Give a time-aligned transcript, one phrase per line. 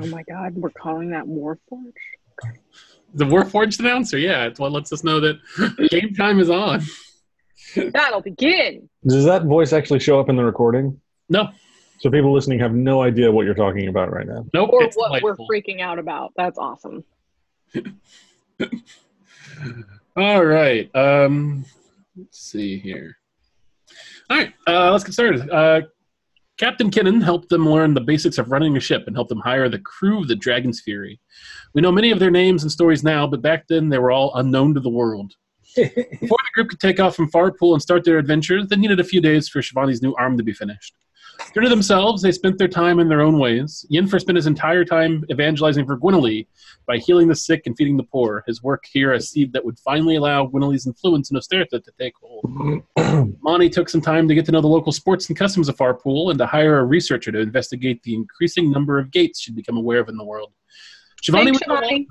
[0.00, 1.92] Oh my god, we're calling that Warforged?
[3.14, 5.38] The Warforged announcer, yeah, it's what lets us know that
[5.90, 6.82] game time is on.
[7.92, 8.88] That'll begin.
[9.06, 11.00] Does that voice actually show up in the recording?
[11.28, 11.48] No,
[12.00, 14.44] So people listening have no idea what you're talking about right now.
[14.54, 15.46] nope, Or it's what delightful.
[15.48, 16.32] we're freaking out about.
[16.36, 17.04] That's awesome.
[20.16, 20.94] All right.
[20.94, 21.64] Um,
[22.16, 23.16] let's see here.
[24.30, 25.48] All right, uh, let's get started.
[25.50, 25.82] Uh,
[26.58, 29.68] Captain Kinnan helped them learn the basics of running a ship and helped them hire
[29.68, 31.18] the crew of the Dragon's Fury.
[31.74, 34.34] We know many of their names and stories now, but back then they were all
[34.34, 35.32] unknown to the world.
[35.76, 35.88] Before
[36.20, 39.20] the group could take off from Farpool and start their adventure, they needed a few
[39.20, 40.94] days for Shivani's new arm to be finished.
[41.52, 43.84] True to themselves, they spent their time in their own ways.
[43.92, 46.46] Yinfer spent his entire time evangelizing for Gwynely
[46.86, 48.42] by healing the sick and feeding the poor.
[48.46, 52.14] His work here a seed that would finally allow Gwynely's influence in Ostertha to take
[52.20, 52.82] hold.
[53.42, 56.30] Monty took some time to get to know the local sports and customs of Farpool
[56.30, 60.00] and to hire a researcher to investigate the increasing number of gates she'd become aware
[60.00, 60.52] of in the world.
[61.22, 62.06] Shivani Thanks, went, to the, Shivani.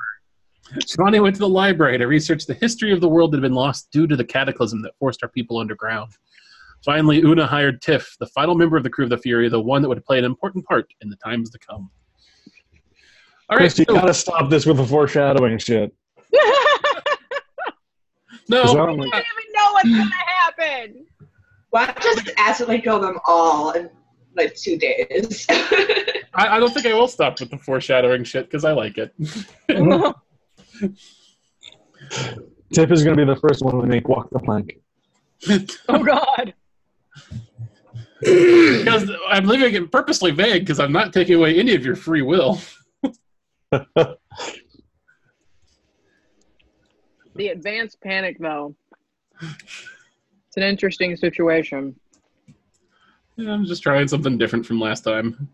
[0.86, 3.54] Shivani went to the library to research the history of the world that had been
[3.54, 6.12] lost due to the cataclysm that forced our people underground.
[6.84, 9.82] Finally, Una hired Tiff, the final member of the crew of the Fury, the one
[9.82, 11.90] that would play an important part in the times to come.
[13.50, 15.94] All right, Chris, you so- gotta stop this with the foreshadowing shit.
[18.50, 21.06] no, 'Cause I I don't don't like- even know what's gonna happen.
[21.70, 23.90] Why not just accidentally kill them all in
[24.36, 25.46] like two days?
[25.50, 29.14] I, I don't think I will stop with the foreshadowing shit because I like it.
[32.74, 34.78] Tip is gonna be the first one to make walk the plank.
[35.90, 36.54] oh god.
[38.22, 42.22] Because I'm leaving it purposely vague because I'm not taking away any of your free
[42.22, 42.62] will.
[47.36, 48.76] The advanced panic though.
[49.42, 51.96] It's an interesting situation.
[53.38, 55.50] Yeah, I'm just trying something different from last time.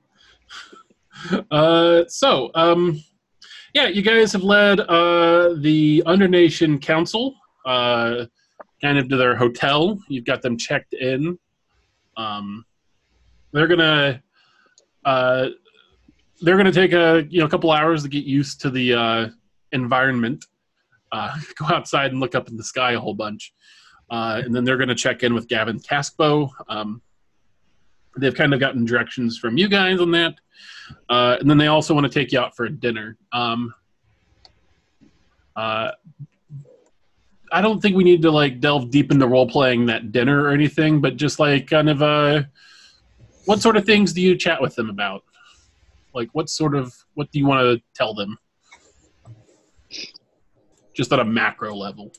[1.52, 3.02] Uh, so, um,
[3.74, 7.36] yeah, you guys have led uh, the Undernation Council
[7.66, 8.26] uh,
[8.82, 10.00] kind of to their hotel.
[10.10, 11.38] You've got them checked in.
[12.18, 12.66] Um,
[13.54, 14.22] they're gonna
[15.06, 15.48] uh,
[16.42, 19.28] they're gonna take a you know a couple hours to get used to the uh,
[19.72, 20.46] environment.
[21.12, 23.54] Uh, go outside and look up in the sky a whole bunch,
[24.10, 26.50] uh, and then they're gonna check in with Gavin Caskbo.
[26.68, 27.02] Um,
[28.18, 30.36] they've kind of gotten directions from you guys on that,
[31.10, 33.18] uh, and then they also want to take you out for a dinner.
[33.32, 33.74] Um,
[35.56, 35.92] uh,
[37.52, 40.50] I don't think we need to like delve deep into role playing that dinner or
[40.50, 42.44] anything, but just like kind of uh,
[43.46, 45.24] what sort of things do you chat with them about?
[46.14, 48.38] Like, what sort of what do you want to tell them?
[50.94, 52.12] Just on a macro level.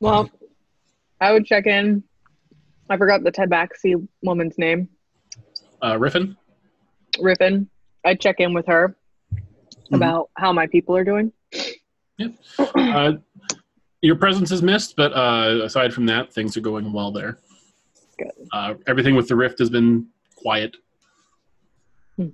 [0.00, 0.30] Well,
[1.20, 2.04] I would check in.
[2.88, 4.88] I forgot the Tabaxi woman's name.
[5.82, 6.36] Uh, Riffin.
[7.18, 7.66] Riffin.
[8.04, 8.96] I'd check in with her
[9.90, 9.96] Mhm.
[9.96, 11.32] about how my people are doing.
[12.58, 13.14] Uh,
[14.04, 17.38] your presence is missed, but uh, aside from that, things are going well there.
[18.18, 18.32] Good.
[18.52, 20.06] Uh, everything with the rift has been
[20.36, 20.76] quiet.
[22.16, 22.28] Hmm.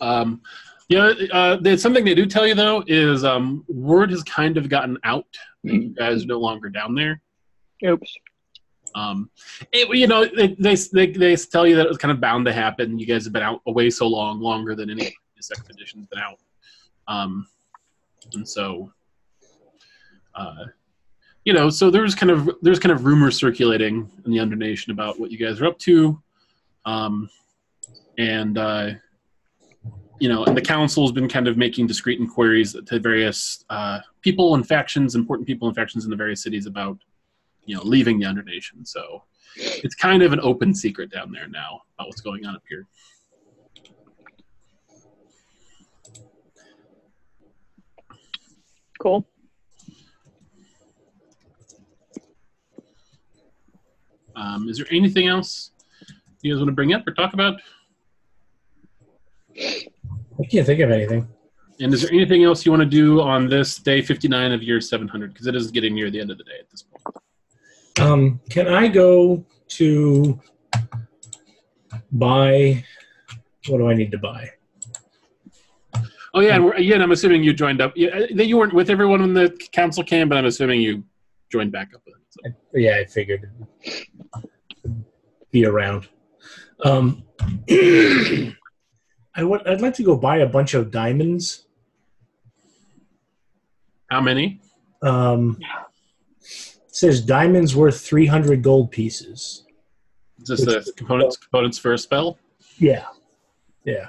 [0.00, 0.40] Um,
[0.88, 4.68] yeah, uh, there's something they do tell you though is um, word has kind of
[4.68, 5.26] gotten out.
[5.64, 7.20] that You guys are no longer down there.
[7.84, 8.14] Oops.
[8.94, 9.28] Um,
[9.72, 12.46] it, you know, they, they they they tell you that it was kind of bound
[12.46, 12.98] to happen.
[12.98, 16.38] You guys have been out away so long, longer than any previous expedition's been out,
[17.08, 17.46] um,
[18.34, 18.92] and so,
[20.34, 20.64] uh,
[21.44, 25.18] you know, so there's kind of there's kind of rumors circulating in the Undernation about
[25.18, 26.20] what you guys are up to,
[26.84, 27.30] um,
[28.18, 28.90] and uh,
[30.20, 34.54] you know, and the council's been kind of making discreet inquiries to various uh, people
[34.54, 36.98] and factions, important people and factions in the various cities about
[37.68, 39.22] you know leaving the undernation so
[39.56, 42.86] it's kind of an open secret down there now about what's going on up here
[48.98, 49.26] Cool.
[54.38, 55.72] um, is there anything else
[56.42, 57.60] you guys want to bring up or talk about
[59.58, 61.26] I can't think of anything.
[61.80, 64.80] and is there anything else you want to do on this day 59 of year
[64.80, 67.16] 700 because it is getting near the end of the day at this point
[68.00, 70.40] Um, can I go to
[72.12, 72.84] buy?
[73.66, 74.50] What do I need to buy?
[76.34, 79.20] Oh yeah and we're, again i'm assuming you joined up yeah, you weren't with everyone
[79.20, 81.02] when the council came but i'm assuming you
[81.50, 82.40] joined back up with it so.
[82.46, 83.50] I, yeah, I figured
[85.50, 86.08] be around.
[86.84, 87.24] Um,
[87.70, 88.54] I
[89.40, 89.66] would.
[89.66, 91.66] I'd like to go buy a bunch of diamonds.
[94.08, 94.60] how many
[95.02, 95.58] Um,
[96.40, 99.64] it says diamonds worth three hundred gold pieces.
[100.42, 102.38] Is this the components components for a spell?
[102.78, 103.06] Yeah.
[103.84, 104.08] Yeah.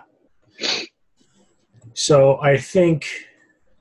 [2.00, 3.06] So I think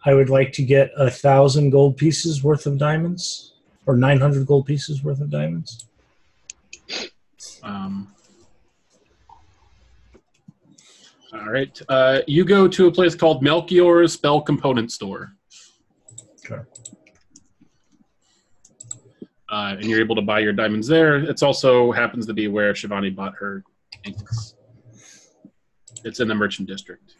[0.04, 3.54] I would like to get a thousand gold pieces worth of diamonds,
[3.86, 5.86] or nine hundred gold pieces worth of diamonds.
[7.62, 8.12] Um,
[11.32, 11.80] all right.
[11.88, 15.34] Uh, you go to a place called Melchior's Spell Component Store.
[19.48, 21.18] Uh, and you're able to buy your diamonds there.
[21.18, 23.62] It's also happens to be where Shivani bought her
[24.04, 24.56] inks.
[26.04, 27.14] It's in the merchant district.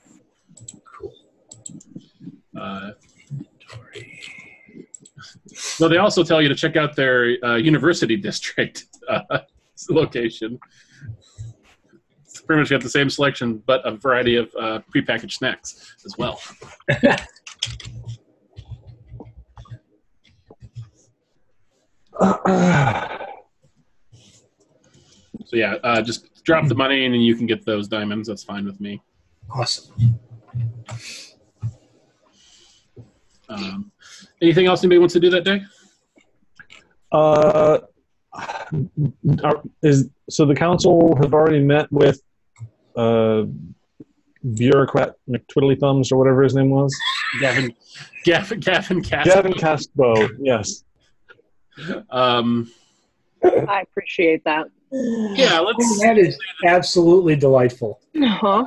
[2.58, 2.90] Uh,
[5.88, 9.38] they also tell you to check out their uh, university district uh,
[9.90, 10.58] location.
[12.24, 16.16] It's pretty much got the same selection, but a variety of uh, prepackaged snacks as
[16.18, 16.40] well.
[25.48, 28.28] So yeah, uh, just drop the money and you can get those diamonds.
[28.28, 29.00] That's fine with me.
[29.50, 30.20] Awesome.
[33.48, 33.90] Um,
[34.42, 35.62] anything else anybody wants to do that day?
[37.10, 37.78] Uh,
[39.82, 42.20] is so the council have already met with
[42.96, 43.44] uh,
[44.54, 46.94] bureaucrat McTwiddly Thumbs or whatever his name was.
[47.40, 47.74] Gavin,
[48.24, 49.26] Gavin, Gavin, Cass.
[49.26, 50.30] Gavin Castbo.
[50.40, 50.84] Yes.
[52.10, 52.70] Um,
[53.42, 54.66] I appreciate that.
[54.90, 56.00] yeah, let's.
[56.00, 58.00] That is absolutely delightful.
[58.16, 58.66] Uh-huh.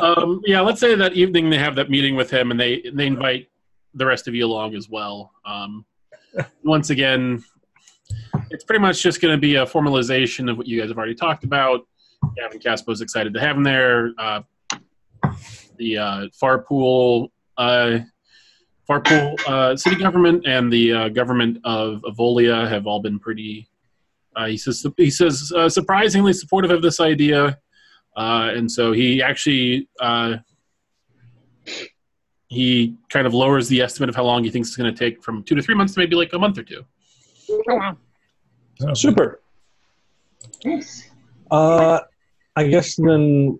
[0.00, 3.06] um, yeah, let's say that evening they have that meeting with him, and they they
[3.06, 3.48] invite
[3.94, 5.32] the rest of you along as well.
[5.44, 5.84] Um,
[6.64, 7.42] once again,
[8.50, 11.14] it's pretty much just going to be a formalization of what you guys have already
[11.14, 11.86] talked about.
[12.36, 14.12] Gavin Caspo's excited to have him there.
[14.18, 14.42] Uh,
[15.76, 17.28] the uh, Farpool,
[17.58, 17.98] uh,
[18.88, 23.68] Farpool uh, city government and the uh, government of Avolia have all been pretty.
[24.36, 27.58] Uh, he says he says uh, surprisingly supportive of this idea.
[28.16, 29.88] And so he actually
[32.52, 35.22] he kind of lowers the estimate of how long he thinks it's going to take
[35.22, 36.84] from two to three months to maybe like a month or two.
[37.48, 37.96] Oh, wow.
[38.92, 39.40] Super.
[40.62, 41.10] Nice.
[41.50, 42.00] Uh,
[42.54, 43.58] I guess then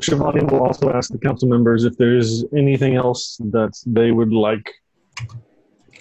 [0.00, 4.72] Shivani will also ask the council members if there's anything else that they would like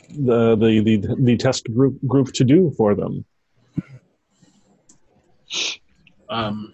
[0.09, 3.25] the the the, the test group group to do for them.
[6.29, 6.73] Um,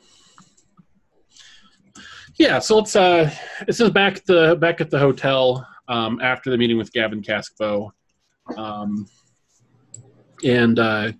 [2.38, 2.96] yeah, so let's.
[2.96, 3.32] Uh,
[3.66, 7.24] this is back at the back at the hotel um, after the meeting with Gavin
[7.24, 7.92] Caspo,
[8.56, 9.08] um,
[10.44, 11.12] and uh,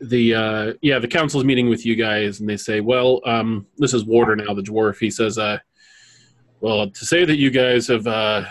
[0.00, 3.92] the uh, yeah the council's meeting with you guys, and they say, well, um, this
[3.92, 4.98] is Warder now, the dwarf.
[4.98, 5.58] He says, uh,
[6.60, 8.44] well, to say that you guys have uh,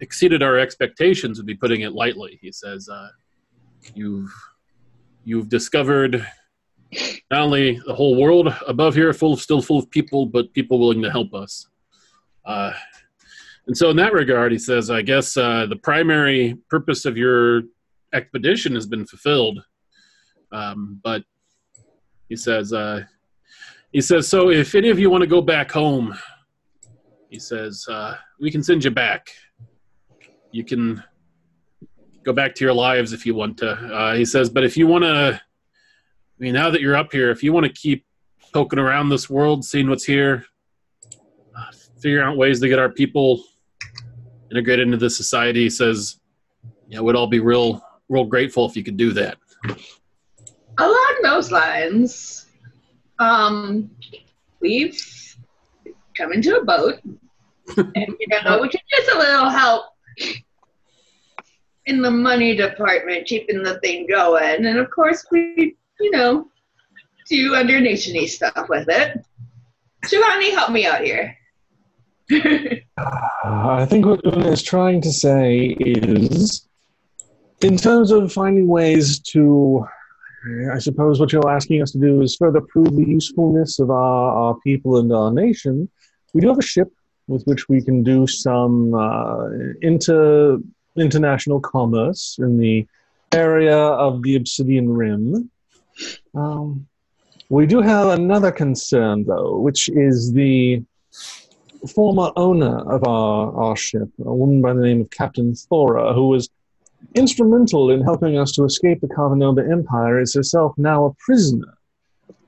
[0.00, 2.38] exceeded our expectations would be putting it lightly.
[2.42, 3.08] He says, uh,
[3.94, 4.32] you've
[5.24, 6.26] you've discovered
[7.30, 10.78] not only the whole world above here full of still full of people but people
[10.78, 11.68] willing to help us.
[12.44, 12.72] Uh,
[13.66, 17.62] and so in that regard he says i guess uh, the primary purpose of your
[18.12, 19.62] expedition has been fulfilled.
[20.52, 21.22] Um, but
[22.28, 23.04] he says uh,
[23.92, 26.16] he says so if any of you want to go back home
[27.28, 29.28] he says uh, we can send you back.
[30.52, 31.02] You can
[32.22, 33.70] go back to your lives if you want to.
[33.70, 35.40] Uh, he says but if you want to
[36.38, 38.04] I mean, now that you're up here, if you want to keep
[38.52, 40.44] poking around this world, seeing what's here,
[41.56, 43.42] uh, figuring out ways to get our people
[44.50, 46.20] integrated into the society, says,
[46.88, 49.38] yeah, we'd all be real, real grateful if you could do that.
[50.78, 52.46] Along those lines,
[53.18, 53.90] um,
[54.60, 55.00] we've
[56.16, 57.00] come into a boat,
[57.76, 59.86] and you know we could use a little help
[61.86, 66.48] in the money department, keeping the thing going, and of course we, you know,
[67.28, 69.24] do under nationy stuff with it.
[70.04, 71.36] Shivani, help me out here.
[72.32, 76.66] Uh, I think what Una is trying to say is,
[77.60, 79.86] in terms of finding ways to,
[80.72, 84.32] I suppose what you're asking us to do is further prove the usefulness of our,
[84.32, 85.88] our people and our nation.
[86.32, 86.92] We do have a ship
[87.28, 89.48] with which we can do some uh,
[89.82, 90.58] inter
[90.96, 92.86] international commerce in the
[93.32, 95.50] area of the Obsidian Rim.
[96.34, 96.86] Um,
[97.48, 100.82] we do have another concern, though, which is the
[101.94, 106.28] former owner of our, our ship, a woman by the name of Captain Thora, who
[106.28, 106.48] was
[107.14, 111.78] instrumental in helping us to escape the Carvanova Empire, is herself now a prisoner.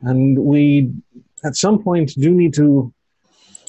[0.02, 0.90] And we,
[1.44, 2.92] at some point, do need to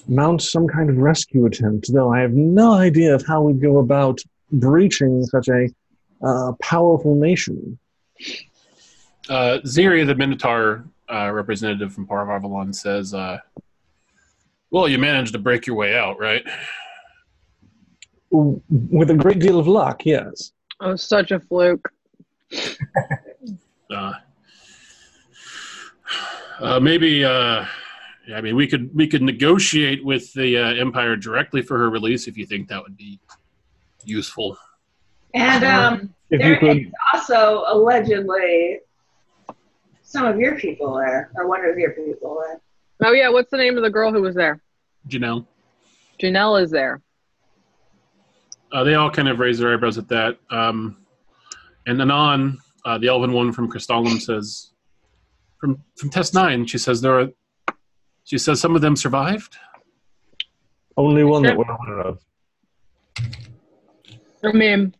[0.08, 3.78] mount some kind of rescue attempt, though I have no idea of how we'd go
[3.78, 4.20] about
[4.52, 5.70] breaching such a
[6.26, 7.78] uh, powerful nation.
[9.30, 13.38] Uh, Ziri the Minotaur uh, representative from Paravarvalon says, uh,
[14.72, 16.44] "Well, you managed to break your way out, right?"
[18.32, 20.52] With a great deal of luck, yes.
[20.82, 21.92] It was such a fluke.
[23.92, 24.14] Uh,
[26.60, 27.66] uh, maybe, uh,
[28.36, 32.28] I mean, we could we could negotiate with the uh, Empire directly for her release
[32.28, 33.20] if you think that would be
[34.04, 34.56] useful.
[35.34, 38.78] And um, If there you could, is also allegedly
[40.10, 42.60] some of your people there, or one of your people there.
[43.04, 44.60] Oh yeah, what's the name of the girl who was there?
[45.08, 45.46] Janelle.
[46.20, 47.02] Janelle is there.
[48.72, 50.38] Uh, they all kind of raise their eyebrows at that.
[50.50, 50.98] Um,
[51.86, 54.72] and Anon, uh, the elven one from Crystallum, says,
[55.60, 57.28] "From from Test Nine, she says there are."
[58.24, 59.58] She says some of them survived.
[60.98, 62.20] only one that we're aware of.
[64.44, 64.96] I mean,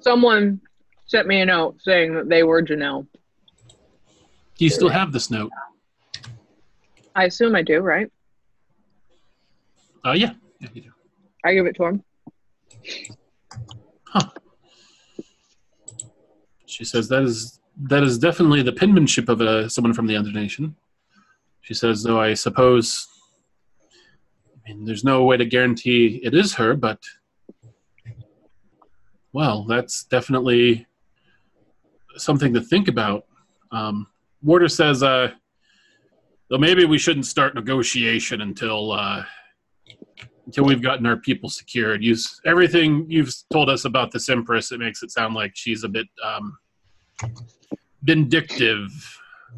[0.00, 0.60] someone
[1.08, 3.06] sent me a note saying that they were Janelle.
[4.56, 5.50] Do you still have this note?
[7.14, 8.10] I assume I do, right?
[10.04, 10.32] Uh, yeah.
[10.60, 10.90] yeah you do.
[11.44, 12.04] I give it to him.
[14.06, 14.28] Huh.
[16.66, 20.32] She says that is that is definitely the penmanship of a, someone from the Under
[20.32, 20.76] Nation.
[21.60, 23.06] She says, though I suppose,
[24.66, 26.98] I mean, there's no way to guarantee it is her, but
[29.32, 30.87] well, that's definitely
[32.20, 33.24] something to think about.
[33.70, 34.06] Um,
[34.42, 35.28] Warder says, uh,
[36.48, 39.24] though maybe we shouldn't start negotiation until uh,
[40.46, 42.02] until we've gotten our people secured.
[42.02, 45.88] You, everything you've told us about this Empress, it makes it sound like she's a
[45.88, 46.56] bit um,
[48.02, 48.88] vindictive.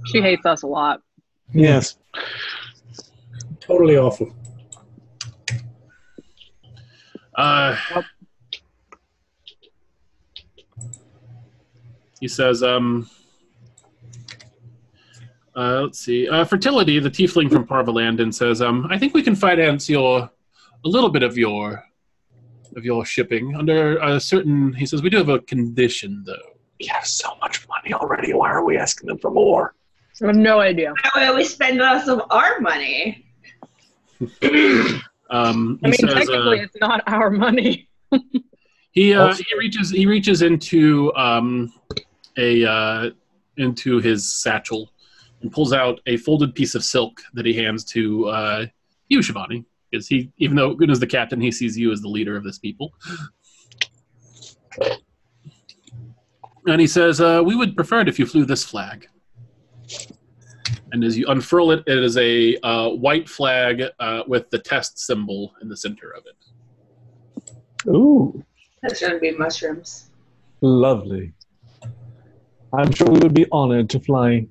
[0.07, 1.00] She hates us a lot.
[1.55, 1.97] Yes.
[3.61, 4.35] Totally awful.
[7.37, 7.76] Uh,
[12.21, 13.09] he says, um,
[15.57, 19.35] uh, let's see, uh, fertility, the tiefling from Parvalandon says, um, I think we can
[19.35, 20.31] finance your
[20.85, 21.83] a little bit of your
[22.77, 24.73] of your shipping under a certain.
[24.73, 26.37] He says we do have a condition though.
[26.79, 28.33] We have so much money already.
[28.33, 29.75] Why are we asking them for more?
[30.23, 30.93] I have no idea.
[31.15, 33.27] Why don't we spend less of our money?
[35.33, 37.89] Um, I mean, says, technically, uh, it's not our money.
[38.93, 41.73] He uh, he reaches he reaches into um,
[42.37, 43.11] a uh,
[43.57, 44.93] into his satchel
[45.43, 48.67] and pulls out a folded piece of silk that he hands to uh,
[49.09, 52.09] you, Shivani, because he even though Gun is the captain, he sees you as the
[52.09, 52.93] leader of this people.
[56.67, 59.09] And he says, uh, "We would prefer it if you flew this flag."
[60.93, 64.99] And as you unfurl it, it is a uh, white flag uh, with the test
[64.99, 66.37] symbol in the center of it.
[67.89, 68.45] Ooh,
[68.83, 70.11] That shouldn't be mushrooms.
[70.61, 71.33] lovely.
[72.73, 74.47] I'm sure we would be honored to fly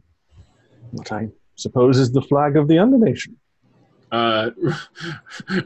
[0.91, 3.37] what I suppose is the flag of the Undernation.
[4.11, 4.49] Uh,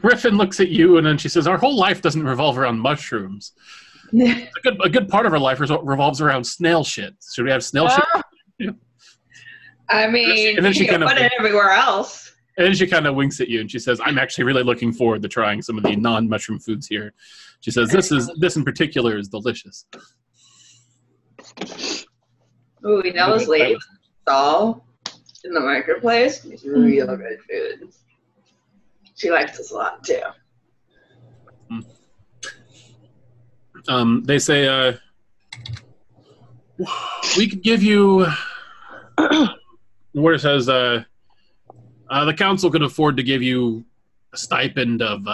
[0.02, 3.52] Riffin looks at you and then she says, "Our whole life doesn't revolve around mushrooms.
[4.14, 7.14] A good, a good part of our life revolves around snail shit.
[7.34, 8.74] Should we have snail shit?"
[9.88, 12.32] I mean, And then she you can kind of- put it everywhere else.
[12.56, 14.92] And then she kind of winks at you and she says, "I'm actually really looking
[14.92, 17.12] forward to trying some of the non-mushroom foods here."
[17.60, 19.86] She says, "This is this in particular is delicious."
[22.86, 23.76] Ooh, we know this lady
[24.22, 24.86] stall
[25.44, 26.44] in the marketplace.
[26.44, 27.92] It's real good food.
[29.14, 30.20] She likes us a lot too.
[33.88, 34.94] Um, they say, uh,
[37.36, 38.26] "We could give you."
[40.12, 41.04] Where it says, uh,
[42.10, 43.84] uh, "The council could afford to give you
[44.32, 45.26] a stipend of."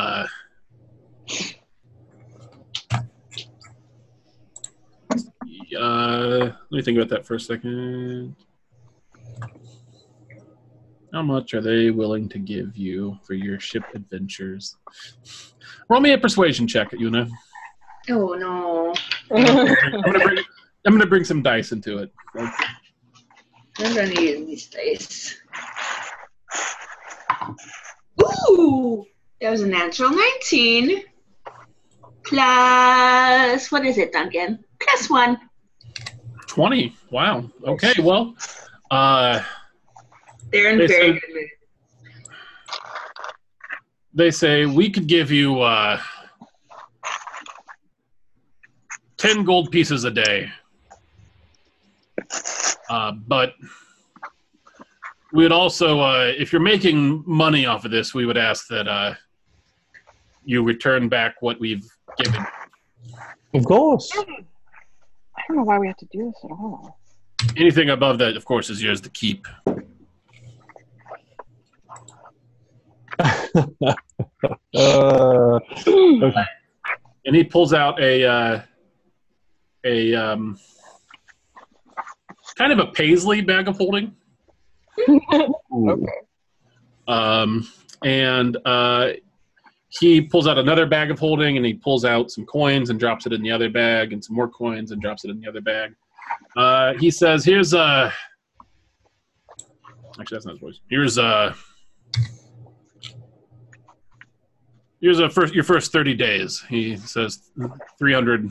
[5.79, 8.35] Uh, let me think about that for a second.
[11.13, 14.77] How much are they willing to give you for your ship adventures?
[15.89, 17.29] Roll me a persuasion check, Una.
[18.09, 18.95] Oh no.
[19.33, 20.39] I'm gonna bring
[20.87, 22.13] I'm gonna bring some dice into it.
[22.37, 25.37] I'm gonna use these dice.
[28.23, 29.05] Ooh!
[29.41, 31.03] That was a natural 19.
[32.25, 34.65] Plus, what is it, Duncan?
[34.81, 35.39] Plus one.
[36.55, 36.97] Twenty.
[37.13, 37.49] Wow.
[37.65, 37.93] Okay.
[38.03, 38.35] Well,
[38.91, 39.41] uh,
[40.51, 41.49] They're in They very said- good mood.
[44.13, 46.01] they say we could give you uh,
[49.17, 50.51] ten gold pieces a day,
[52.89, 53.55] uh, but
[55.33, 58.89] we would also, uh, if you're making money off of this, we would ask that
[58.89, 59.15] uh,
[60.45, 61.87] you return back what we've
[62.19, 62.45] given.
[63.55, 64.13] Of course.
[65.41, 66.99] I don't know why we have to do this at all.
[67.57, 69.47] anything above that, of course, is yours to keep.
[74.75, 76.45] Uh, okay.
[77.27, 78.63] And he pulls out a uh,
[79.85, 80.59] a um,
[82.57, 84.17] kind of a paisley bag of holding.
[85.11, 86.07] Ooh.
[87.07, 87.69] Um,
[88.03, 89.11] and uh,
[89.91, 93.27] he pulls out another bag of holding and he pulls out some coins and drops
[93.27, 95.61] it in the other bag and some more coins and drops it in the other
[95.61, 95.95] bag.
[96.57, 98.13] Uh, he says, Here's a."
[100.21, 100.81] actually that's not his voice.
[100.89, 101.55] Here's a.
[105.01, 106.63] here's a first your first 30 days.
[106.69, 107.51] He says
[107.99, 108.49] 300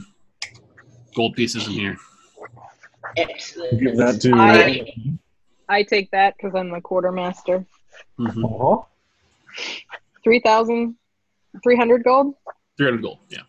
[1.16, 1.98] gold pieces in here.
[3.18, 3.80] Excellent.
[3.80, 4.34] Give that to.
[4.36, 4.94] I-
[5.72, 7.64] I take that because I'm the quartermaster.
[8.20, 8.44] Mhm.
[8.44, 8.86] Aw.
[11.54, 12.36] 3,300 gold?
[12.78, 13.20] 300 gold.
[13.30, 13.40] Yeah.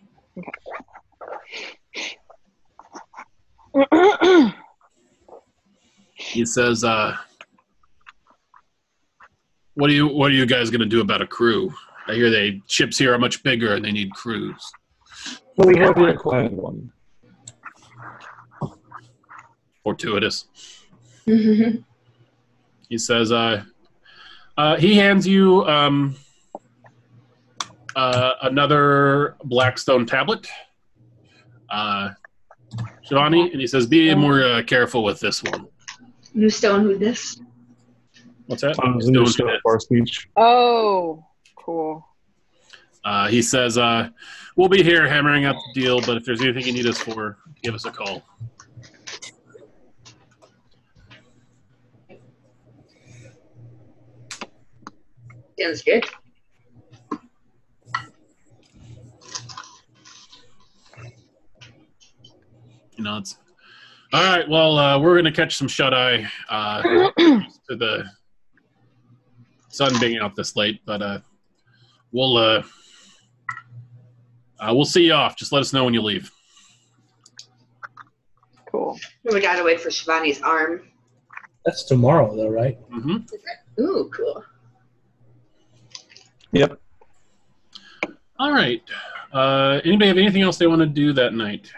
[3.76, 4.54] Okay.
[6.14, 7.16] He says, uh,
[9.74, 11.72] "What are you What are you guys going to do about a crew?
[12.06, 14.70] I hear they ships here are much bigger and they need crews."
[15.56, 16.92] Well, we have acquired one.
[19.82, 20.44] Fortuitous.
[21.26, 21.84] Mhm.
[22.88, 23.64] He says, uh,
[24.58, 26.16] uh, he hands you um,
[27.96, 30.46] uh, another blackstone tablet,
[31.70, 32.10] uh,
[33.08, 35.66] Shivani, and he says, "Be more uh, careful with this one."
[36.34, 37.40] New stone with this.
[38.46, 38.78] What's that?
[38.82, 40.28] Um, the new stone of our speech.
[40.36, 41.24] oh,
[41.56, 42.06] cool.
[43.04, 44.08] Uh, he says, uh,
[44.56, 47.38] "We'll be here hammering out the deal, but if there's anything you need us for,
[47.62, 48.22] give us a call."
[55.58, 56.04] Sounds good.
[63.04, 63.22] You
[64.12, 64.48] all right.
[64.48, 68.04] Well, uh, we're gonna catch some shut eye uh, to the
[69.68, 71.20] sun being out this late, but uh,
[72.12, 72.62] we'll uh,
[74.58, 75.36] uh, we'll see you off.
[75.36, 76.30] Just let us know when you leave.
[78.70, 78.98] Cool.
[79.24, 80.82] We gotta wait for Shivani's arm.
[81.64, 82.78] That's tomorrow, though, right?
[82.90, 83.82] Mm-hmm.
[83.82, 84.44] Ooh, cool.
[86.52, 86.80] Yep.
[88.38, 88.82] All right.
[89.32, 91.70] Uh, anybody have anything else they want to do that night?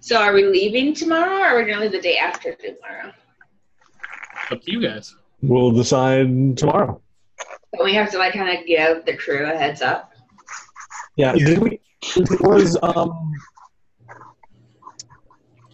[0.00, 3.12] So are we leaving tomorrow or are we gonna leave the day after tomorrow?
[4.50, 5.14] Up to you guys.
[5.42, 7.00] We'll decide tomorrow.
[7.72, 10.12] But we have to like kind of give the crew a heads up.
[11.16, 11.32] Yeah.
[11.32, 11.80] Did we?
[12.16, 13.32] It was um.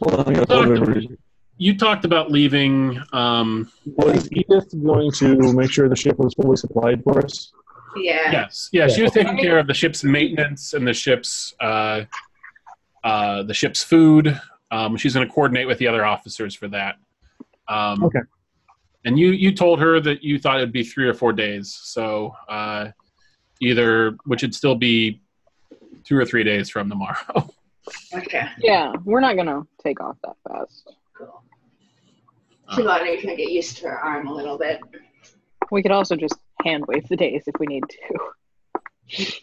[0.01, 0.29] Hold on.
[0.29, 1.03] I gotta pull it over.
[1.57, 3.01] You talked about leaving.
[3.13, 7.53] Um, Was Edith going to make sure the ship was fully supplied for us?
[7.97, 8.33] Yeah.
[8.33, 8.71] yes.
[8.73, 12.03] Yeah, she was taking care of the ship's maintenance and the ship's uh,
[13.05, 14.41] uh, the ship's food.
[14.71, 16.97] Um, she's going to coordinate with the other officers for that.
[17.69, 18.21] Um, Okay.
[19.07, 22.35] And you you told her that you thought it'd be three or four days, so
[22.49, 22.89] uh,
[23.61, 25.21] either which would still be
[26.05, 27.49] two or three days from tomorrow.
[28.15, 28.47] Okay.
[28.61, 30.91] Yeah, we're not going to take off that fast.
[31.19, 31.43] Cool.
[32.71, 34.81] Shivani can get used to her arm a little bit.
[35.71, 37.85] We could also just hand wave the days if we need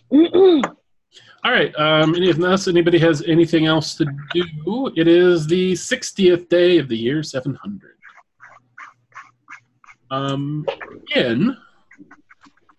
[0.10, 0.64] to.
[1.44, 1.76] All right.
[1.76, 6.88] Um, if unless anybody has anything else to do, it is the 60th day of
[6.88, 7.96] the year 700.
[10.12, 10.66] Um,
[11.16, 11.58] in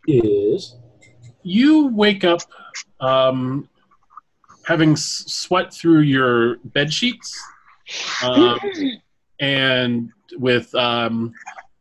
[0.07, 0.77] Is
[1.42, 2.40] you wake up
[3.01, 3.68] um,
[4.66, 7.40] having s- sweat through your bed sheets
[8.23, 8.59] um,
[9.40, 11.33] and with um,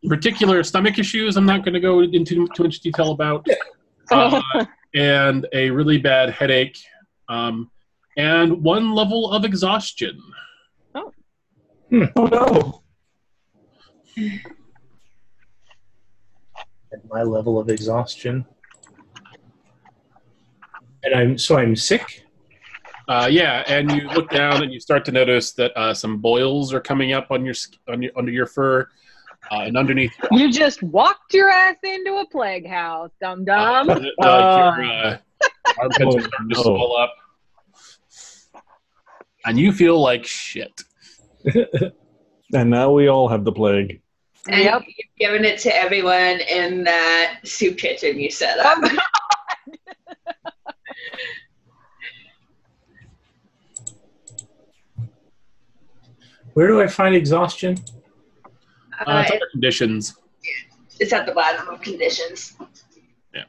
[0.07, 3.45] particular stomach issues i'm not going to go into too much detail about
[4.11, 4.41] uh,
[4.93, 6.77] and a really bad headache
[7.29, 7.69] um,
[8.17, 10.19] and one level of exhaustion.
[10.95, 11.11] Oh.
[11.89, 12.81] No!
[16.93, 18.45] at my level of exhaustion,
[21.03, 22.25] and I'm so I'm sick.
[23.07, 26.73] uh, yeah and you look down and you start to notice that uh, some boils
[26.73, 27.55] are coming up on your,
[27.87, 28.87] on your under your fur
[29.51, 33.83] uh, and underneath your you just walked your ass into a plague house, dum Uh,
[33.85, 33.89] dum.
[33.89, 35.19] uh, your
[35.79, 37.13] armpits are starting to Oh, swell up,
[39.45, 40.81] and you feel like shit.
[42.53, 44.01] And now we all have the plague.
[44.49, 44.83] And Yep.
[44.85, 48.77] you've given it to everyone in that soup kitchen you set up.
[56.53, 57.77] Where do I find exhaustion?
[59.01, 60.15] Uh, Uh, it's under conditions.
[60.99, 62.55] it's at the bottom of conditions.
[63.33, 63.43] Yeah.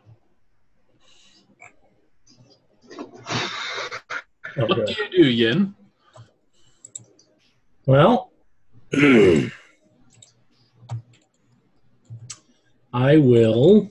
[4.57, 4.85] What Okay.
[4.95, 5.75] do you do, Yin?
[7.87, 8.31] Well,
[12.93, 13.91] I will.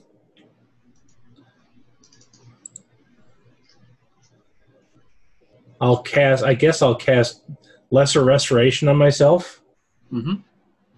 [5.80, 6.44] I'll cast.
[6.44, 7.42] I guess I'll cast
[7.90, 9.62] lesser restoration on myself,
[10.10, 10.36] hmm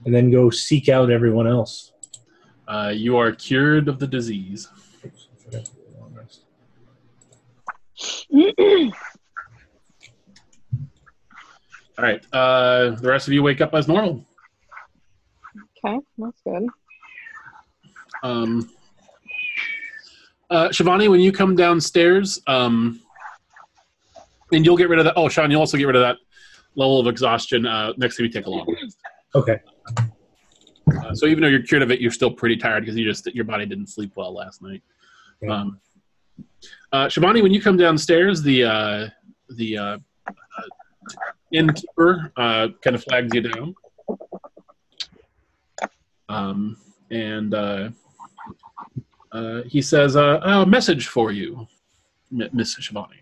[0.06, 1.92] and then go seek out everyone else.
[2.68, 4.68] Uh, you are cured of the disease.
[11.98, 12.26] All right.
[12.34, 14.26] Uh, the rest of you wake up as normal.
[15.86, 16.68] Okay, that's good.
[18.24, 18.70] Um,
[20.50, 23.02] uh, Shivani, when you come downstairs, um,
[24.52, 25.14] and you'll get rid of that.
[25.18, 26.18] Oh, Sean, you'll also get rid of that
[26.76, 28.98] level of exhaustion uh, next time you take a long rest.
[29.36, 29.60] Okay.
[29.88, 33.26] Uh, so even though you're cured of it, you're still pretty tired because you just
[33.34, 34.82] your body didn't sleep well last night.
[35.42, 35.54] Yeah.
[35.54, 35.80] Um,
[36.92, 39.10] uh, Shivani, when you come downstairs, the uh,
[39.50, 40.34] the uh, uh,
[41.52, 43.76] innkeeper uh, kind of flags you down,
[46.30, 46.78] um,
[47.12, 47.90] and uh,
[49.32, 51.68] uh, he says, uh, "A message for you,
[52.32, 53.20] Miss Shivani."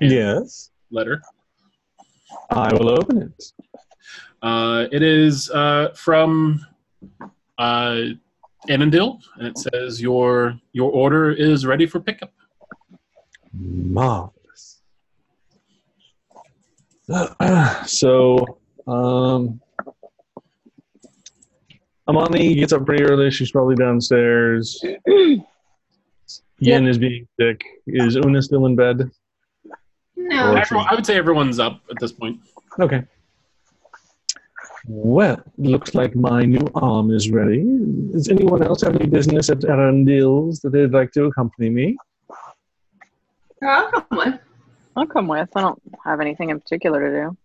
[0.00, 1.22] Yes, Letter.
[2.50, 3.52] I will open it.
[4.44, 6.60] Uh, it is uh, from
[7.56, 8.02] uh,
[8.68, 12.30] Annandale, and it says your your order is ready for pickup.
[13.54, 14.82] Marvelous.
[17.86, 19.62] so, um,
[22.06, 23.30] Amani gets up pretty early.
[23.30, 24.84] She's probably downstairs.
[26.58, 27.64] Yen is being sick.
[27.86, 29.10] Is Una still in bed?
[30.16, 30.54] No.
[30.54, 32.40] Everyone, I would say everyone's up at this point.
[32.78, 33.04] Okay.
[34.86, 37.64] Well, looks like my new arm is ready.
[38.12, 41.96] Does anyone else have any business at Arundel's that they'd like to accompany me?
[43.62, 44.40] I'll come with.
[44.96, 45.48] I'll come with.
[45.56, 47.36] I don't have anything in particular to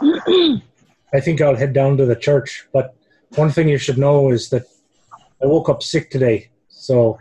[0.00, 0.60] do.
[1.14, 2.66] I think I'll head down to the church.
[2.72, 2.94] But
[3.36, 4.64] one thing you should know is that
[5.42, 7.18] I woke up sick today, so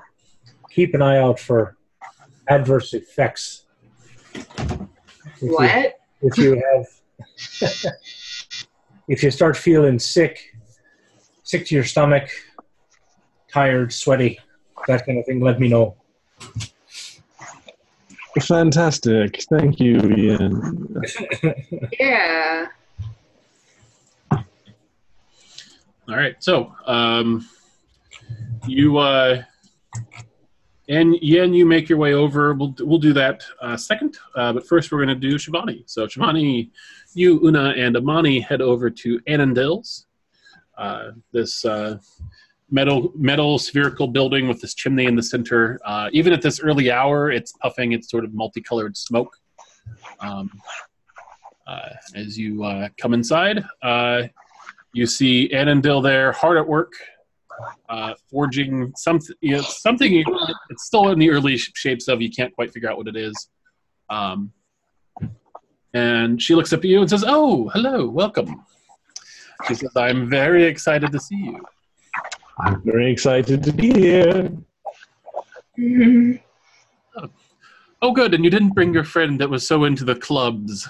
[0.72, 1.76] keep an eye out for
[2.48, 3.66] adverse effects.
[4.34, 4.48] If
[5.42, 6.00] you- What?
[6.22, 6.86] if you have
[9.08, 10.54] if you start feeling sick
[11.44, 12.30] sick to your stomach
[13.52, 14.40] tired sweaty
[14.88, 15.96] that kind of thing let me know
[18.42, 19.44] Fantastic.
[19.50, 21.02] Thank you, Ian.
[22.00, 22.68] Yeah.
[26.06, 27.48] All right, so um,
[28.68, 29.44] you uh,
[30.94, 32.54] and Yen, you make your way over.
[32.54, 35.84] We'll we'll do that uh, second, uh, but first we're going to do Shivani.
[35.88, 36.70] So Shivani,
[37.16, 40.06] you, Una, and Amani head over to Annandale's.
[40.78, 41.98] Uh, this uh,
[42.70, 45.80] metal metal spherical building with this chimney in the center.
[45.84, 49.36] Uh, even at this early hour, it's puffing its sort of multicolored smoke.
[50.20, 50.52] Um,
[51.66, 53.64] uh, as you come inside,
[54.94, 56.94] you see Annandale there, hard at work,
[57.90, 60.24] uh, forging something you know, something
[60.70, 62.22] it's still in the early shapes of.
[62.22, 63.34] You can't quite figure out what it is.
[64.10, 64.52] Um,
[65.94, 68.64] and she looks up at you and says, "Oh, hello, welcome."
[69.68, 71.64] She says, "I'm very excited to see you."
[72.60, 74.52] I'm very excited to be here.
[75.78, 76.42] Mhm.
[78.02, 78.34] Oh, good.
[78.34, 80.88] And you didn't bring your friend that was so into the clubs.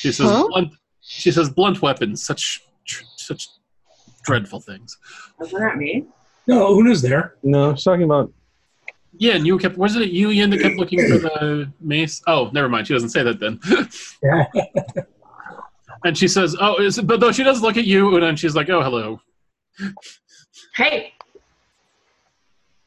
[0.00, 0.48] She says, Huh?
[0.48, 3.48] "Blunt." She says, "Blunt weapons, such tr- such
[4.24, 4.98] dreadful things."
[5.38, 6.06] Wasn't that me?
[6.46, 8.32] no una's there No, she's talking about.
[9.16, 9.76] Yeah, and you kept.
[9.78, 12.20] Wasn't it you, Ian, that kept looking for the mace?
[12.26, 12.86] Oh, never mind.
[12.88, 13.60] She doesn't say that then.
[14.22, 14.44] Yeah.
[16.04, 18.34] and she says, "Oh, is it, but though she does look at you, and then
[18.36, 19.20] she's like, "Oh, hello."
[20.74, 21.12] Hey.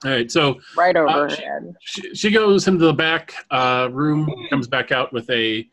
[0.05, 4.29] All right, so Right over Uh, she- she, she goes into the back uh, room,
[4.49, 5.67] comes back out with a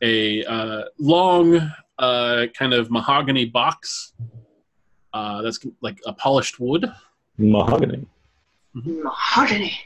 [0.00, 1.60] a uh, long
[1.98, 4.12] uh, kind of mahogany box
[5.12, 6.90] uh, that's like a polished wood,
[7.38, 8.06] Mahogany.
[8.74, 9.76] Mahogany.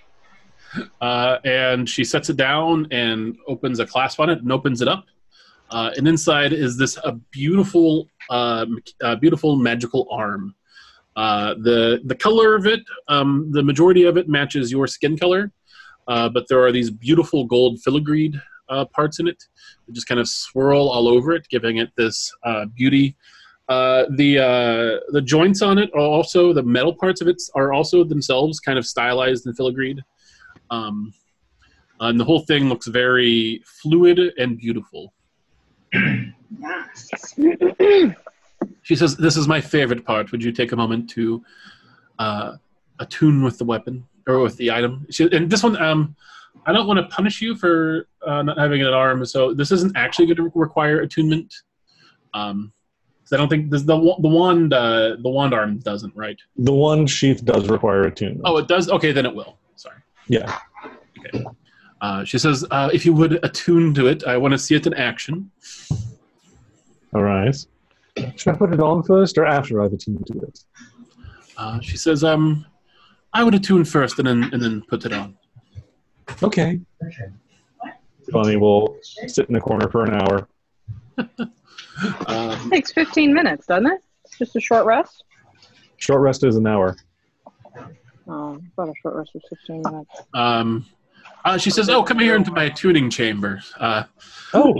[1.01, 4.89] uh, and she sets it down and opens a clasp on it and opens it
[4.89, 5.05] up.
[5.71, 10.55] Uh, and inside is this a beautiful, uh, mech- uh, beautiful magical arm.
[11.17, 15.53] Uh, the the color of it, um, the majority of it matches your skin color,
[16.09, 19.43] uh, but there are these beautiful gold filigreed uh, parts in it
[19.87, 23.15] that just kind of swirl all over it, giving it this uh, beauty.
[23.69, 27.73] Uh, the uh, the joints on it are also the metal parts of it are
[27.73, 30.01] also themselves kind of stylized and filigreed.
[30.71, 31.15] Um,
[32.01, 35.15] and the whole thing looks very fluid and beautiful.
[38.83, 40.33] She says, "This is my favorite part.
[40.33, 41.45] Would you take a moment to
[42.19, 42.57] uh,
[42.99, 46.17] attune with the weapon or with the item?" She, and this one, um,
[46.67, 49.97] I don't want to punish you for uh, not having an arm, so this isn't
[49.97, 51.55] actually going to require attunement.
[52.35, 52.73] Um,
[53.23, 56.39] 'cause I don't think this, the the wand uh, the wand arm doesn't right.
[56.57, 58.43] The one sheath does require attunement.
[58.45, 58.89] Oh, it does.
[58.91, 59.59] Okay, then it will.
[59.77, 59.97] Sorry.
[60.29, 60.59] yeah.
[62.01, 64.87] Uh, she says, uh, "If you would attune to it, I want to see it
[64.87, 65.51] in action."
[67.15, 67.55] All right.
[68.37, 70.65] Should I put it on first or after I've attuned to it?
[71.57, 72.67] Uh, she says, "Um,
[73.33, 75.37] I would attune first, and then and then put it on."
[76.43, 76.81] Okay.
[78.31, 80.49] Bunny will sit in the corner for an hour.
[82.27, 84.01] Um, takes 15 minutes, doesn't it?
[84.25, 85.25] It's just a short rest.
[85.99, 86.97] Short rest is an hour.
[88.29, 90.11] Oh, I thought a short rest was 15 minutes.
[90.35, 90.87] um,
[91.45, 94.05] uh, she says, "Oh, come here into my tuning chamber." Uh,
[94.55, 94.75] Oh,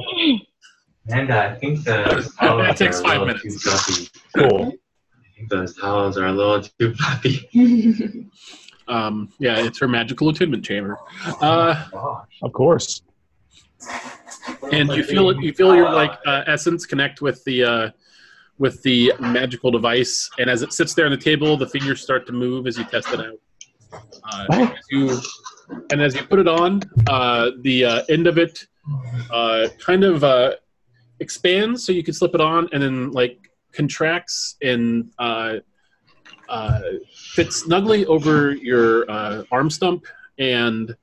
[1.09, 1.93] And I think the
[2.41, 3.43] That towels takes are a five little minutes.
[3.43, 4.09] too fluffy.
[4.37, 4.67] cool.
[4.69, 8.31] I think those towels are a little too fluffy.
[8.89, 10.99] um, yeah, it's her magical attunement chamber.
[11.41, 12.29] Uh, Gosh.
[12.43, 13.03] Of course.
[14.73, 17.91] And you feel you feel your like uh, essence connect with the uh,
[18.59, 22.27] with the magical device and as it sits there on the table the fingers start
[22.27, 23.39] to move as you test it out
[24.25, 24.65] uh, Oh.
[24.65, 25.21] as you,
[25.91, 28.67] and as you put it on uh, the uh, end of it
[29.33, 30.53] uh, kind of uh,
[31.21, 35.55] expands so you can slip it on and then like contracts and uh,
[36.49, 36.81] uh,
[37.35, 40.05] fits snugly over your uh, arm stump
[40.39, 41.02] and Your arm stops.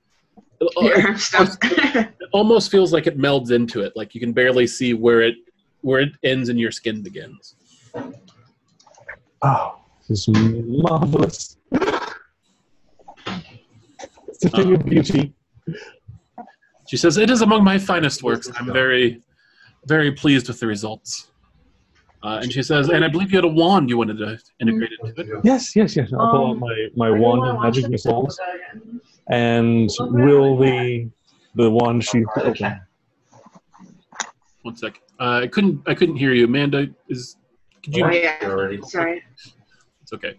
[0.62, 3.94] It almost feels like it melds into it.
[3.96, 5.36] Like you can barely see where it
[5.82, 7.56] where it ends and your skin begins.
[9.42, 10.36] Oh, this is
[10.68, 11.58] marvelous.
[14.28, 15.34] It's a thing of beauty.
[16.88, 18.50] she says it is among my finest works.
[18.60, 19.22] I'm very
[19.86, 21.32] very pleased with the results.
[22.22, 24.92] Uh, and she says and i believe you had a wand you wanted to integrate
[25.02, 25.42] into it.
[25.46, 26.12] Yes, yes, yes.
[26.12, 28.38] I'll pull out Um, my, my wand of magic missiles
[29.30, 31.10] and will the
[31.56, 32.80] the wand sheath open.
[34.64, 37.36] one sec uh, i couldn't i couldn't hear you amanda is
[37.84, 38.38] could you Oh, yeah.
[38.44, 38.82] Already.
[38.84, 39.24] Sorry.
[40.02, 40.34] it's okay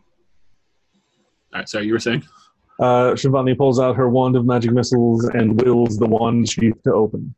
[1.53, 2.23] all right sorry you were saying
[2.81, 6.91] Uh, Shivani pulls out her wand of magic missiles and wills the wand sheath to
[6.95, 7.35] open.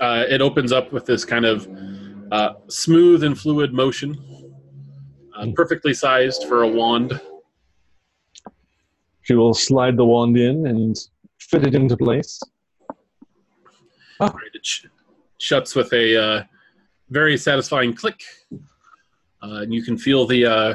[0.00, 1.68] uh, it opens up with this kind of
[2.32, 4.10] uh, smooth and fluid motion,
[5.36, 7.20] uh, perfectly sized for a wand.
[9.30, 10.98] She will slide the wand in and
[11.38, 12.40] fit it into place.
[14.18, 14.86] Right, it sh-
[15.38, 16.42] shuts with a uh,
[17.10, 20.74] very satisfying click, uh, and you can feel the uh,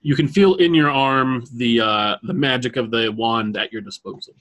[0.00, 3.82] you can feel in your arm the uh, the magic of the wand at your
[3.82, 4.32] disposal.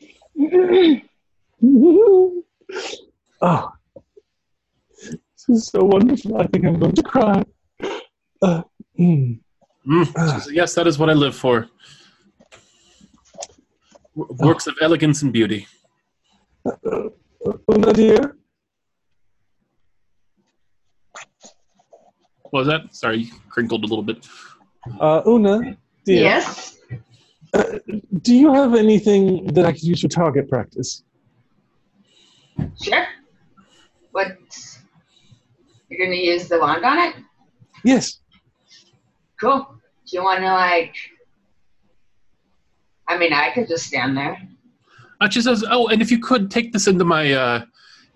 [3.42, 3.72] oh,
[5.02, 6.38] this is so wonderful.
[6.38, 7.44] I think I'm going to cry.
[8.40, 8.62] Uh,
[9.00, 9.40] mm.
[9.88, 11.68] Mm, says, yes, that is what I live for.
[14.18, 15.68] W- works of elegance and beauty.
[16.66, 17.10] Uh,
[17.74, 18.36] Una dear,
[22.44, 22.94] What was that?
[22.94, 24.28] Sorry, you crinkled a little bit.
[25.00, 26.78] uh, Una dear, Yes.
[27.54, 27.64] uh,
[28.22, 31.04] do you have anything that I could use for target practice?
[32.84, 33.08] Sure.
[34.12, 34.38] What?
[35.90, 37.16] You're gonna use the wand on it?
[37.86, 38.20] Yes.
[39.40, 39.66] Cool.
[40.06, 40.96] Do you want to like?
[43.12, 44.42] I mean, I could just stand there.
[45.20, 47.66] Uh, she says, "Oh, and if you could take this into my uh,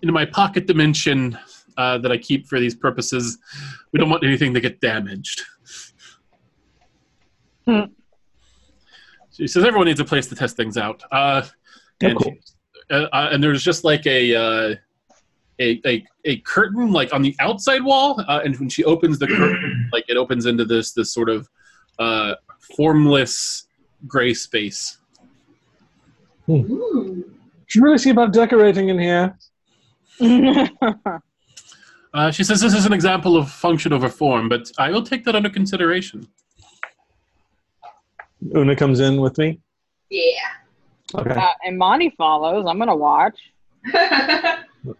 [0.00, 1.38] into my pocket dimension
[1.76, 3.36] uh, that I keep for these purposes,
[3.92, 5.42] we don't want anything to get damaged."
[7.66, 7.82] Hmm.
[9.32, 11.42] She says, "Everyone needs a place to test things out." Uh,
[12.00, 12.56] and, course.
[12.90, 14.74] uh, uh, and there's just like a, uh,
[15.60, 19.26] a a a curtain like on the outside wall, uh, and when she opens the
[19.26, 21.50] curtain, like it opens into this this sort of
[21.98, 22.34] uh,
[22.76, 23.65] formless
[24.06, 24.98] gray space.
[26.48, 27.24] Ooh.
[27.66, 29.38] Should really see about decorating in here.
[32.14, 35.22] Uh, she says this is an example of function over form, but I will take
[35.26, 36.26] that under consideration.
[38.56, 39.60] Una comes in with me.
[40.08, 40.30] Yeah.
[41.14, 41.30] Okay.
[41.38, 42.64] uh, and Monty follows.
[42.66, 43.38] I'm gonna watch.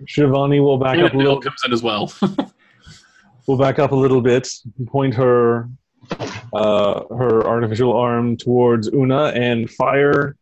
[0.05, 1.41] Shivani will back up a Bill little.
[1.41, 2.13] comes in as well.
[3.47, 4.53] We'll back up a little bit.
[4.87, 5.71] Point her
[6.53, 10.37] uh, her artificial arm towards Una and fire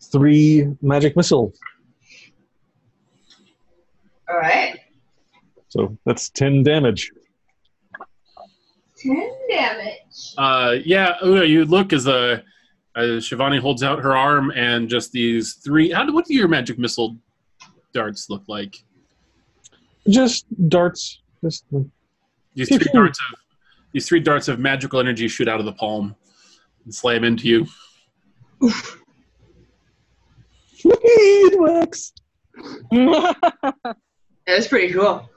[0.00, 1.58] three magic missiles.
[4.28, 4.78] All right.
[5.68, 7.10] So that's ten damage.
[8.96, 10.34] Ten damage.
[10.38, 12.40] uh, yeah, Una, you look as uh,
[12.96, 15.90] Shivani holds out her arm, and just these three.
[15.90, 17.16] How do what do your magic missile
[17.92, 18.76] darts look like?
[20.08, 21.20] Just darts.
[21.42, 21.64] Just
[22.54, 23.38] These Pew, three darts of
[23.98, 26.14] these three darts of magical energy shoot out of the palm
[26.84, 27.66] and slam into you.
[30.84, 32.12] it works.
[34.46, 35.28] That's pretty cool.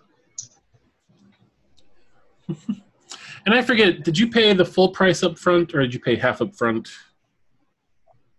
[3.43, 6.15] And I forget, did you pay the full price up front or did you pay
[6.15, 6.87] half up front?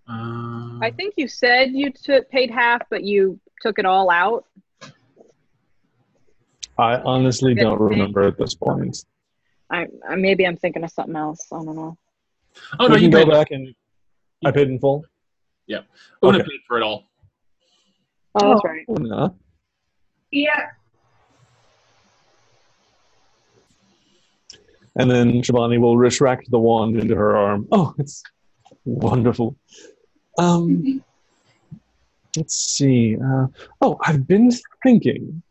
[0.08, 4.44] Uh, I think you said you took paid half, but you took it all out.
[6.78, 9.04] I honestly don't remember at this point.
[9.72, 11.46] I, I maybe I'm thinking of something else.
[11.50, 11.96] I don't know.
[12.78, 13.74] oh, no, we you can go back and
[14.44, 15.04] I paid in full.
[15.66, 15.80] Yeah,
[16.22, 16.44] Una okay.
[16.44, 17.04] paid for it all.
[18.35, 18.85] Oh, that's right.
[18.88, 19.37] Oh, no.
[20.30, 20.70] Yeah.
[24.96, 27.66] And then Shivani will retract the wand into her arm.
[27.72, 28.22] Oh, it's
[28.85, 29.56] wonderful.
[30.38, 31.02] Um,
[32.37, 33.16] let's see.
[33.16, 33.46] Uh,
[33.80, 34.50] oh, I've been
[34.82, 35.42] thinking.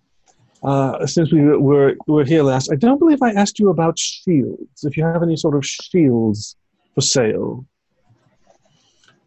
[0.63, 4.83] Uh, since we were were here last, I don't believe I asked you about shields.
[4.83, 6.55] If you have any sort of shields
[6.93, 7.65] for sale.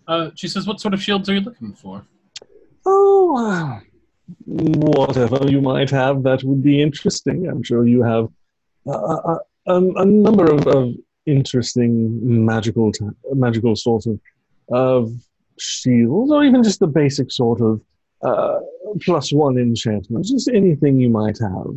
[0.07, 2.05] Uh, she says, What sort of shields are you looking for?
[2.87, 3.81] Oh, uh,
[4.47, 7.49] whatever you might have that would be interesting.
[7.49, 8.29] I'm sure you have
[8.87, 10.95] a, a, a number of, of
[11.27, 14.21] interesting magical t- magical sort of
[14.71, 15.13] of
[15.59, 17.81] shields, or even just the basic sort of
[18.23, 18.61] uh,
[19.03, 20.31] plus one enchantments.
[20.31, 21.75] Just anything you might have.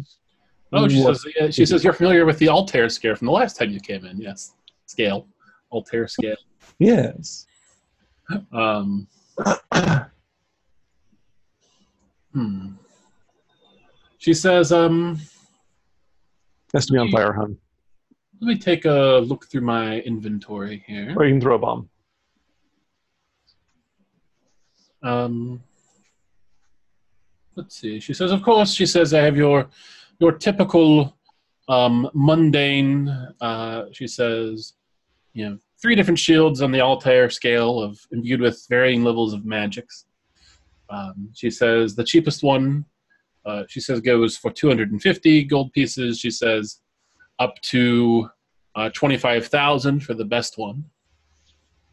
[0.74, 3.32] Oh, she What- says, yeah, she says, You're familiar with the Altair scale from the
[3.32, 4.18] last time you came in.
[4.20, 4.54] Yes.
[4.86, 5.28] Scale.
[5.72, 6.36] Altair scale.
[6.80, 7.46] Yes.
[8.52, 9.08] Um,
[12.34, 12.68] hmm.
[14.18, 15.20] She says, um,
[16.74, 17.58] Has to be on fire, hun.
[18.42, 21.14] let me take a look through my inventory here.
[21.16, 21.90] Or you can throw a bomb.
[25.04, 25.62] Um,
[27.58, 28.00] let's see.
[28.00, 28.74] She says, of course.
[28.74, 29.68] She says, I have your
[30.20, 31.18] your typical
[31.68, 33.10] um, mundane.
[33.42, 34.74] Uh, she says,
[35.34, 39.46] you know, three different shields on the Altair scale of imbued with varying levels of
[39.46, 40.06] magics.
[40.90, 42.86] Um, she says the cheapest one.
[43.46, 46.20] Uh, she says goes for 250 gold pieces.
[46.20, 46.82] She says
[47.40, 48.30] up to
[48.76, 50.86] uh, 25,000 for the best one.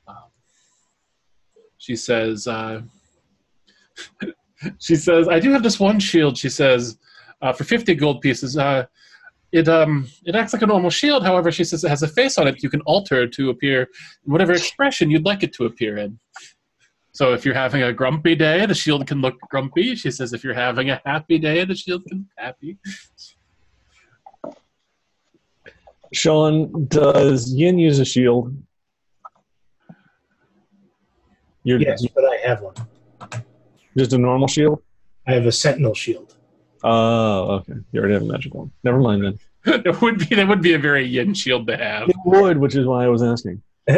[0.06, 0.30] Um,
[1.78, 2.46] she says.
[4.78, 6.98] She says, "I do have this one shield." She says,
[7.42, 8.86] uh, "For fifty gold pieces, uh,
[9.54, 11.24] it um it acts like a normal shield.
[11.24, 13.82] However, she says it has a face on it you can alter to appear
[14.26, 16.18] in whatever expression you'd like it to appear in.
[17.12, 19.94] So if you're having a grumpy day, the shield can look grumpy.
[19.94, 22.78] She says if you're having a happy day, the shield can look happy.
[26.12, 28.56] Sean, does Yin use a shield?
[31.62, 32.74] You're Yes, but I have one.
[33.96, 34.82] Just a normal shield?
[35.26, 36.34] I have a sentinel shield.
[36.82, 37.74] Oh, okay.
[37.92, 38.70] You already have a magic one.
[38.82, 39.38] Never mind then.
[39.84, 42.08] it would be that would be a very yin shield to have.
[42.08, 43.62] It would, which is why I was asking.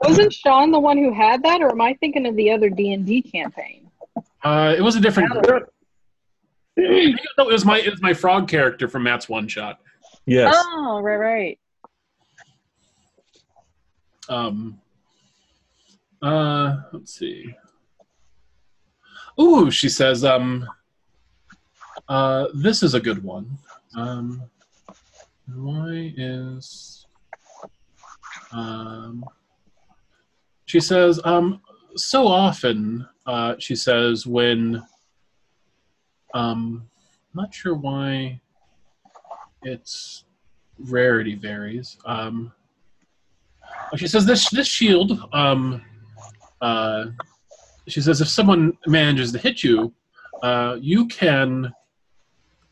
[0.00, 2.92] Wasn't Sean the one who had that, or am I thinking of the other D
[2.92, 3.90] and D campaign?
[4.42, 5.32] Uh, it was a different.
[5.34, 5.66] No,
[6.78, 9.80] it was my it was my frog character from Matt's one shot.
[10.24, 10.54] Yes.
[10.56, 11.58] Oh, right, right.
[14.28, 14.80] Um,
[16.22, 17.54] uh, let's see.
[19.40, 20.66] Ooh, she says, um,
[22.08, 23.58] uh, this is a good one.
[23.94, 24.42] Um,
[25.54, 27.06] why is,
[28.52, 29.24] um,
[30.64, 31.60] she says, um,
[31.96, 34.82] so often, uh, she says, when,
[36.34, 36.88] um,
[37.34, 38.40] I'm not sure why
[39.62, 40.24] its
[40.78, 41.98] rarity varies.
[42.04, 42.52] Um,
[43.96, 45.20] she says this this shield.
[45.32, 45.82] Um,
[46.60, 47.06] uh,
[47.88, 49.92] she says if someone manages to hit you,
[50.42, 51.72] uh, you can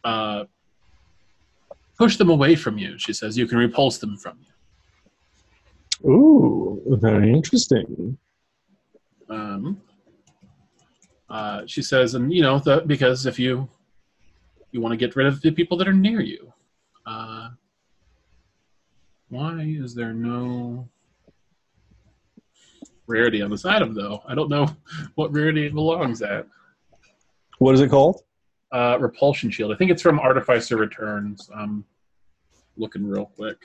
[0.04, 0.44] uh,
[1.96, 2.98] push them away from you.
[2.98, 6.10] She says you can repulse them from you.
[6.10, 8.18] Ooh, very interesting.
[9.30, 9.80] Um,
[11.30, 13.68] uh, she says, and you know, the, because if you
[14.72, 16.52] you want to get rid of the people that are near you,
[17.06, 17.50] uh,
[19.28, 20.88] why is there no
[23.06, 24.22] rarity on this item though?
[24.26, 24.68] I don't know
[25.14, 26.46] what rarity it belongs at.
[27.58, 28.22] What is it called?
[28.72, 29.72] Uh, repulsion shield.
[29.72, 31.48] I think it's from Artificer Returns.
[31.54, 31.84] Um,
[32.76, 33.56] looking real quick.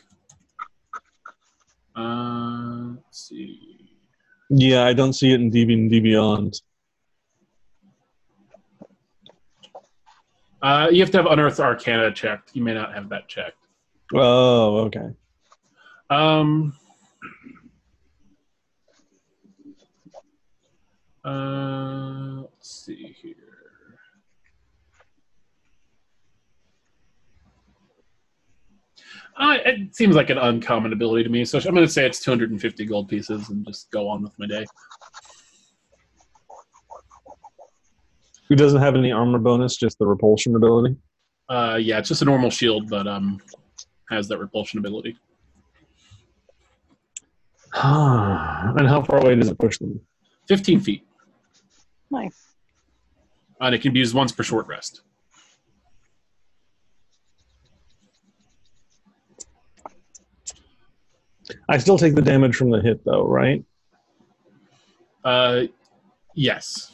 [1.96, 3.80] Uh, let's see.
[4.50, 6.62] Yeah, I don't see it in DB and D Beyond.
[10.62, 12.52] Uh, you have to have Unearthed Arcana checked.
[12.54, 13.58] You may not have that checked.
[14.14, 15.10] Oh, okay.
[16.10, 16.76] Um,
[21.30, 23.36] uh, let's see here.
[29.38, 32.20] Uh, it seems like an uncommon ability to me, so I'm going to say it's
[32.20, 34.66] 250 gold pieces and just go on with my day.
[38.50, 40.98] Who doesn't have any armor bonus, just the repulsion ability?
[41.48, 43.40] Uh, yeah, it's just a normal shield, but um,
[44.10, 45.18] has that repulsion ability.
[47.76, 50.02] and how far away does it push them?
[50.48, 51.09] 15 feet.
[52.12, 52.56] Nice.
[53.62, 55.02] And it can be used once per short rest.
[61.68, 63.64] I still take the damage from the hit, though, right?
[65.24, 65.64] Uh,
[66.36, 66.92] yes.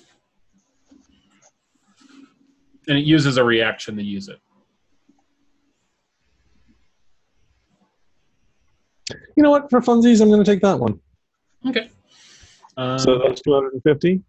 [2.87, 4.39] And it uses a reaction to use it.
[9.35, 9.69] You know what?
[9.69, 10.99] For funsies, I'm going to take that one.
[11.67, 11.89] Okay.
[12.77, 14.23] Um, So that's 250.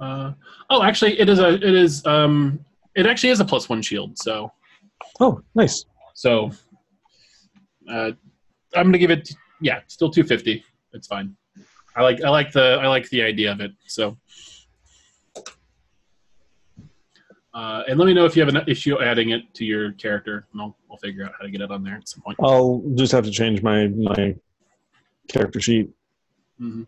[0.00, 0.32] Uh,
[0.70, 2.58] oh, actually, it is a it is um
[2.94, 4.18] it actually is a plus one shield.
[4.18, 4.50] So
[5.20, 5.84] Oh, nice.
[6.14, 6.50] so
[7.90, 8.12] uh,
[8.74, 9.30] I'm gonna give it
[9.60, 10.64] yeah, still 250.
[10.92, 11.36] It's fine.
[11.96, 13.72] I like I like the I like the idea of it.
[13.86, 14.16] So.
[17.52, 20.46] Uh, and let me know if you have an issue adding it to your character,
[20.52, 22.38] and I'll, I'll figure out how to get it on there at some point.
[22.40, 24.36] I'll just have to change my my
[25.28, 25.90] character sheet.
[26.60, 26.86] Mhm.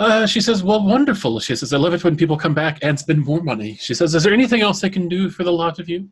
[0.00, 2.98] Uh, she says, "Well, wonderful." She says, "I love it when people come back and
[2.98, 5.78] spend more money." She says, "Is there anything else I can do for the lot
[5.78, 6.08] of you?"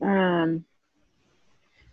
[0.00, 0.64] Um,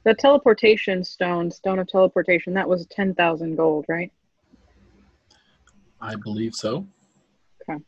[0.04, 4.12] the teleportation stone, stone of teleportation, that was 10,000 gold, right?
[6.00, 6.86] I believe so.
[7.68, 7.84] Okay.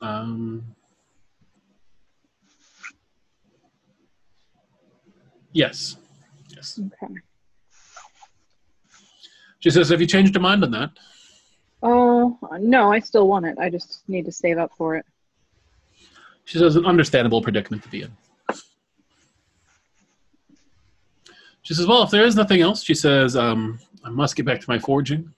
[0.00, 0.74] Um.
[5.52, 5.96] Yes.
[6.48, 6.80] Yes.
[7.04, 7.14] Okay.
[9.62, 10.90] She says, "Have you changed your mind on that?"
[11.84, 13.56] Oh, no, I still want it.
[13.58, 15.06] I just need to save up for it.
[16.44, 18.12] She says, "An understandable predicament to be in."
[21.62, 24.60] She says, "Well, if there is nothing else," she says, um, "I must get back
[24.60, 25.32] to my forging."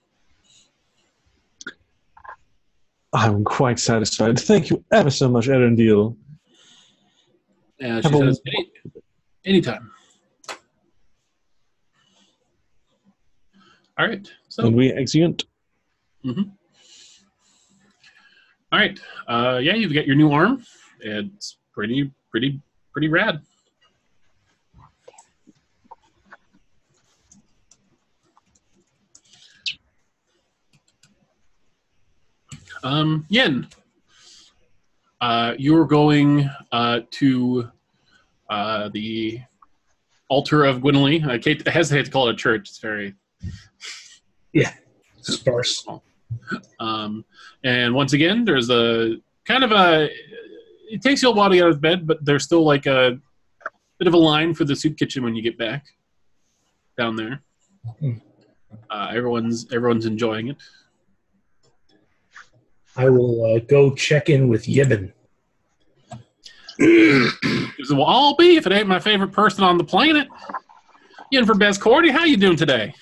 [3.13, 4.39] I'm quite satisfied.
[4.39, 6.17] Thank you ever so much, Erendil.
[7.79, 8.71] And she Have a- Any,
[9.45, 9.91] anytime.
[13.97, 14.29] All right.
[14.49, 15.45] So, And we exeunt.
[16.25, 16.33] all
[18.73, 18.99] right.
[19.27, 20.63] Uh, yeah, you've got your new arm.
[20.99, 22.59] It's pretty, pretty,
[22.91, 23.41] pretty rad.
[32.83, 33.67] Um, Yin,
[35.21, 37.69] uh, you're going uh, to
[38.49, 39.39] uh, the
[40.29, 40.81] altar of
[41.37, 42.69] can't- I hesitate to call it a church.
[42.69, 43.15] It's very
[44.53, 44.73] Yeah,
[45.21, 45.85] sparse.
[46.79, 47.25] Um,
[47.63, 49.15] and once again, there's a
[49.45, 50.09] kind of a.
[50.89, 53.19] It takes you a while to get out of bed, but there's still like a
[53.97, 55.85] bit of a line for the soup kitchen when you get back
[56.97, 57.41] down there.
[58.89, 60.57] Uh, everyone's everyone's enjoying it.
[62.97, 65.11] I will uh, go check in with Yibin.
[66.77, 67.29] He
[67.79, 70.27] says, well, I'll be if it ain't my favorite person on the planet.
[71.31, 72.93] In for Best Cordy, how you doing today?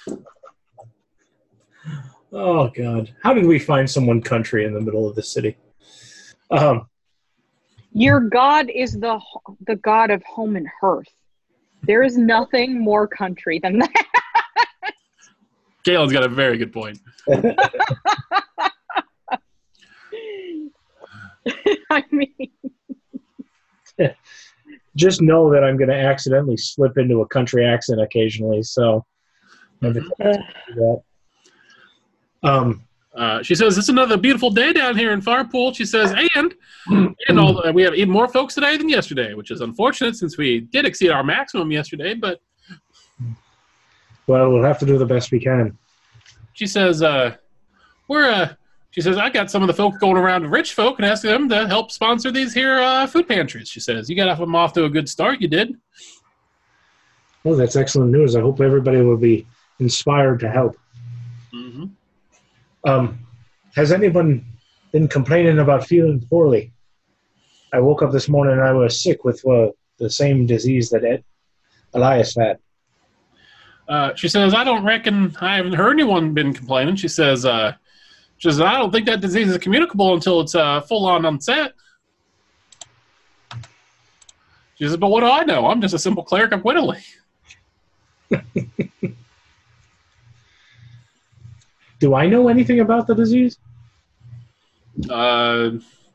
[2.36, 5.56] Oh God, how did we find someone country in the middle of the city?
[6.50, 6.88] Um,
[7.92, 9.20] Your god is the
[9.68, 11.08] the god of home and hearth.
[11.84, 14.06] There is nothing more country than that.
[15.84, 17.00] Galen's got a very good point.
[21.90, 22.34] I mean,
[24.96, 29.06] just know that I'm going to accidentally slip into a country accent occasionally, so
[29.82, 30.04] never Mhm.
[30.06, 30.14] do
[30.76, 31.02] that.
[32.44, 32.84] Um,
[33.16, 35.76] Uh, she says it's another beautiful day down here in Farpool.
[35.76, 36.56] She says, and
[37.28, 40.36] and all the, we have even more folks today than yesterday, which is unfortunate since
[40.36, 42.16] we did exceed our maximum yesterday.
[42.16, 42.42] But
[44.26, 45.78] well, we'll have to do the best we can.
[46.54, 47.36] she says, uh,
[48.08, 48.54] we're uh,
[48.90, 51.30] she says I got some of the folk going around to rich folk and asking
[51.32, 53.70] them to help sponsor these here uh, food pantries.
[53.70, 55.40] She says you got them off to a good start.
[55.40, 55.76] You did.
[57.44, 58.36] Well, that's excellent news.
[58.36, 59.46] I hope everybody will be
[59.80, 60.78] inspired to help.
[62.86, 63.20] Um,
[63.76, 64.46] has anyone
[64.92, 66.72] been complaining about feeling poorly?
[67.72, 71.04] I woke up this morning and I was sick with uh, the same disease that
[71.04, 71.24] Ed,
[71.94, 72.60] Elias had.
[73.88, 76.96] Uh, she says I don't reckon I haven't heard anyone been complaining.
[76.96, 77.46] She says.
[77.46, 77.74] Uh,
[78.44, 81.40] she says, I don't think that disease is communicable until it's uh, full on on
[81.40, 81.72] set.
[84.76, 85.68] She says, but what do I know?
[85.68, 87.02] I'm just a simple cleric of Whittly.
[92.04, 93.58] Do I know anything about the disease?
[95.10, 95.70] Uh,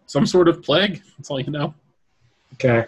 [0.05, 1.03] some sort of plague.
[1.17, 1.73] That's all you know.
[2.53, 2.85] Okay.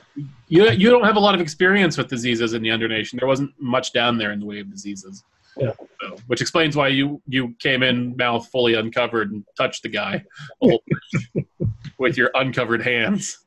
[0.49, 3.19] You, you don't have a lot of experience with diseases in the Undernation.
[3.19, 5.25] There wasn't much down there in the way of diseases.
[5.57, 5.73] Yeah.
[6.03, 10.23] So, which explains why you, you came in mouth fully uncovered and touched the guy
[10.63, 10.83] a whole
[11.35, 11.47] bunch
[11.97, 13.39] with your uncovered hands.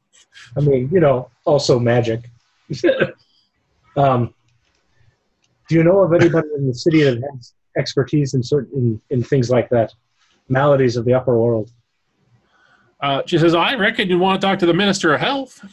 [0.58, 2.28] I mean, you know, also magic.
[3.98, 4.34] um,
[5.70, 9.24] do you know of anybody in the city that has expertise in certain in, in
[9.24, 9.94] things like that,
[10.50, 11.72] maladies of the upper world?
[13.02, 15.64] Uh, she says, I reckon you want to talk to the Minister of Health.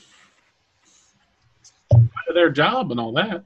[2.32, 3.44] Their job and all that.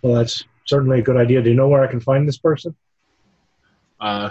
[0.00, 1.42] Well, that's certainly a good idea.
[1.42, 2.74] Do you know where I can find this person?
[4.00, 4.30] Uh,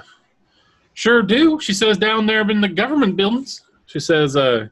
[0.93, 1.59] sure do.
[1.59, 3.61] She says down there in the government buildings.
[3.85, 4.67] She says, uh,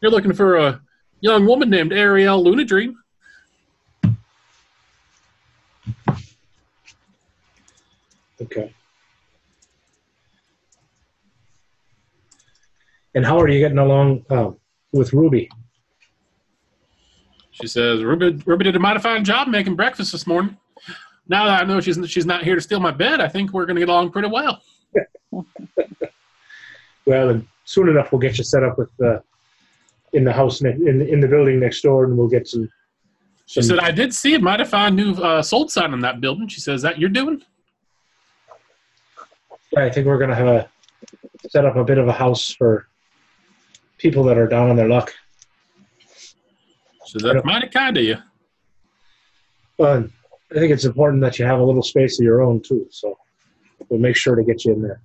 [0.00, 0.80] you're looking for a
[1.20, 2.94] young woman named Ariel Lunadream.
[8.40, 8.72] Okay.
[13.14, 14.50] And how are you getting along uh,
[14.92, 15.48] with Ruby?
[17.50, 20.58] She says, Ruby, Ruby did a mighty fine job making breakfast this morning.
[21.28, 23.64] Now that I know she's, she's not here to steal my bed, I think we're
[23.64, 24.60] going to get along pretty well.
[27.06, 29.18] Well, and soon enough we'll get you set up with uh,
[30.12, 32.68] in the house ne- in in the building next door, and we'll get some.
[33.46, 36.48] She said, I did see a mighty fine new uh, sold sign on that building.
[36.48, 37.42] She says, that you're doing?
[39.76, 40.68] I think we're gonna have a
[41.48, 42.88] set up a bit of a house for
[43.98, 45.14] people that are down on their luck.
[47.06, 48.16] So that's mighty kind of you.
[49.78, 50.04] But
[50.50, 52.86] I think it's important that you have a little space of your own too.
[52.90, 53.16] So
[53.88, 55.00] we'll make sure to get you in there.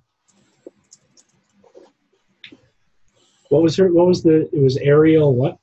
[3.48, 3.92] What was her?
[3.92, 4.48] What was the?
[4.52, 5.34] It was Ariel.
[5.34, 5.58] What?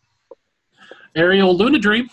[1.15, 2.07] Ariel Lunadream.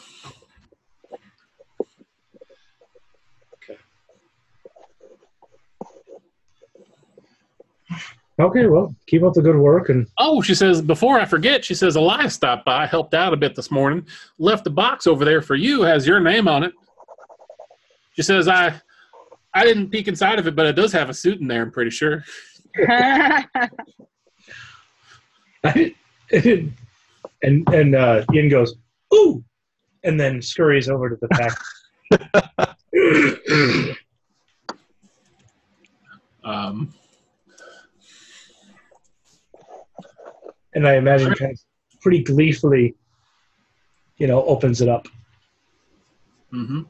[8.38, 11.74] Okay, well, keep up the good work, and Oh, she says, before I forget, she
[11.74, 14.06] says, Elias stopped by, helped out a bit this morning,
[14.38, 16.74] left a box over there for you, has your name on it.
[18.14, 18.80] She says, I
[19.54, 21.70] I didn't peek inside of it, but it does have a suit in there, I'm
[21.70, 22.22] pretty sure.
[25.62, 26.74] and
[27.42, 28.74] and uh, Ian goes,
[29.14, 29.42] "Ooh,"
[30.04, 31.56] and then scurries over to the back.
[36.46, 36.94] Um,
[40.76, 42.94] and I imagine kind of pretty gleefully,
[44.18, 45.08] you know, opens it up.
[46.50, 46.82] hmm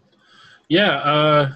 [0.68, 1.52] Yeah, uh,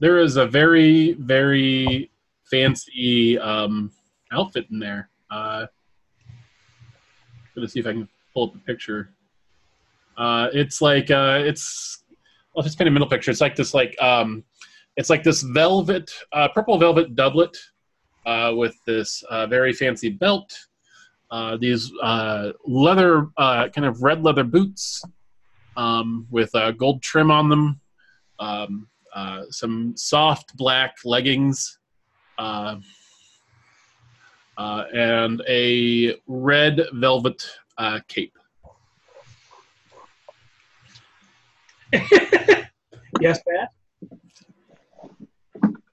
[0.00, 2.10] there is a very, very
[2.50, 3.92] fancy um,
[4.32, 5.10] outfit in there.
[5.30, 5.66] Uh,
[7.54, 9.10] gonna see if I can pull up a picture.
[10.16, 12.04] Uh, it's like uh, it's
[12.56, 13.30] I'll just paint a middle picture.
[13.30, 14.44] It's like this like um,
[14.96, 17.54] it's like this velvet, uh, purple velvet doublet
[18.24, 20.56] uh, with this uh, very fancy belt.
[21.30, 25.02] Uh, these uh, leather, uh, kind of red leather boots
[25.76, 27.80] um, with uh, gold trim on them.
[28.38, 31.78] Um, uh, some soft black leggings.
[34.56, 37.46] And a red velvet
[38.08, 38.36] cape.
[43.20, 43.70] Yes, Pat.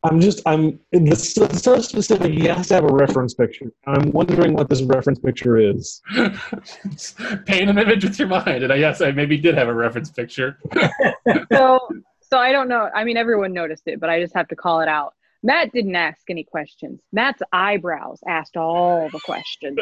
[0.05, 2.31] I'm just I'm it's so specific.
[2.31, 3.71] He has to have a reference picture.
[3.87, 6.01] I'm wondering what this reference picture is.
[7.45, 10.11] Paint an image with your mind, and I yes, I maybe did have a reference
[10.11, 10.59] picture.
[11.51, 11.79] so
[12.21, 12.89] so I don't know.
[12.93, 15.13] I mean, everyone noticed it, but I just have to call it out.
[15.41, 17.01] Matt didn't ask any questions.
[17.11, 19.79] Matt's eyebrows asked all the questions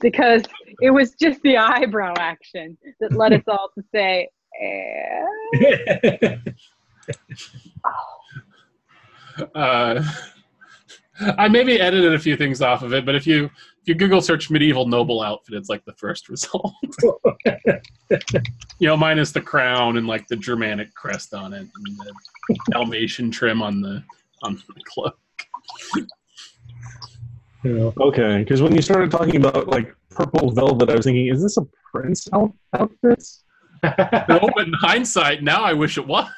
[0.00, 0.42] because
[0.80, 4.28] it was just the eyebrow action that led us all to say,
[4.60, 5.24] eh.
[9.54, 10.02] Uh,
[11.38, 14.20] I maybe edited a few things off of it, but if you if you Google
[14.20, 16.72] search medieval noble outfit, it's like the first result.
[18.78, 22.14] you know, minus the crown and like the Germanic crest on it, and the
[22.70, 24.02] Dalmatian trim on the
[24.42, 25.18] on the cloak.
[27.64, 31.42] know, Okay, because when you started talking about like purple velvet, I was thinking, is
[31.42, 33.22] this a prince out- outfit?
[33.82, 36.28] No, but in hindsight, now I wish it was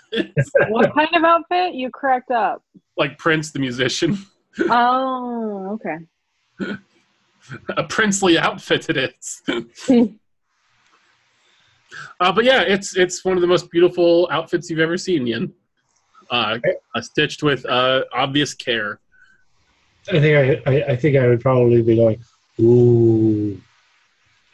[0.68, 1.74] what kind of outfit?
[1.74, 2.62] You cracked up.
[2.96, 4.16] like Prince the musician,
[4.70, 5.78] Oh,
[6.60, 6.76] okay.
[7.76, 9.42] a princely outfit it is.
[12.20, 15.52] Uh, but yeah, it's it's one of the most beautiful outfits you've ever seen, Yin.
[16.30, 16.58] Uh,
[16.94, 18.98] uh, stitched with uh, obvious care.
[20.08, 22.18] I think I, I I think I would probably be going,
[22.60, 23.60] ooh,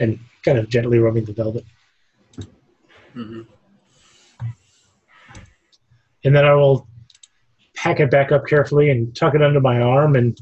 [0.01, 1.65] and kind of gently rubbing the velvet,
[3.15, 3.47] Mhm.
[6.25, 6.87] and then I will
[7.75, 10.39] pack it back up carefully and tuck it under my arm and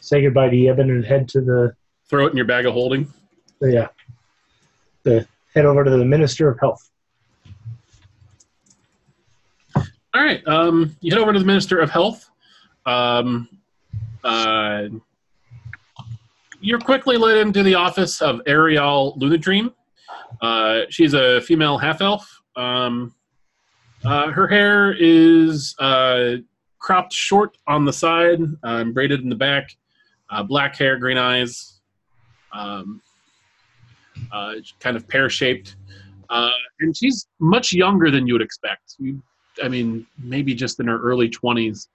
[0.00, 1.74] say goodbye to Yebin and head to the
[2.08, 3.12] Throw it in your bag of holding.
[3.60, 3.88] yeah,
[5.02, 6.90] the head over to the Minister of Health.
[9.76, 9.84] All
[10.24, 12.30] right, um, you head over to the Minister of Health.
[12.86, 13.48] Um,
[14.24, 14.84] uh,
[16.60, 19.72] you're quickly led into the office of Ariel Lunadream.
[20.40, 22.40] Uh, she's a female half elf.
[22.56, 23.14] Um,
[24.04, 26.36] uh, her hair is uh,
[26.78, 29.76] cropped short on the side, um, braided in the back,
[30.30, 31.80] uh, black hair, green eyes,
[32.52, 33.00] um,
[34.32, 35.76] uh, kind of pear shaped.
[36.30, 36.50] Uh,
[36.80, 38.96] and she's much younger than you would expect.
[38.98, 39.20] You,
[39.62, 41.88] I mean, maybe just in her early 20s.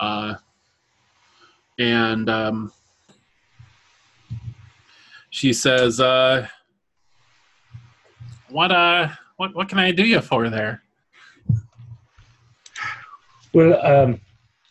[0.00, 0.34] Uh,
[1.78, 2.72] and um,
[5.30, 6.48] she says, uh,
[8.50, 10.82] "What uh, what what can I do you for there?"
[13.52, 14.20] Well, um,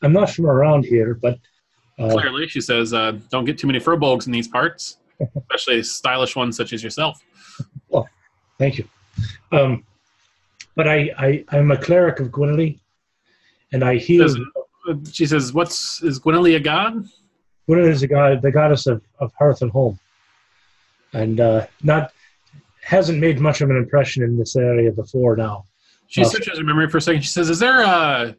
[0.01, 1.39] I'm not from around here, but
[1.99, 4.97] uh, Clearly, she says, uh, "Don't get too many furbolgs in these parts,
[5.35, 7.19] especially stylish ones such as yourself."
[7.89, 8.07] Well,
[8.59, 8.87] thank you.
[9.51, 9.83] Um,
[10.75, 12.79] but I, I, I'm a cleric of Gwynely,
[13.71, 14.23] and I heal.
[14.23, 14.37] Does-
[14.87, 16.93] Uh, She says, "What's is Gwynely a god?"
[17.67, 19.99] Gwynely is a god, the goddess of, of hearth and home,
[21.13, 22.13] and uh, not
[22.87, 25.65] hasn't made much of an impression in this area before now.
[26.07, 26.29] She Okay.
[26.29, 27.21] searches her memory for a second.
[27.21, 28.33] She says, "Is there a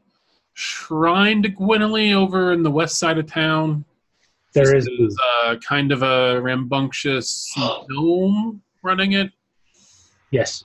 [0.55, 3.84] shrine to Gwynely over in the west side of town?"
[4.55, 7.53] There is This uh, kind of a rambunctious
[7.90, 9.30] gnome running it.
[10.30, 10.64] yes,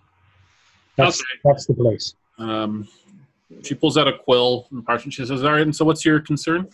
[0.95, 1.39] that's Okay.
[1.43, 2.15] that's the place.
[2.39, 2.88] Um,
[3.63, 5.13] she pulls out a quill and parchment.
[5.13, 6.69] She says, "All right, and so what's your concern?"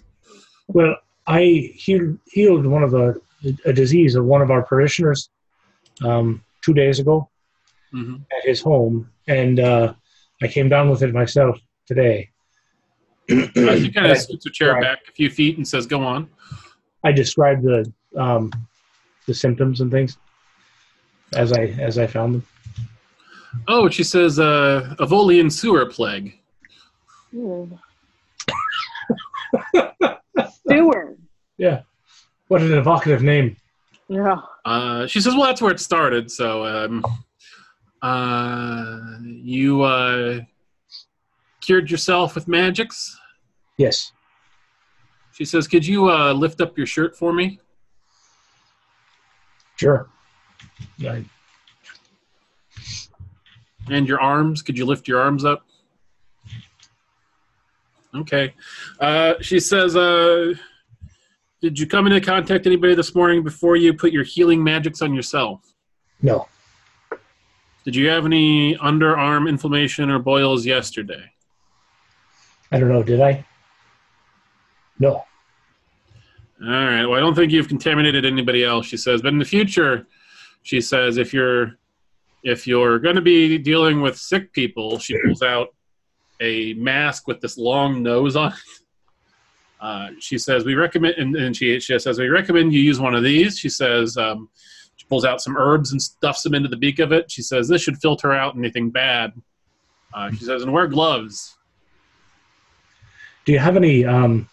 [0.68, 0.96] Well,
[1.26, 3.20] I healed, healed one of the
[3.66, 5.30] a disease of one of our parishioners
[6.04, 7.30] um, two days ago
[7.92, 9.94] hmm at his home, and uh,
[10.44, 11.58] I came down with it myself
[11.88, 12.30] today.
[13.28, 13.48] She
[13.92, 16.30] kind I- of scoots her chair back a few feet and says, "Go on."
[17.04, 18.52] I described the um,
[19.26, 20.18] the symptoms and things
[21.34, 22.46] as I as I found them.
[23.68, 26.38] Oh, she says, uh, "Avolian sewer plague."
[30.68, 31.16] Sewer.
[31.58, 31.82] Yeah,
[32.48, 33.58] what an evocative name.
[34.08, 34.38] Yeah.
[34.70, 37.04] Uh, she says, "Well, that's where it started." So, um,
[38.04, 40.42] uh, you uh,
[41.60, 43.18] cured yourself with magics.
[43.78, 44.12] Yes,
[45.32, 47.60] She says, "Could you uh, lift up your shirt for me?"
[49.76, 50.08] sure.
[51.04, 51.26] I,
[53.90, 54.62] And your arms?
[54.62, 55.66] Could you lift your arms up?
[58.14, 58.54] Okay.
[59.00, 60.54] Uh, she says, uh,
[61.62, 65.14] "Did you come into contact anybody this morning before you put your healing magics on
[65.14, 65.74] yourself?
[66.22, 66.48] no,
[67.86, 71.32] Did you have any underarm inflammation or boils yesterday?"
[72.72, 73.04] I don't know.
[73.04, 73.46] Did I?
[75.00, 75.26] No.
[76.62, 77.06] All right.
[77.06, 78.86] Well, I don't think you've contaminated anybody else.
[78.86, 80.06] She says, but in the future,
[80.64, 81.78] she says, if you're
[82.44, 85.70] if you're going to be dealing with sick people, she pulls out
[86.42, 88.54] a mask with this long nose on.
[89.80, 93.16] Uh, she says, we recommend, and, and she she says, we recommend you use one
[93.16, 93.58] of these.
[93.58, 94.50] She says, um,
[94.98, 97.32] she pulls out some herbs and stuffs them into the beak of it.
[97.32, 99.32] She says, this should filter out anything bad.
[100.14, 101.56] Uh, she says, and wear gloves.
[103.46, 104.06] Do you have any?
[104.06, 104.50] Um,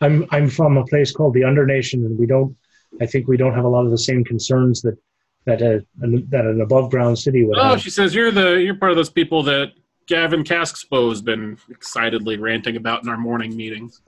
[0.00, 2.56] I'm I'm from a place called the Undernation, and we don't.
[3.00, 4.96] I think we don't have a lot of the same concerns that
[5.44, 7.80] that a, an, that an above ground city would Oh, have.
[7.82, 9.72] she says you're the you're part of those people that
[10.06, 14.00] Gavin Caskspo has been excitedly ranting about in our morning meetings.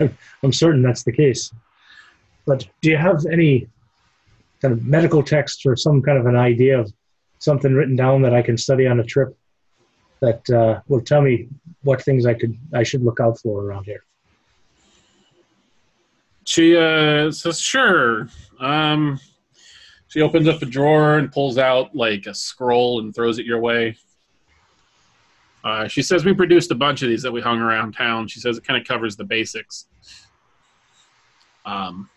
[0.42, 1.52] I'm certain that's the case.
[2.44, 3.68] But do you have any
[4.60, 6.92] kind of medical text or some kind of an idea of
[7.38, 9.36] something written down that I can study on a trip
[10.20, 11.48] that uh, will tell me
[11.82, 14.04] what things I could I should look out for around here?
[16.44, 19.20] She uh, says, "Sure." Um,
[20.10, 23.60] she opens up a drawer and pulls out like a scroll and throws it your
[23.60, 23.96] way.
[25.62, 28.40] Uh, she says, "We produced a bunch of these that we hung around town." She
[28.40, 29.86] says it kind of covers the basics.
[31.64, 32.10] Um,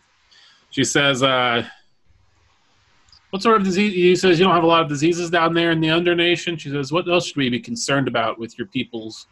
[0.71, 1.67] she says, uh,
[3.29, 5.69] "What sort of disease?" He says, "You don't have a lot of diseases down there
[5.69, 9.27] in the Undernation." She says, "What else should we be concerned about with your people's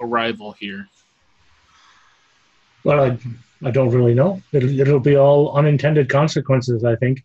[0.00, 0.88] arrival here?"
[2.84, 3.18] Well, I,
[3.66, 4.40] I don't really know.
[4.52, 7.24] It'll, it'll be all unintended consequences, I think.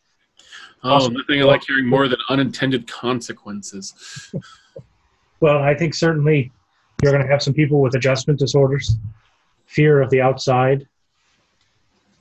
[0.84, 3.94] Oh, nothing I like hearing more than unintended consequences.
[5.42, 6.52] Well, I think certainly
[7.02, 8.96] you're going to have some people with adjustment disorders,
[9.66, 10.88] fear of the outside,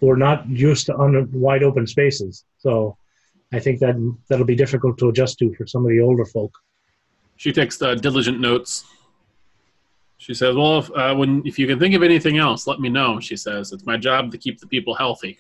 [0.03, 2.45] are not used to un- wide open spaces.
[2.59, 2.97] So
[3.53, 3.97] I think that
[4.29, 6.57] that'll be difficult to adjust to for some of the older folk.
[7.37, 8.87] She takes uh, diligent notes.
[10.19, 12.89] She says, "Well, if, uh, when if you can think of anything else, let me
[12.89, 15.39] know." She says, "It's my job to keep the people healthy."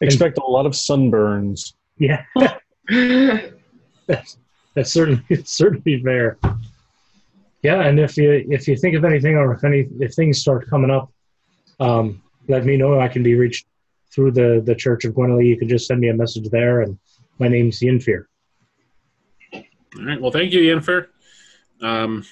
[0.00, 1.74] Expect a lot of sunburns.
[1.98, 2.24] Yeah,
[4.06, 4.36] that's,
[4.74, 6.38] that's certainly it's certainly fair.
[7.62, 10.68] Yeah, and if you if you think of anything or if any if things start
[10.70, 11.12] coming up,
[11.80, 12.98] um, let me know.
[12.98, 13.66] I can be reached
[14.12, 15.46] through the, the Church of Gwenley.
[15.46, 16.98] You can just send me a message there, and
[17.38, 18.24] my name's Yinfir.
[19.54, 20.20] All right.
[20.20, 21.06] Well, thank you, Yinfir.
[21.80, 22.24] Um,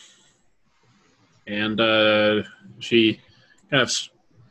[1.47, 2.43] and uh,
[2.79, 3.21] she
[3.71, 3.93] kind of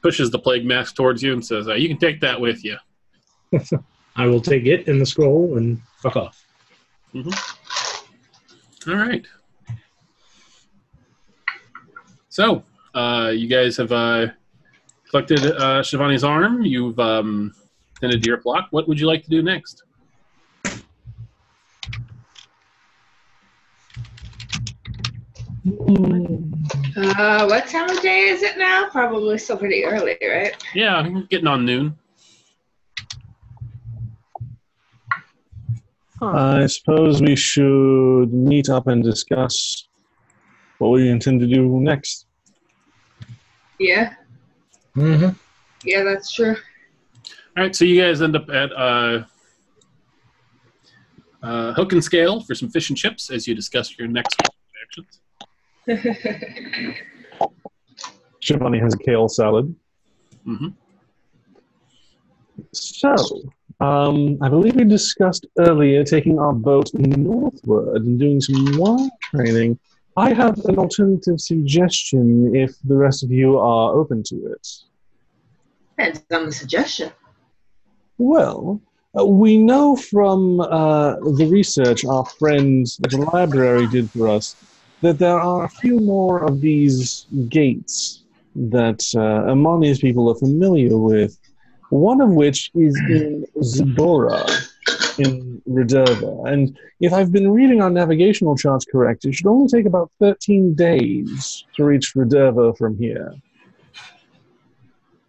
[0.01, 2.77] pushes the plague mask towards you and says, uh, "You can take that with you."
[4.15, 6.43] I will take it in the scroll and fuck off.
[8.87, 9.25] All right.
[12.29, 14.27] So, uh, you guys have uh,
[15.09, 16.61] collected uh, Shivani's arm.
[16.61, 17.53] You've um,
[17.99, 18.67] tended to your flock.
[18.71, 19.83] What would you like to do next?
[26.97, 28.89] Uh, what time of day is it now?
[28.89, 30.55] Probably still pretty early, right?
[30.73, 31.97] Yeah, I'm getting on noon.
[36.21, 39.87] I suppose we should meet up and discuss
[40.79, 42.25] what we intend to do next.
[43.79, 44.13] Yeah,
[44.95, 45.35] Mm-hmm.
[45.83, 46.55] yeah, that's true.
[47.55, 49.23] All right, so you guys end up at uh,
[51.43, 54.35] uh, Hook and Scale for some fish and chips as you discuss your next
[54.83, 55.21] actions.
[58.43, 59.75] Shivani has a kale salad.
[60.43, 60.69] hmm
[62.73, 63.15] So,
[63.79, 69.79] um, I believe we discussed earlier taking our boat northward and doing some wine training.
[70.15, 74.67] I have an alternative suggestion if the rest of you are open to it.
[75.95, 77.11] Depends on the suggestion.
[78.17, 78.81] Well,
[79.17, 84.55] uh, we know from uh, the research our friends at the library did for us
[85.01, 88.23] that there are a few more of these gates
[88.55, 91.37] that uh, Amani's people are familiar with.
[91.89, 94.43] One of which is in Zabora,
[95.19, 96.51] in Rederva.
[96.51, 100.73] And if I've been reading our navigational charts correct, it should only take about 13
[100.75, 103.33] days to reach Rederva from here.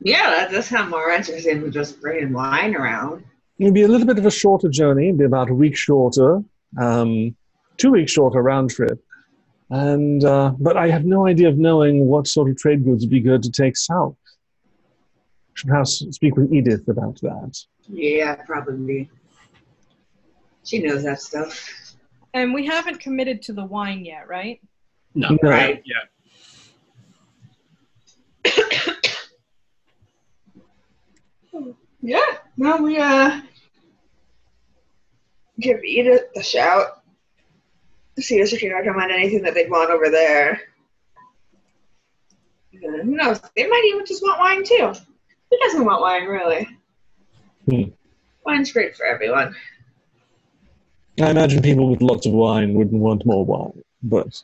[0.01, 3.25] Yeah, that does sound more interesting than just bringing wine around.
[3.59, 6.43] It'd be a little bit of a shorter journey, it'd be about a week shorter,
[6.81, 7.35] um,
[7.77, 9.03] two weeks shorter round trip.
[9.71, 13.11] And uh, but I have no idea of knowing what sort of trade goods would
[13.11, 14.17] be good to take south.
[15.59, 17.59] Should have speak with Edith about that.
[17.89, 19.11] Yeah, probably.
[20.65, 21.97] She knows that stuff.
[22.33, 24.61] And we haven't committed to the wine yet, right?
[25.17, 25.39] No, No.
[25.43, 25.83] Right.
[25.85, 26.05] yeah.
[32.01, 32.21] Yeah,
[32.57, 33.41] no, we uh
[35.59, 37.03] give Edith a shout.
[38.21, 40.61] See if she can recommend anything that they'd want over there.
[42.73, 43.41] And who knows?
[43.57, 44.93] They might even just want wine too.
[45.51, 46.69] Who doesn't want wine, really?
[47.69, 47.91] Hmm.
[48.45, 49.55] Wine's great for everyone.
[51.21, 54.41] I imagine people with lots of wine wouldn't want more wine, but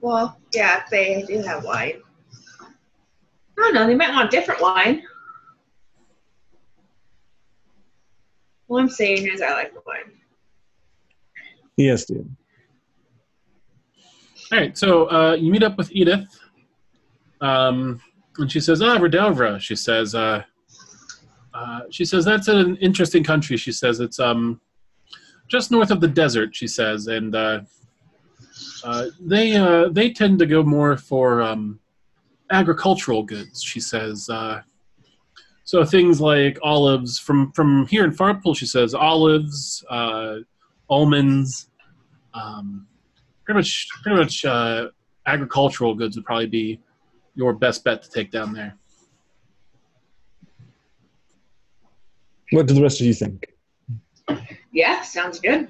[0.00, 2.00] Well, yeah, they do have wine.
[2.60, 2.66] I
[3.56, 5.02] don't know, they might want different wine.
[8.68, 10.12] All I'm saying is I like the wine.
[11.76, 12.24] yes, dear.
[14.52, 16.26] All right, so uh, you meet up with Edith,
[17.40, 18.00] um,
[18.38, 20.42] and she says, "Ah, Redelvra." She says, uh,
[21.52, 24.60] uh, "She says that's an interesting country." She says it's um,
[25.48, 26.54] just north of the desert.
[26.54, 27.60] She says, and uh,
[28.82, 31.78] uh, they uh, they tend to go more for um,
[32.50, 33.62] agricultural goods.
[33.62, 34.62] She says, uh,
[35.64, 38.56] so things like olives from from here in Farpool.
[38.56, 39.84] She says olives,
[40.88, 41.68] almonds.
[42.34, 42.88] Um,
[43.44, 44.44] pretty much pretty much
[45.26, 46.80] agricultural goods would probably be
[47.34, 48.76] your best bet to take down there.
[52.50, 53.52] What do the rest of you think?
[54.72, 55.68] Yeah, sounds good.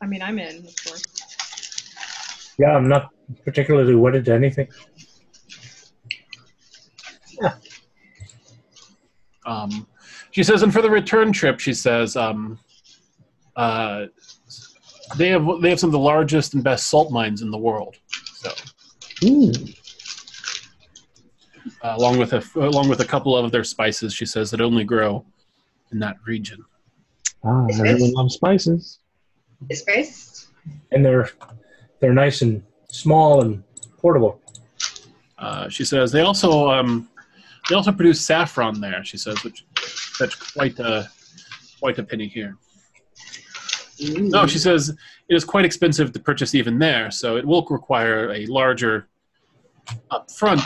[0.00, 2.54] I mean, I'm in, of course.
[2.58, 3.10] Yeah, I'm not
[3.44, 4.68] particularly wedded to anything.
[7.40, 7.54] Yeah.
[9.46, 9.86] Um,
[10.30, 12.58] she says, and for the return trip, she says, um,
[13.56, 14.06] uh,
[15.16, 17.96] they have they have some of the largest and best salt mines in the world.
[18.34, 18.50] So,
[21.82, 24.84] Uh, along with a along with a couple of their spices, she says that only
[24.84, 25.24] grow
[25.92, 26.64] in that region.
[27.44, 28.98] Ah, everyone loves spices.
[29.68, 30.48] His face.
[30.90, 31.30] And they're
[32.00, 33.62] they're nice and small and
[33.98, 34.40] portable.
[35.38, 37.08] Uh, she says they also um,
[37.68, 39.04] they also produce saffron there.
[39.04, 39.64] She says, which
[40.18, 41.08] that's quite a
[41.80, 42.56] quite a penny here.
[44.00, 48.32] No, she says it is quite expensive to purchase even there, so it will require
[48.32, 49.08] a larger
[50.10, 50.62] upfront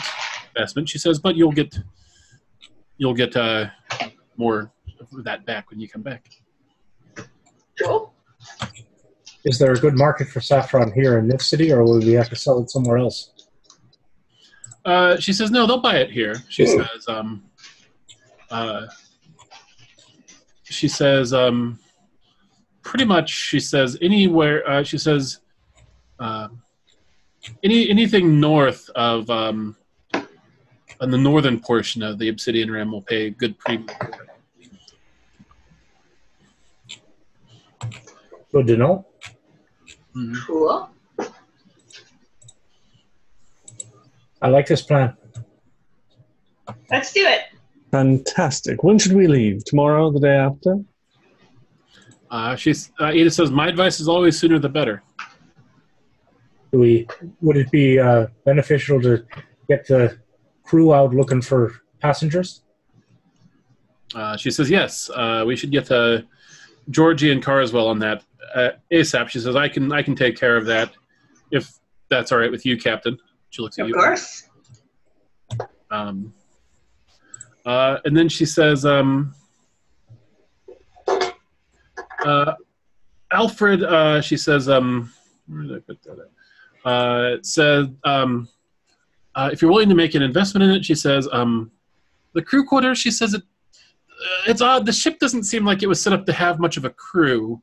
[0.55, 0.89] investment.
[0.89, 1.77] She says, but you'll get
[2.97, 3.67] you'll get uh,
[4.37, 4.71] more
[5.11, 6.29] of that back when you come back.
[7.79, 8.13] Cool.
[9.45, 12.29] Is there a good market for saffron here in this city, or will we have
[12.29, 13.31] to sell it somewhere else?
[14.83, 16.35] Uh, she says, no, they'll buy it here.
[16.49, 17.43] She says, um,
[18.49, 18.87] uh,
[20.63, 21.79] she says, um,
[22.83, 25.39] pretty much, she says, anywhere, uh, she says,
[26.19, 26.47] uh,
[27.63, 29.75] any anything north of, um,
[31.01, 33.87] on the northern portion of the Obsidian Rim will pay good premium.
[33.87, 34.29] for it.
[38.51, 39.05] Good to know.
[40.15, 40.35] Mhm.
[40.47, 40.89] Cool.
[44.41, 45.15] I like this plan.
[46.91, 47.41] Let's do it.
[47.91, 48.83] Fantastic.
[48.83, 49.63] When should we leave?
[49.65, 50.79] Tomorrow, the day after?
[52.29, 55.01] Uh, she's, uh, Edith says, my advice is always sooner the better.
[56.77, 57.07] Do we?
[57.41, 59.25] Would it be uh, beneficial to
[59.67, 60.19] get the
[60.61, 62.61] crew out looking for passengers?
[64.13, 66.21] Uh, she says, yes, uh, we should get uh,
[66.91, 68.23] Georgie and Carswell on that
[68.53, 69.29] uh, ASAP.
[69.29, 70.91] She says, I can, I can take care of that
[71.49, 71.67] if
[72.11, 73.17] that's all right with you, Captain.
[73.49, 73.95] She looks at Of you.
[73.95, 74.43] course.
[75.89, 76.31] Um,
[77.65, 79.33] uh, and then she says, um,
[82.23, 82.53] uh,
[83.31, 85.11] Alfred, uh, she says, um,
[85.47, 86.11] where did I put that?
[86.19, 86.36] At?
[86.87, 88.47] Uh, it said, um,
[89.35, 91.69] uh, if you're willing to make an investment in it, she says, um,
[92.33, 94.85] the crew quarters, she says, it, uh, it's odd.
[94.85, 97.61] The ship doesn't seem like it was set up to have much of a crew.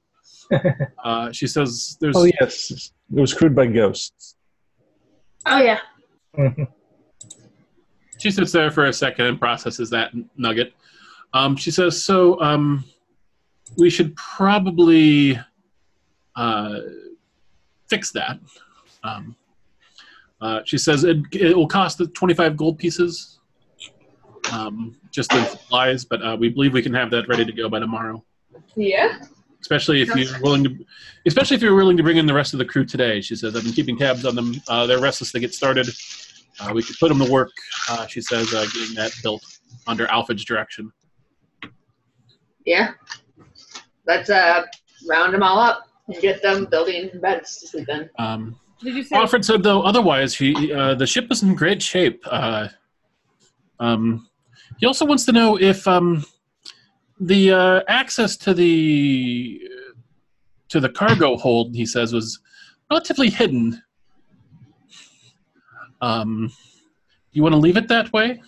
[1.05, 2.71] uh, she says, there's, Oh, yes.
[2.71, 4.37] It was crewed by ghosts.
[5.47, 5.79] Oh yeah.
[8.25, 10.73] She sits there for a second and processes that nugget.
[11.35, 12.85] Um, she says, "So um,
[13.77, 15.39] we should probably
[16.35, 16.79] uh,
[17.89, 18.39] fix that."
[19.05, 19.37] Um,
[20.41, 23.39] uh, she says it, it will cost the twenty-five gold pieces,
[24.53, 27.69] um, just in supplies, but uh, we believe we can have that ready to go
[27.69, 28.25] by tomorrow.
[28.75, 29.21] Yeah.
[29.61, 30.85] Especially if you're willing to,
[31.25, 33.21] especially if you're willing to bring in the rest of the crew today.
[33.21, 34.55] She says, "I've been keeping tabs on them.
[34.69, 35.89] Uh, they're restless to get started.
[36.61, 37.53] Uh, we could put them to work."
[37.89, 39.43] Uh, she says, uh, "Getting that built
[39.87, 40.93] under Alfred's direction."
[42.67, 42.93] Yeah.
[44.07, 44.65] Let's uh
[45.09, 48.11] round them all up and get them building beds to sleep in.
[48.19, 49.17] Um, Did you say?
[49.17, 52.23] Alfred said, though, otherwise, he uh, the ship is in great shape.
[52.27, 52.69] Uh,
[53.81, 54.29] um,
[54.79, 56.25] he also wants to know if um,
[57.21, 59.61] the uh, access to the
[60.69, 62.41] to the cargo hold, he says, was
[62.91, 63.81] relatively hidden.
[66.01, 66.53] Um,
[67.33, 68.43] you want to leave it that way?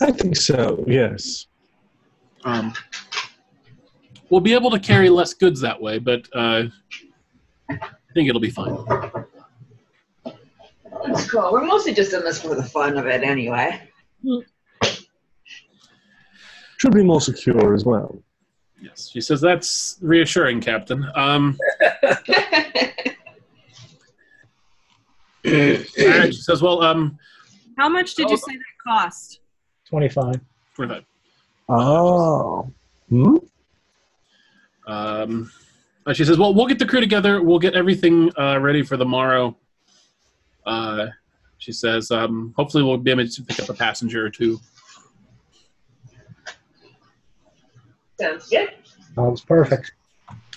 [0.00, 1.46] I think so, yes.
[2.44, 2.72] Um,
[4.30, 6.64] we'll be able to carry less goods that way, but uh,
[7.68, 7.78] I
[8.14, 8.76] think it'll be fine.
[11.06, 11.52] That's cool.
[11.52, 13.88] We're mostly just in this for the fun of it anyway.
[16.78, 18.22] Should be more secure as well.
[18.80, 21.04] Yes, she says that's reassuring, Captain.
[21.14, 21.58] Um,
[25.44, 25.84] and
[26.34, 27.18] she says, "Well, um,
[27.76, 29.40] How much did you say that cost?
[29.88, 30.40] 25.
[30.76, 31.04] what about,
[31.68, 32.70] Oh.
[33.08, 33.36] Hmm?
[34.86, 35.50] um,
[36.06, 37.42] uh, she says, "Well, we'll get the crew together.
[37.42, 39.56] We'll get everything uh, ready for the morrow."
[40.66, 41.08] Uh,
[41.58, 44.60] she says, um, "Hopefully, we'll be able to pick up a passenger or two.
[48.20, 48.70] Sounds good.
[49.14, 49.92] Sounds perfect.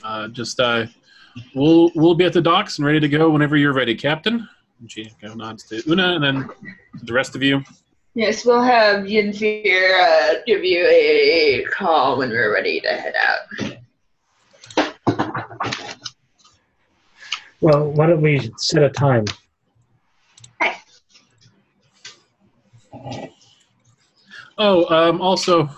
[0.03, 0.85] Uh, just uh,
[1.55, 4.47] we'll we'll be at the docks and ready to go whenever you're ready, Captain."
[4.79, 6.49] And she kind of nods to Una, and then
[6.99, 7.63] to the rest of you.
[8.13, 13.76] Yes, we'll have Yinfir uh, give you a call when we're ready to head out.
[17.59, 19.25] Well, why don't we set a time?
[24.59, 25.69] Oh, um, also,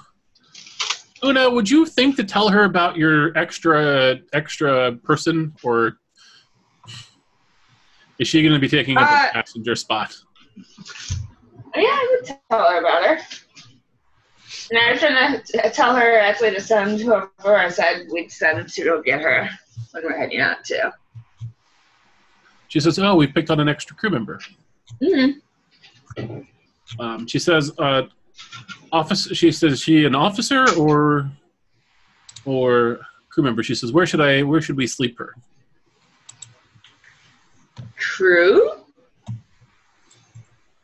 [1.23, 5.97] Una, would you think to tell her about your extra extra person, or
[8.19, 10.15] is she going to be taking up Uh, a passenger spot?
[11.75, 13.19] Yeah, I would tell her about her.
[14.71, 18.83] And I was gonna tell her actually to send whoever I said we'd send to
[18.83, 19.49] go get her
[19.91, 20.89] when we're heading out too.
[22.69, 24.39] She says, "Oh, we picked on an extra crew member."
[25.01, 26.41] Mm-hmm.
[26.99, 28.03] Um, she says, uh,
[28.91, 31.29] "Office." She says, "She an officer or
[32.45, 32.99] or
[33.29, 34.43] crew member?" She says, "Where should I?
[34.43, 35.35] Where should we sleep her?"
[37.97, 38.71] True?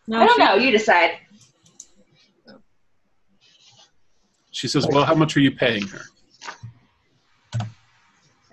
[0.08, 0.56] No, I don't she- know.
[0.56, 1.18] You decide.
[4.52, 6.02] She says, "Well, how much are you paying her?"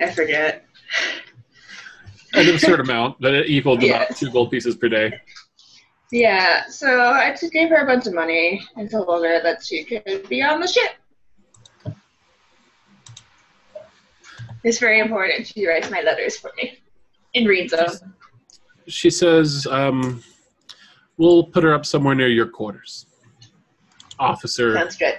[0.01, 0.66] I forget.
[2.35, 4.03] An absurd amount, that it equaled Yeah.
[4.05, 5.12] about two gold pieces per day.
[6.11, 9.85] Yeah, so I just gave her a bunch of money and told her that she
[9.85, 10.93] could be on the ship.
[14.64, 15.47] It's very important.
[15.47, 16.78] She writes my letters for me
[17.35, 18.14] and reads them.
[18.87, 20.22] She says, um,
[21.16, 23.07] we'll put her up somewhere near your quarters.
[24.18, 25.18] Officer, Sounds good.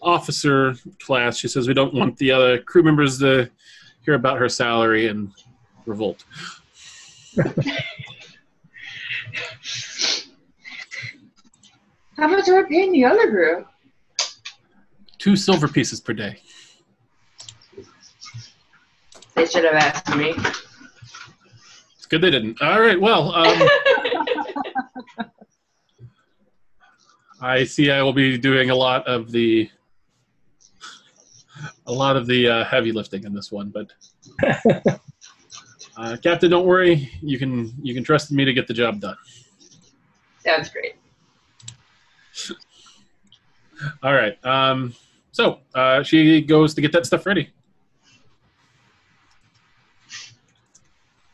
[0.00, 1.36] officer class.
[1.36, 3.50] She says we don't want the other crew members to
[4.04, 5.30] hear about her salary and
[5.90, 6.24] revolt.
[12.16, 13.66] How much are we paying the other group?
[15.18, 16.40] Two silver pieces per day.
[19.34, 20.34] They should have asked me.
[21.96, 22.60] It's good they didn't.
[22.62, 23.00] All right.
[23.00, 23.68] Well, um,
[27.40, 27.90] I see.
[27.90, 29.70] I will be doing a lot of the
[31.86, 33.92] a lot of the uh, heavy lifting in this one, but
[35.96, 37.10] uh, Captain, don't worry.
[37.22, 39.16] You can you can trust me to get the job done.
[40.44, 40.96] Sounds great.
[44.02, 44.42] All right.
[44.44, 44.94] Um,
[45.32, 47.50] so uh, she goes to get that stuff ready.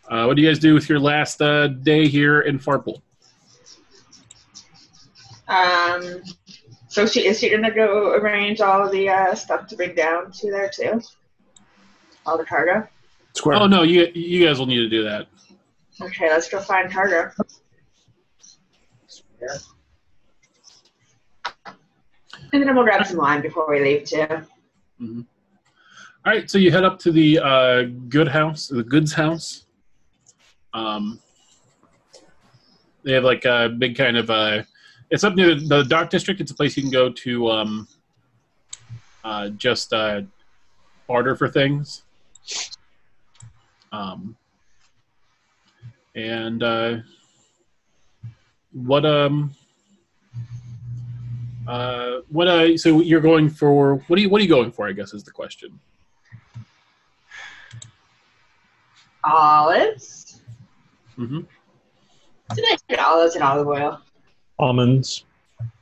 [0.08, 3.00] Uh, what do you guys do with your last uh, day here in Farpool?
[5.48, 6.22] Um,
[6.88, 10.30] so she is she gonna go arrange all of the uh, stuff to bring down
[10.32, 11.00] to there too?
[12.24, 12.88] All the cargo.
[13.36, 13.56] Square.
[13.58, 15.26] Oh no, you you guys will need to do that.
[16.00, 17.30] Okay, let's go find cargo.
[22.52, 24.26] And then we'll grab some wine before we leave too.
[25.00, 29.66] All right, so you head up to the uh, good house, the goods house.
[30.72, 31.20] Um,
[33.02, 34.62] they have like a big kind of uh
[35.10, 36.40] It's up near the, the dock district.
[36.40, 37.88] It's a place you can go to um,
[39.24, 40.22] uh, just uh,
[41.06, 42.02] barter for things.
[43.92, 44.36] Um,
[46.14, 46.96] and uh,
[48.72, 49.54] what um
[51.66, 54.86] uh what uh so you're going for what are you what are you going for?
[54.86, 55.78] I guess is the question.
[59.24, 60.42] Olives.
[61.18, 61.40] Mm-hmm.
[62.54, 64.00] Did I get olives and olive oil?
[64.58, 65.24] Almonds.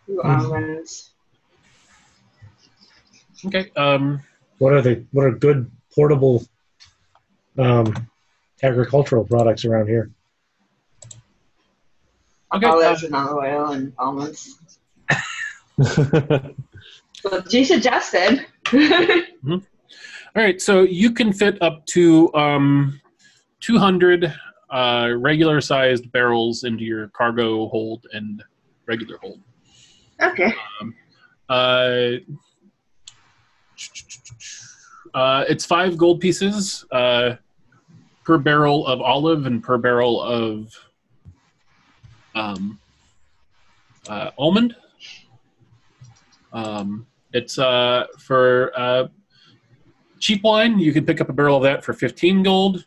[0.08, 1.10] Ooh, almonds.
[3.46, 3.70] Okay.
[3.76, 4.22] Um,
[4.58, 6.46] What are the what are good portable
[7.58, 7.94] um,
[8.62, 10.10] agricultural products around here?
[12.54, 12.66] okay.
[12.66, 14.58] uh, Olives and olive oil and almonds.
[17.24, 18.44] What you suggested.
[18.72, 19.62] All
[20.34, 23.00] right, so you can fit up to um,
[23.60, 24.30] 200
[24.70, 28.42] uh, regular sized barrels into your cargo hold and
[28.86, 29.40] regular hold.
[30.20, 30.52] okay.
[31.48, 32.16] Uh,
[35.14, 37.36] uh, it's five gold pieces uh,
[38.24, 40.74] per barrel of olive and per barrel of
[42.34, 42.80] um,
[44.08, 44.74] uh, almond.
[46.52, 49.08] Um, it's uh, for uh,
[50.20, 52.84] cheap wine, you can pick up a barrel of that for 15 gold.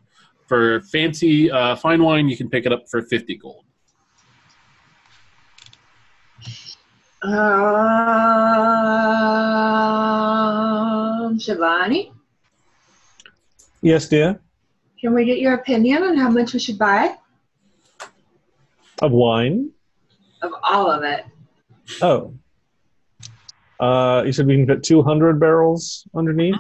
[0.47, 3.65] For fancy uh, fine wine, you can pick it up for 50 gold.
[7.23, 7.33] Um,
[11.37, 12.13] Shivani,
[13.81, 14.39] yes, dear.
[14.99, 17.15] Can we get your opinion on how much we should buy
[19.01, 19.71] Of wine.
[20.41, 21.25] of all of it?
[22.01, 22.33] Oh.
[23.79, 26.55] Uh, you said we can fit 200 barrels underneath?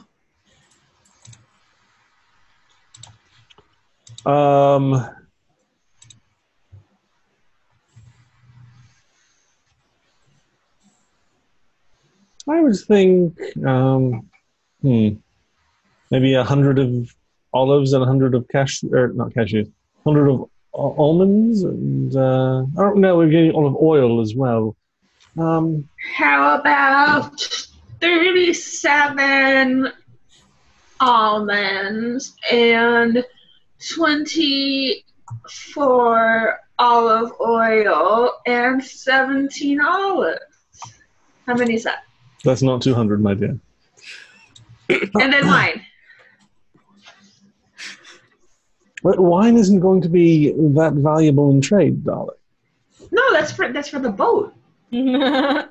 [4.25, 4.93] Um,
[12.49, 14.29] I would think, um,
[14.81, 15.09] hmm,
[16.11, 17.13] maybe a hundred of
[17.57, 19.69] olives and a hundred of cashew, or not cashews,
[20.05, 24.75] hundred of almonds, and uh, don't know, we're getting olive oil as well.
[25.37, 27.39] Um, How about
[27.99, 29.91] 37
[30.99, 33.25] almonds and
[33.95, 40.39] 24 olive oil and 17 olives?
[41.47, 42.03] How many is that?
[42.43, 43.59] that's not 200, my dear.
[44.89, 45.81] And then wine.
[49.03, 52.35] But wine isn't going to be that valuable in trade, darling.
[53.11, 54.53] No, that's for that's for the boat.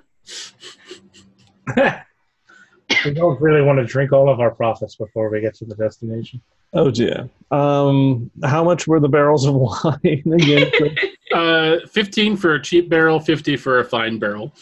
[3.04, 5.74] We don't really want to drink all of our profits before we get to the
[5.74, 6.40] destination.
[6.72, 7.28] Oh dear.
[7.50, 10.70] Um, how much were the barrels of wine again?
[11.34, 14.54] Uh, 15 for a cheap barrel, 50 for a fine barrel.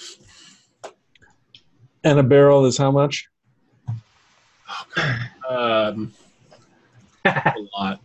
[2.02, 3.28] and a barrel is how much?
[5.48, 6.12] Um,
[7.26, 8.00] a lot.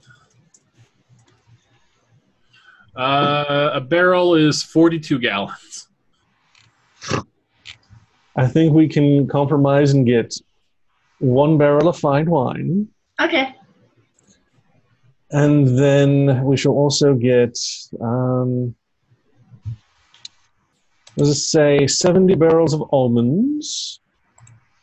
[2.99, 5.87] Uh, a barrel is 42 gallons.
[8.35, 10.35] I think we can compromise and get
[11.19, 12.87] one barrel of fine wine,
[13.21, 13.55] Okay.
[15.31, 17.57] and then we shall also get
[18.01, 18.75] um,
[21.17, 23.99] Let's say 70 barrels of almonds,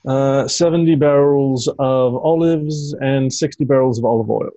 [0.06, 4.50] uh, 70 barrels of olives, and 60 barrels of olive oil.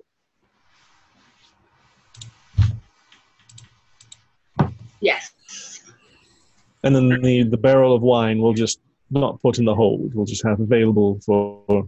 [4.99, 5.31] Yes.
[6.83, 8.79] And then the, the barrel of wine we'll just
[9.11, 10.13] not put in the hold.
[10.13, 11.87] We'll just have available for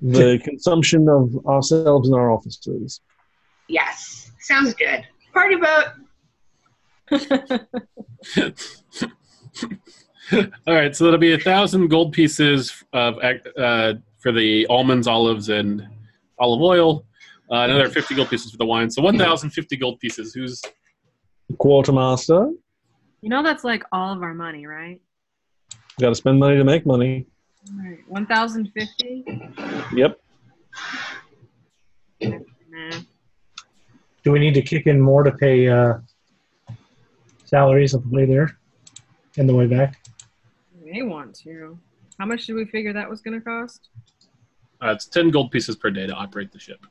[0.00, 3.00] the consumption of ourselves and our officers.
[3.68, 4.30] Yes.
[4.40, 5.06] Sounds good.
[5.32, 5.86] Party boat.
[10.66, 15.48] All right, so that'll be a thousand gold pieces of uh, for the almonds, olives,
[15.48, 15.86] and
[16.38, 17.04] olive oil.
[17.50, 18.90] Uh, another fifty gold pieces for the wine.
[18.90, 20.34] So one thousand fifty gold pieces.
[20.34, 20.60] Who's
[21.56, 22.50] Quartermaster,
[23.20, 25.00] You know that's like all of our money, right?
[25.98, 27.26] We got to spend money to make money.
[27.72, 27.98] All right.
[28.08, 29.24] 1,050?
[29.94, 30.20] Yep.
[32.20, 33.00] Nah.
[34.22, 35.94] Do we need to kick in more to pay uh,
[37.44, 38.58] salaries on the way there
[39.36, 39.98] and the way back?
[40.80, 41.78] We may want to.
[42.18, 43.88] How much did we figure that was going to cost?
[44.82, 46.84] uh, it's ten gold pieces per day to operate the ship.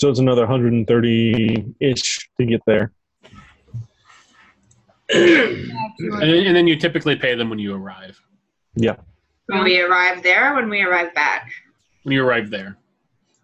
[0.00, 2.92] So it's another 130 ish to get there.
[5.10, 8.20] And, and then you typically pay them when you arrive.
[8.74, 8.96] Yeah.
[9.46, 11.50] When we arrive there, when we arrive back.
[12.02, 12.76] When you arrive there,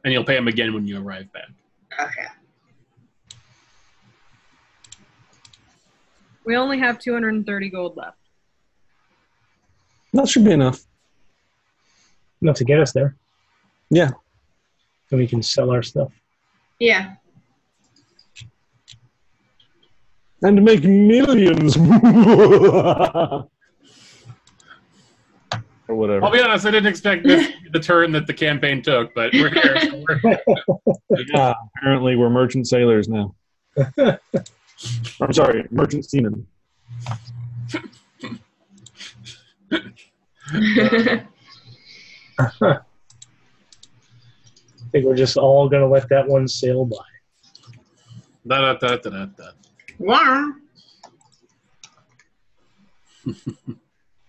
[0.04, 1.48] and you'll pay them again when you arrive back.
[2.00, 2.26] Okay.
[6.44, 8.16] We only have 230 gold left.
[10.12, 10.80] That should be enough.
[12.40, 13.16] Not to get us there.
[13.90, 14.10] Yeah.
[15.08, 16.12] So we can sell our stuff.
[16.78, 17.16] Yeah.
[20.42, 21.76] And make millions.
[21.80, 21.82] or
[25.88, 26.24] whatever.
[26.24, 29.14] I'll be honest, I didn't expect this to be the turn that the campaign took,
[29.14, 29.78] but we're here.
[29.80, 30.38] so we're-
[31.34, 33.34] Ah, apparently, we're merchant sailors now.
[35.20, 36.46] I'm sorry, merchant seamen.
[42.38, 42.78] I
[44.92, 46.96] think we're just all going to let that one sail by.
[48.46, 49.26] da, da, da,
[50.00, 50.54] Wow.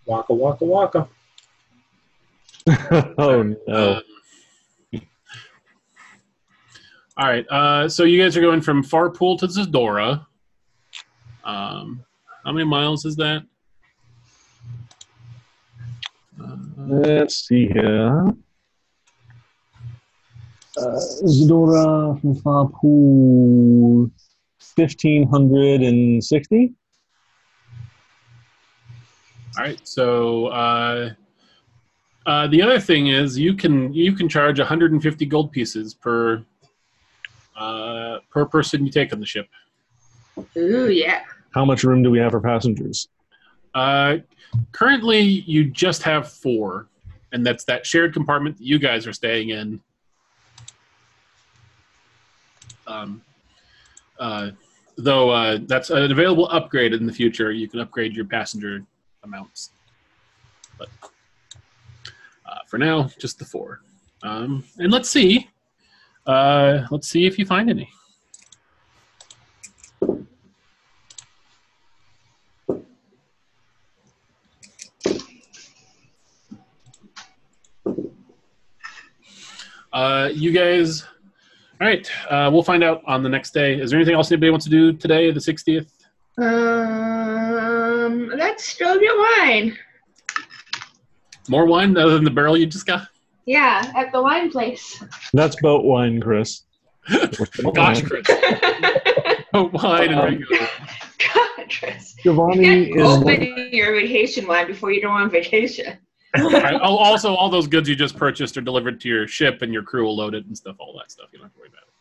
[0.06, 1.08] Waka, waka, waka.
[3.18, 4.02] oh no.
[4.94, 5.02] Um,
[7.16, 7.48] all right.
[7.50, 10.26] Uh, so you guys are going from Farpool to Zadora.
[11.46, 12.04] Um,
[12.44, 13.44] how many miles is that?
[16.38, 18.28] Uh, Let's see here.
[20.78, 24.12] Uh, Zadora from Farpool,
[24.76, 26.74] 1560.
[29.58, 29.80] all right.
[29.88, 31.14] So uh,
[32.26, 36.44] uh, the other thing is you can you can charge 150 gold pieces per
[37.56, 39.48] uh, per person you take on the ship.
[40.58, 41.22] Ooh, yeah.
[41.54, 43.10] How much room do we have for passengers?
[43.74, 44.18] Uh,
[44.72, 46.88] currently, you just have four,
[47.32, 49.82] and that's that shared compartment that you guys are staying in.
[52.88, 53.22] Um,
[54.20, 54.51] uh,
[54.97, 57.51] though uh, that's an available upgrade in the future.
[57.51, 58.84] You can upgrade your passenger
[59.24, 59.72] amounts,
[60.78, 60.89] but
[62.46, 63.82] uh, for now, just the four.
[64.24, 65.50] Um, and let's see.
[66.25, 67.89] Uh, let's see if you find any.
[79.93, 81.04] Uh, you guys,
[81.82, 82.12] all right.
[82.29, 83.79] Uh, we'll find out on the next day.
[83.79, 85.89] Is there anything else anybody wants to do today, the 60th?
[86.37, 89.75] Um, let's still get wine.
[91.49, 93.08] More wine other than the barrel you just got?
[93.47, 95.03] Yeah, at the wine place.
[95.33, 96.66] That's boat wine, Chris.
[97.74, 98.28] Gosh, Chris.
[99.53, 100.67] Oh, wine and regular.
[101.36, 102.16] God, Chris.
[102.24, 105.97] Shivani You can't is open your vacation wine before you go on vacation.
[106.37, 106.79] All right.
[106.82, 109.83] Oh, also, all those goods you just purchased are delivered to your ship, and your
[109.83, 110.75] crew will load it and stuff.
[110.79, 111.28] All that stuff.
[111.32, 111.91] You don't have to worry about it.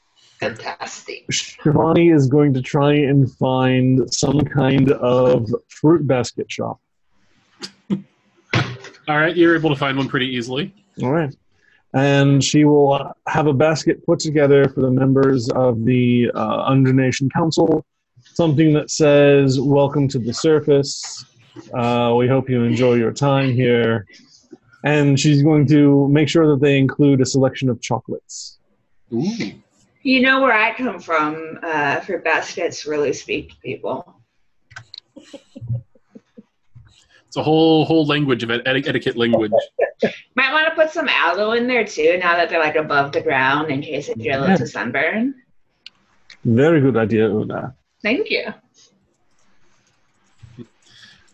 [0.41, 1.29] Fantastic.
[1.29, 6.81] Shivani is going to try and find some kind of fruit basket shop.
[9.09, 10.73] All right, you're able to find one pretty easily.
[11.03, 11.35] All right.
[11.95, 16.65] And she will uh, have a basket put together for the members of the uh,
[16.65, 17.85] Undernation Council.
[18.23, 21.25] Something that says, Welcome to the surface.
[21.73, 24.07] Uh, we hope you enjoy your time here.
[24.85, 28.59] And she's going to make sure that they include a selection of chocolates.
[29.13, 29.53] Ooh.
[30.03, 34.21] You know where I come from uh, for baskets really speak to people.
[37.31, 39.53] It's a whole whole language of et- etiquette language.
[40.35, 43.21] Might want to put some aloe in there too, now that they're like above the
[43.21, 45.35] ground in case they get a little sunburn.
[46.45, 47.77] Very good idea, Una.
[48.03, 48.47] Thank you.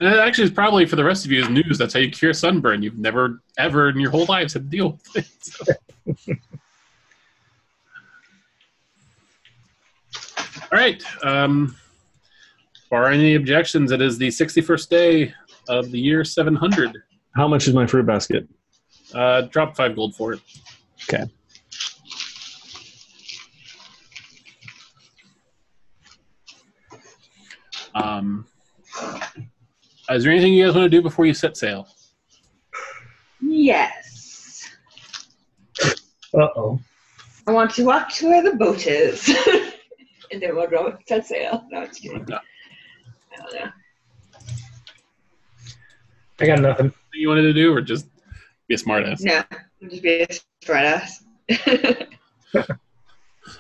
[0.01, 1.78] And that actually is probably for the rest of you is news.
[1.78, 2.82] That's how you cure sunburn.
[2.82, 5.27] You've never ever in your whole lives had to deal with it.
[5.40, 6.35] So.
[10.73, 11.02] All right.
[11.24, 11.77] Um,
[12.90, 15.35] bar any objections, it is the 61st day
[15.68, 16.97] of the year 700.
[17.35, 18.48] How much is my fruit basket?
[19.14, 20.40] Uh, drop five gold for it.
[21.05, 21.24] Okay.
[27.94, 28.47] Um,
[30.11, 31.89] is there anything you guys want to do before you set sail?
[33.41, 34.69] Yes.
[35.83, 36.81] Uh oh.
[37.47, 39.28] I want to walk to where the boat is.
[40.33, 41.65] and then we'll go set sail.
[41.70, 42.24] No, it's kidding.
[42.28, 42.39] No.
[42.39, 43.70] I don't know.
[46.41, 46.93] I got nothing.
[47.15, 48.07] You wanted to do, or just
[48.69, 49.20] be a smartass?
[49.23, 49.43] No,
[49.89, 51.23] just being a smartass.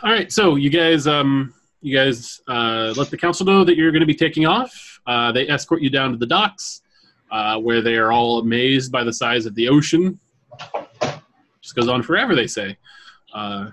[0.02, 3.92] All right, so you guys, um, you guys uh, let the council know that you're
[3.92, 4.95] going to be taking off.
[5.06, 6.82] Uh, they escort you down to the docks,
[7.30, 10.18] uh, where they are all amazed by the size of the ocean.
[11.60, 12.76] Just goes on forever, they say.
[13.32, 13.70] Uh,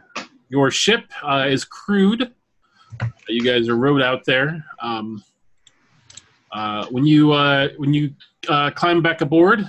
[0.49, 2.33] your ship uh, is crewed.
[3.27, 4.63] You guys are rowed out there.
[4.81, 5.23] Um,
[6.51, 8.13] uh, when you uh, when you
[8.75, 9.67] climb back aboard,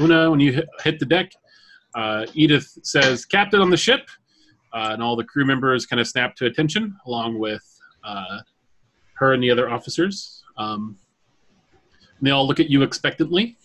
[0.00, 1.32] Una, when you hit, the deck,
[2.34, 4.08] Edith says, "Captain on the ship."
[4.78, 7.64] and all the crew members kind of snap to attention, along with
[9.14, 10.42] her and the other officers.
[10.58, 10.98] Um,
[12.18, 13.56] and they all look at you expectantly.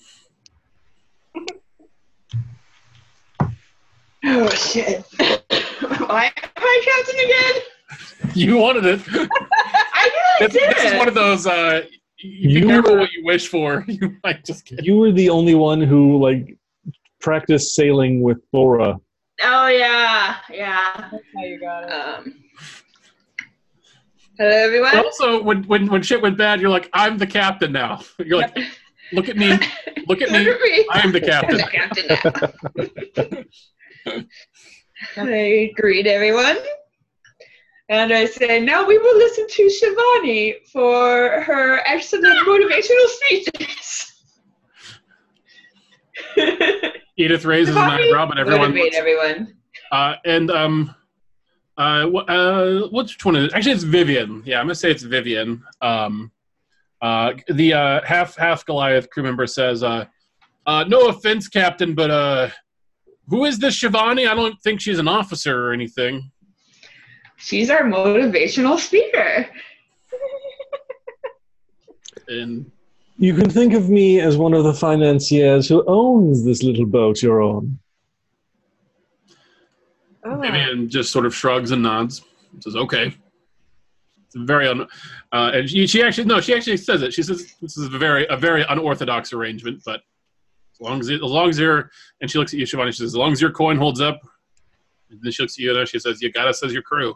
[4.26, 5.04] oh, shit.
[5.20, 7.62] Why am I captain again?
[8.36, 9.02] You wanted it.
[9.10, 10.10] I
[10.40, 10.76] really this, did.
[10.76, 11.48] this is one of those.
[11.48, 11.82] Uh,
[12.18, 13.84] you be careful were- what you wish for.
[13.88, 14.84] You might just get.
[14.86, 16.58] You were the only one who like
[17.20, 18.98] practiced sailing with Thora.
[19.44, 20.38] oh, yeah.
[20.52, 21.10] Yeah.
[21.12, 21.92] That's how you got it.
[21.92, 22.36] Um,
[24.42, 24.92] hello, everyone.
[24.94, 28.02] But also, when, when when shit went bad, you're like, I'm the captain now.
[28.20, 28.58] You're like,
[29.14, 29.50] look at me,
[30.08, 30.40] look at me.
[30.46, 30.88] Look at me.
[30.92, 31.58] I am the I'm captain.
[31.58, 32.06] the captain
[34.08, 34.24] now.
[35.24, 36.58] I greet everyone.
[37.90, 44.24] And I say, now we will listen to Shivani for her excellent motivational speeches.
[47.18, 48.62] Edith raises an Shivani, eyebrow, but everyone.
[48.70, 49.56] motivate looks- everyone.
[49.92, 50.96] Uh, and um,
[51.78, 53.54] uh, uh, which one is it?
[53.54, 54.44] Actually, it's Vivian.
[54.46, 55.64] Yeah, I'm gonna say it's Vivian.
[55.82, 56.32] Um,
[57.02, 60.06] uh, the uh, half half Goliath crew member says, uh,
[60.66, 62.50] uh, "No offense, Captain, but uh,
[63.28, 64.30] who is this Shivani?
[64.30, 66.32] I don't think she's an officer or anything."
[67.38, 69.48] She's our motivational speaker.
[72.28, 72.72] And
[73.18, 77.22] You can think of me as one of the financiers who owns this little boat
[77.22, 77.78] you're on.
[80.24, 80.40] Oh.
[80.40, 82.24] Vivian just sort of shrugs and nods.
[82.54, 83.16] and Says, "Okay."
[84.26, 84.88] It's very un.
[85.34, 87.14] Uh, and she, she actually no, she actually says it.
[87.14, 90.02] She says this is a very a very unorthodox arrangement, but
[90.74, 91.92] as long as it, as long as you're
[92.22, 92.88] and she looks at you, Shivani.
[92.88, 94.20] She says, "As long as your coin holds up."
[95.10, 97.16] And then she looks at you and she says, "You got us as your crew."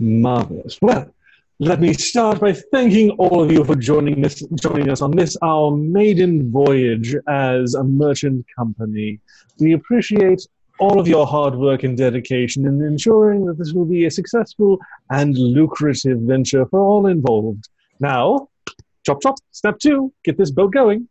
[0.00, 0.78] Marvelous.
[0.80, 1.12] Well,
[1.60, 5.36] let me start by thanking all of you for joining this, joining us on this
[5.42, 9.20] our maiden voyage as a merchant company.
[9.58, 10.46] We appreciate
[10.78, 14.78] all of your hard work and dedication in ensuring that this will be a successful
[15.10, 17.68] and lucrative venture for all involved.
[18.00, 18.48] Now,
[19.04, 19.36] chop chop.
[19.50, 21.08] Step two: get this boat going.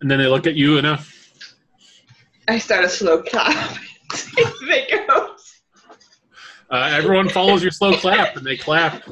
[0.00, 0.96] And then they look at you and uh,
[2.48, 3.76] I start a slow clap.
[4.68, 5.36] they go.
[6.70, 9.04] uh, everyone follows your slow clap and they clap,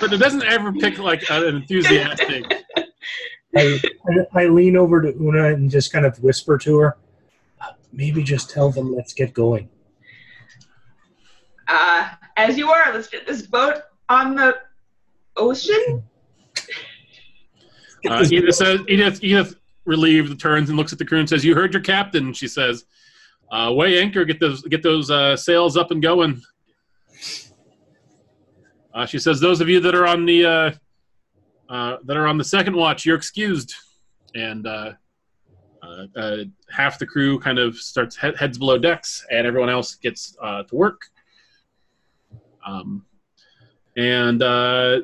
[0.00, 2.64] but it doesn't ever pick like an enthusiastic.
[3.56, 3.80] I,
[4.34, 6.96] I, I lean over to Una and just kind of whisper to her, "Uh,
[7.92, 9.68] maybe just tell them let's get going.
[11.68, 14.56] Uh, as you are, let's get this boat on the
[15.36, 16.02] ocean.
[18.08, 19.54] Uh, Edith says, Edith, Edith,
[19.84, 22.84] relieved, turns and looks at the crew and says, "You heard your captain." She says,
[23.52, 26.40] uh, "Weigh anchor, get those get those uh, sails up and going."
[28.94, 30.70] Uh, she says, "Those of you that are on the uh,
[31.68, 33.74] uh, that are on the second watch, you're excused."
[34.34, 34.66] And
[35.90, 39.94] uh, uh, half the crew kind of starts he- heads below decks, and everyone else
[39.96, 41.02] gets uh, to work.
[42.66, 43.04] Um,
[43.96, 45.00] and uh,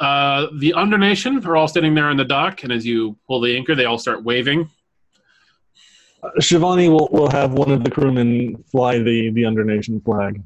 [0.00, 3.56] uh, the undernation are all standing there on the dock, and as you pull the
[3.56, 4.68] anchor, they all start waving.
[6.22, 10.42] Uh, Shivani will, will have one of the crewmen fly the, the undernation flag.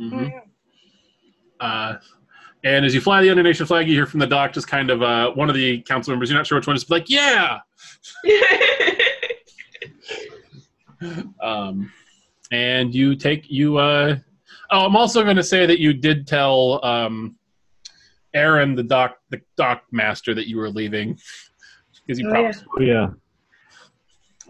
[0.00, 0.32] Mhm.
[1.60, 1.96] Uh,
[2.64, 5.02] and as you fly the undernation flag, you hear from the dock just kind of
[5.02, 6.30] uh, one of the council members.
[6.30, 7.58] You're not sure which one is like, yeah.
[11.40, 11.92] Um,
[12.50, 13.76] and you take you.
[13.78, 14.16] Uh,
[14.72, 17.36] oh, I'm also going to say that you did tell um,
[18.34, 21.16] Aaron, the dock, the dock master that you were leaving,
[22.04, 23.10] because you Oh, promised, Oh, yeah.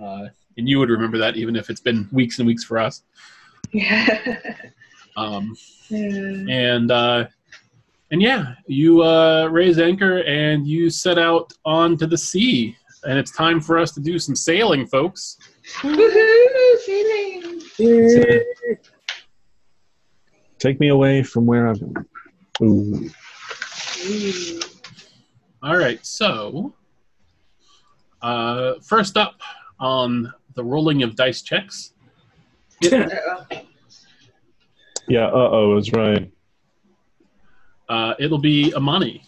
[0.03, 3.03] uh, and you would remember that even if it's been weeks and weeks for us.
[3.73, 4.37] Yeah.
[5.16, 5.57] Um,
[5.91, 6.49] Mm.
[6.51, 7.27] and uh,
[8.12, 13.31] and yeah, you uh, raise anchor and you set out onto the sea, and it's
[13.31, 15.39] time for us to do some sailing, folks.
[15.81, 16.79] Woohoo!
[17.77, 18.45] Sailing.
[20.59, 21.95] Take me away from where I've been.
[22.62, 23.11] Ooh.
[24.07, 24.61] Ooh.
[25.62, 26.75] All right, so
[28.23, 29.41] uh, first up
[29.81, 31.93] on the rolling of dice checks,
[32.85, 33.47] Uh-oh.
[35.09, 36.31] Yeah, uh oh, is right.
[37.89, 39.23] uh, it'll be Amani.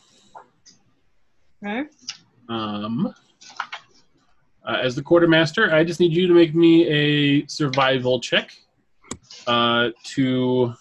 [1.64, 1.88] Okay.
[2.48, 3.14] Um,
[4.70, 8.52] uh, as the quartermaster, I just need you to make me a survival check
[9.48, 10.74] uh, to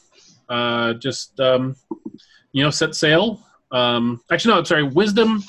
[0.47, 1.75] uh, just um,
[2.51, 3.43] you know set sail.
[3.71, 5.43] Um, actually, no, I'm sorry, wisdom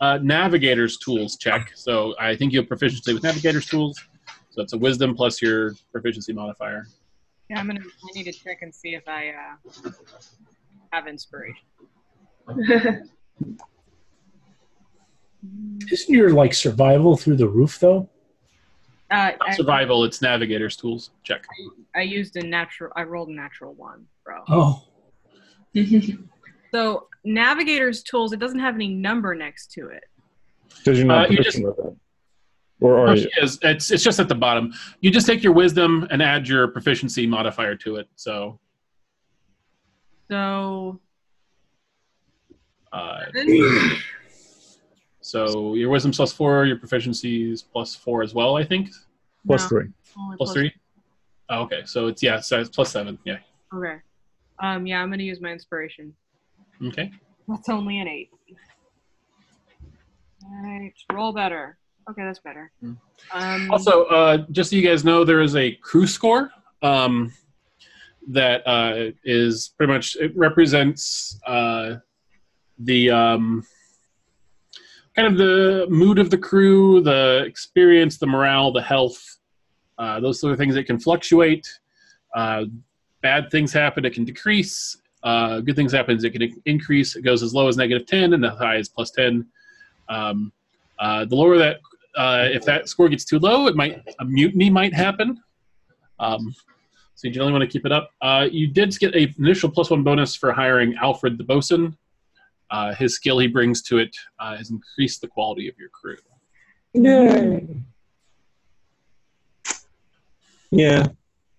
[0.00, 1.72] uh, navigator's tools check.
[1.74, 4.00] So I think you have proficiency with navigator's tools.
[4.50, 6.86] So it's a wisdom plus your proficiency modifier.
[7.50, 7.80] Yeah, I'm gonna.
[7.80, 9.34] I need to check and see if I
[9.84, 9.90] uh,
[10.92, 11.66] have inspiration.
[15.90, 18.08] Isn't your like survival through the roof though?
[19.10, 21.44] Uh, Not I, survival, it's navigator's tools check.
[21.94, 22.92] I used a natural.
[22.96, 24.42] I rolled a natural one, bro.
[24.48, 24.84] Oh,
[26.74, 28.32] So navigator's tools.
[28.32, 30.04] It doesn't have any number next to it.
[30.78, 31.94] Because you're not Uh, you proficient with it.
[32.80, 33.30] Or Oh, are she you?
[33.42, 33.58] is.
[33.62, 34.72] It's it's just at the bottom.
[35.00, 38.08] You just take your wisdom and add your proficiency modifier to it.
[38.16, 38.58] So
[40.30, 41.00] So
[42.92, 43.96] uh, seven?
[45.32, 48.56] So your wisdom's plus four, your proficiency is plus four as well.
[48.56, 48.90] I think
[49.46, 49.88] Plus No, three.
[50.18, 50.72] only plus three.
[51.48, 53.18] Oh, okay, so it's yeah, so it's plus seven.
[53.24, 53.38] Yeah.
[53.74, 53.96] Okay.
[54.60, 54.86] Um.
[54.86, 56.14] Yeah, I'm gonna use my inspiration.
[56.84, 57.10] Okay.
[57.48, 58.30] That's only an eight.
[60.44, 61.78] Alright, roll better.
[62.10, 62.70] Okay, that's better.
[62.80, 62.92] Hmm.
[63.32, 66.50] Um, Also, uh, just so you guys know, there is a crew score
[66.82, 67.32] um,
[68.28, 71.96] that uh, is pretty much it represents uh,
[72.78, 73.64] the um,
[75.14, 79.38] kind of the mood of the crew, the experience, the morale, the health.
[79.98, 81.66] Uh, those sort of things that can fluctuate.
[82.34, 82.64] Uh,
[83.20, 84.96] bad things happen, it can decrease.
[85.22, 87.14] Uh, good things happen, it can increase.
[87.14, 89.46] It goes as low as negative 10 and as high as plus 10.
[90.08, 90.52] Um,
[90.98, 91.78] uh, the lower that
[92.16, 95.40] uh, if that score gets too low, it might a mutiny might happen.
[96.18, 96.54] Um,
[97.14, 98.10] so you generally want to keep it up.
[98.20, 101.96] Uh, you did get a initial plus one bonus for hiring Alfred the bosun.
[102.72, 106.16] Uh, his skill he brings to it uh, has increased the quality of your crew.
[106.94, 107.66] Yay.
[110.70, 111.06] Yeah.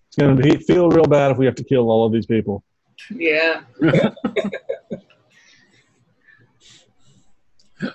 [0.08, 2.26] It's going to be, feel real bad if we have to kill all of these
[2.26, 2.64] people.
[3.10, 3.62] yeah.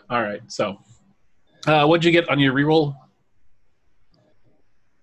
[0.10, 0.78] All right, so
[1.66, 2.96] uh, what'd you get on your reroll?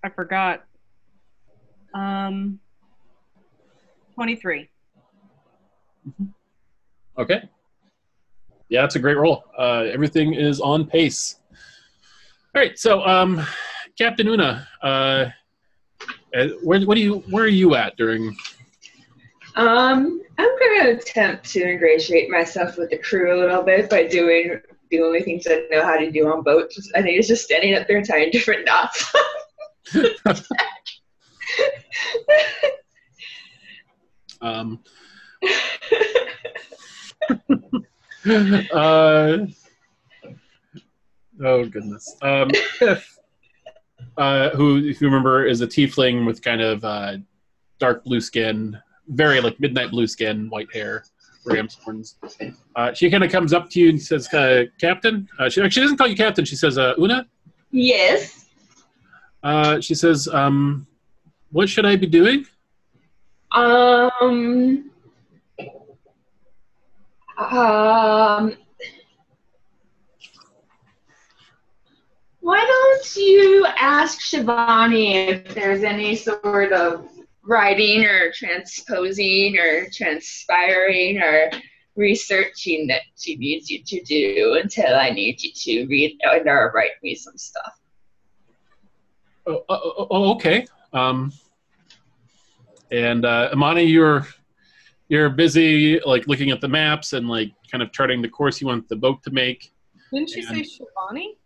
[0.05, 0.65] I forgot.
[1.95, 2.61] Um,
[4.15, 4.69] twenty-three.
[7.19, 7.49] Okay.
[8.69, 9.45] Yeah, it's a great roll.
[9.57, 11.37] Uh, everything is on pace.
[12.55, 13.45] All right, so um,
[13.99, 15.27] Captain Una, uh,
[16.35, 18.37] uh, where, what do you, where are you at during?
[19.55, 24.61] Um, I'm gonna attempt to ingratiate myself with the crew a little bit by doing
[24.91, 26.91] the only things I know how to do on boats.
[26.95, 29.13] I think it's just standing up there and tying different knots.
[34.41, 34.81] Um,
[38.73, 39.39] uh,
[41.45, 42.17] oh goodness.
[42.23, 42.51] Um,
[44.17, 47.19] uh, who, if you remember, is a tiefling with kind of uh,
[47.79, 48.77] dark blue skin,
[49.09, 51.05] very like midnight blue skin, white hair,
[51.45, 52.17] ram's horns.
[52.75, 55.83] Uh, she kind of comes up to you and says, uh, "Captain." Uh, she actually
[55.83, 56.45] doesn't call you captain.
[56.45, 57.27] She says, uh, "Una."
[57.71, 58.47] yes.
[59.45, 60.85] Uh, she says, um,
[61.53, 62.45] "What should I be doing?"
[63.53, 64.91] Um.
[67.39, 68.57] Um.
[72.41, 77.09] Why don't you ask Shivani if there's any sort of
[77.43, 81.51] writing or transposing or transpiring or
[81.97, 87.03] researching that she needs you to do until I need you to read or write
[87.03, 87.81] me some stuff.
[89.47, 90.67] Oh, oh, oh okay.
[90.93, 91.33] Um,
[92.91, 94.27] and uh, Amani, you're
[95.09, 98.67] you're busy like looking at the maps and like kind of charting the course you
[98.67, 99.73] want the boat to make.
[100.13, 101.37] Didn't she And- say Shivani?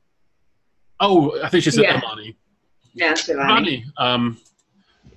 [1.01, 1.97] Oh, I think she said Yeah.
[2.05, 2.37] Amani.
[2.95, 3.37] Yeah, Shivani.
[3.37, 4.37] Shivani, um,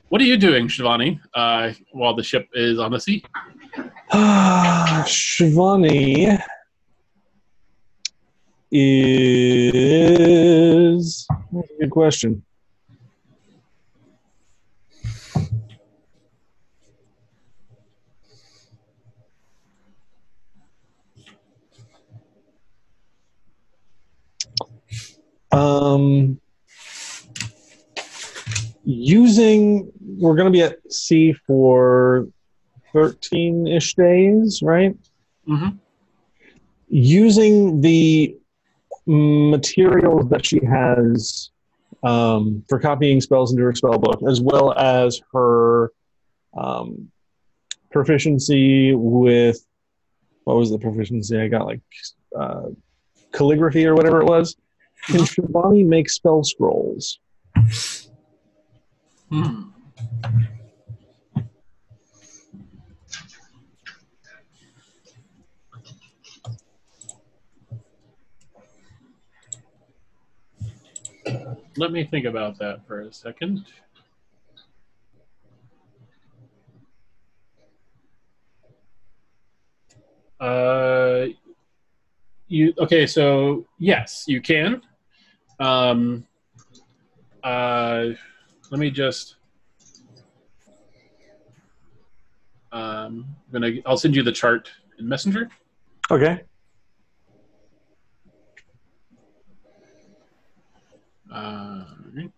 [0.09, 3.23] what are you doing, Shivani, uh, while the ship is on the sea?
[5.03, 6.39] Shivani
[10.05, 12.43] is that's a good question.
[25.53, 26.39] Um,
[28.83, 32.27] using, we're going to be at sea for
[32.93, 34.95] 13 ish days, right?
[35.47, 35.79] Mhm.
[36.87, 38.37] Using the
[39.05, 41.51] materials that she has
[42.03, 45.91] um, for copying spells into her spell book, as well as her
[46.55, 47.09] um,
[47.91, 49.65] proficiency with
[50.43, 51.65] what was the proficiency I got?
[51.65, 51.81] Like
[52.37, 52.69] uh,
[53.31, 54.55] calligraphy or whatever it was.
[55.05, 57.19] Can Shivani make spell scrolls?
[59.29, 59.63] Hmm.
[71.75, 73.65] Let me think about that for a second.
[80.39, 81.27] Uh,
[82.47, 83.07] you okay?
[83.07, 84.81] So yes, you can.
[85.63, 86.25] Um,
[87.41, 88.07] uh,
[88.69, 89.35] let me just.
[92.73, 93.71] Um, I'm gonna.
[93.85, 94.69] I'll send you the chart
[94.99, 95.49] in Messenger.
[96.11, 96.41] Okay.
[101.33, 102.31] Uh, right.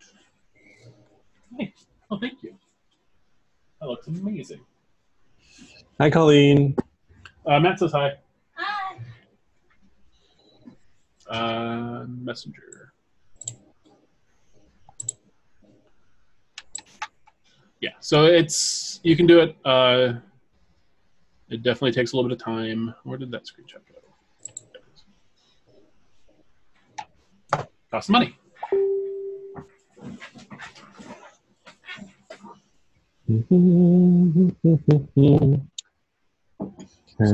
[1.58, 1.74] Hey.
[2.12, 2.56] Oh, thank you.
[3.82, 4.62] That looks amazing.
[6.00, 6.76] Hi, Colleen.
[7.44, 8.14] Uh, Matt says hi.
[11.28, 12.75] Uh, messenger.
[17.82, 19.58] Yeah, so it's you can do it.
[19.66, 20.14] Uh,
[21.50, 22.94] it definitely takes a little bit of time.
[23.04, 23.96] Where did that screenshot go?
[27.98, 28.10] Is.
[28.10, 28.38] Money.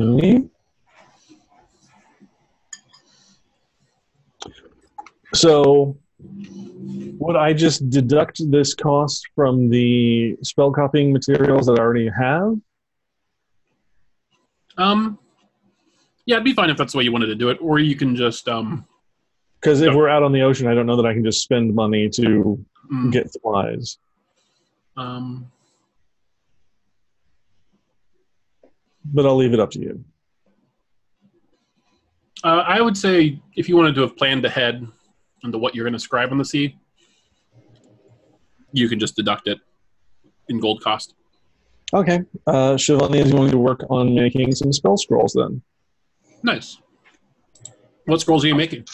[0.06, 0.44] Okay.
[5.34, 5.98] So,
[7.20, 12.56] would I just deduct this cost from the spell copying materials that I already have?
[14.78, 15.20] Um,
[16.26, 17.96] yeah, it'd be fine if that's the way you wanted to do it, or you
[17.96, 18.86] can just um,
[19.60, 21.76] Because if we're out on the ocean, I don't know that I can just spend
[21.76, 24.00] money to mm, get supplies.
[24.98, 25.52] um,
[29.06, 30.04] But I'll leave it up to you.
[32.44, 34.88] Uh, I would say if you wanted to have planned ahead
[35.44, 36.78] into what you're going to scribe on the sea,
[38.72, 39.60] you can just deduct it
[40.50, 41.16] in gold cost.
[41.94, 42.22] Okay.
[42.48, 45.62] Uh, Shivani is going to work on making some spell scrolls then.
[46.44, 46.78] Nice.
[48.06, 48.86] What scrolls are you making?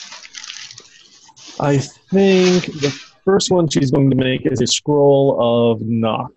[1.59, 2.89] I think the
[3.23, 5.37] first one she's going to make is a scroll
[5.71, 6.31] of knock.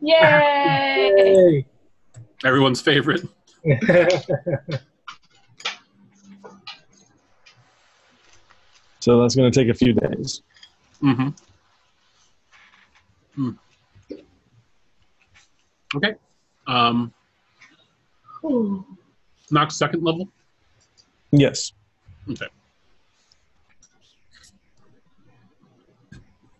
[0.00, 1.66] Yay!
[2.44, 3.22] Everyone's favorite.
[9.00, 10.42] So that's going to take a few days.
[11.02, 11.28] Mm-hmm.
[13.34, 13.50] Hmm.
[15.96, 16.14] Okay.
[16.66, 17.12] Um,
[19.50, 20.28] knock second level.
[21.32, 21.72] Yes.
[22.30, 22.46] Okay.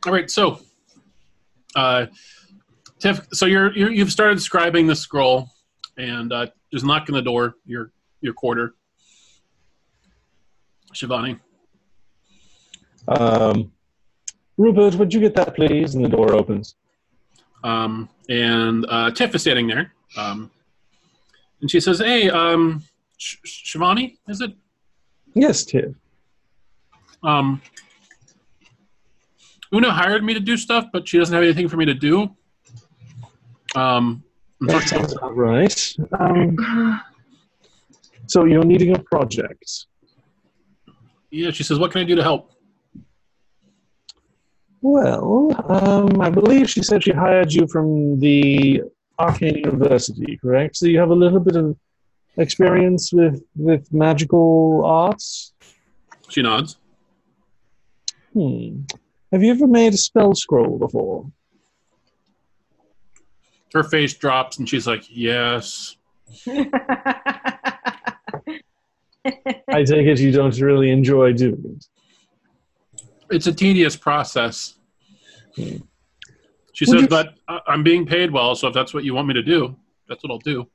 [0.06, 0.30] All right.
[0.30, 0.60] So,
[1.76, 2.06] uh,
[2.98, 5.48] Tiff, so you're, you're you've started scribing the scroll,
[5.96, 7.54] and uh, just knocking the door.
[7.66, 8.74] Your your quarter.
[10.94, 11.38] Shivani.
[13.08, 13.72] Um,
[14.56, 15.94] Rupert, would you get that, please?
[15.94, 16.76] And the door opens.
[17.64, 19.92] Um, and uh, Tiff is standing there.
[20.16, 20.50] Um,
[21.60, 22.82] and she says, "Hey, um,
[23.18, 23.36] Sh-
[23.76, 24.52] Shivani, is it?
[25.34, 25.94] Yes, Tiff.
[27.22, 27.60] Um,
[29.74, 32.34] Una hired me to do stuff, but she doesn't have anything for me to do.
[33.76, 34.24] Um,
[34.62, 35.94] That sounds about right.
[36.18, 37.00] Um,
[38.26, 39.86] so you're needing a project.
[41.30, 42.52] yeah, she says, "What can I do to help?"
[44.82, 48.82] Well, um, I believe she said she hired you from the
[49.18, 50.76] Arcane University, correct?
[50.76, 51.76] So you have a little bit of
[52.38, 55.52] experience with, with magical arts?
[56.30, 56.78] She nods.
[58.32, 58.82] Hmm.
[59.32, 61.30] Have you ever made a spell scroll before?
[63.74, 65.96] Her face drops, and she's like, "Yes."
[66.46, 66.64] I
[69.84, 71.86] take it you don't really enjoy doing it.
[73.30, 74.74] It's a tedious process.
[75.54, 75.80] She
[76.86, 77.34] Would says, you- "But
[77.66, 79.76] I'm being paid well, so if that's what you want me to do,
[80.08, 80.66] that's what I'll do."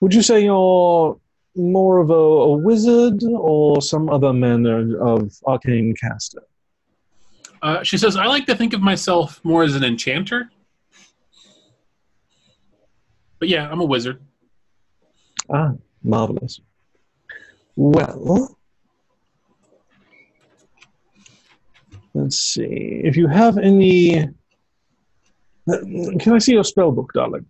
[0.00, 1.18] Would you say you're
[1.56, 6.42] more of a, a wizard or some other manner of arcane caster?
[7.62, 10.50] Uh, she says, I like to think of myself more as an enchanter.
[13.38, 14.20] But yeah, I'm a wizard.
[15.50, 15.72] Ah,
[16.02, 16.60] marvelous.
[17.76, 18.58] Well,
[22.14, 23.00] let's see.
[23.04, 24.28] If you have any.
[25.66, 27.46] Can I see your spell book, darling?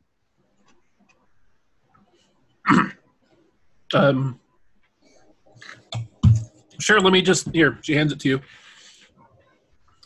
[3.93, 4.41] Um,
[6.81, 7.49] sure, let me just.
[7.55, 8.41] Here, she hands it to you.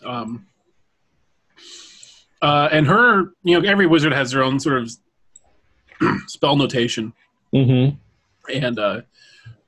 [0.05, 0.47] Um,
[2.41, 4.91] uh, and her, you know, every wizard has their own sort of
[6.29, 7.13] spell notation.
[7.55, 7.97] Mm-hmm.
[8.55, 9.01] and uh,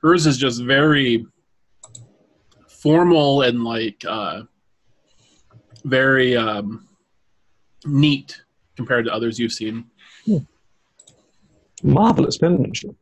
[0.03, 1.25] hers is just very
[2.67, 4.43] formal and like uh,
[5.83, 6.87] very um,
[7.85, 8.41] neat
[8.75, 9.85] compared to others you've seen.
[11.83, 12.95] Marvelous penmanship.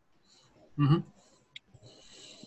[0.77, 1.03] Mhm.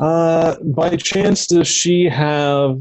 [0.00, 2.80] Uh, by chance, does she have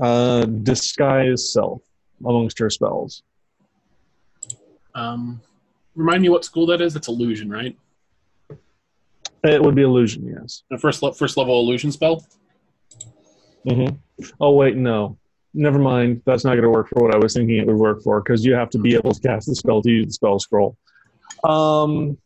[0.00, 1.82] uh, disguise self
[2.24, 3.22] amongst her spells?
[4.94, 5.40] Um,
[5.94, 6.96] remind me what school that is.
[6.96, 7.76] It's illusion, right?
[9.44, 10.62] It would be illusion, yes.
[10.80, 12.24] First le- first level illusion spell.
[13.68, 13.86] hmm
[14.40, 15.18] Oh wait, no.
[15.54, 16.22] Never mind.
[16.24, 18.44] That's not going to work for what I was thinking it would work for because
[18.44, 20.76] you have to be able to cast the spell to use the spell scroll.
[21.44, 22.16] Um.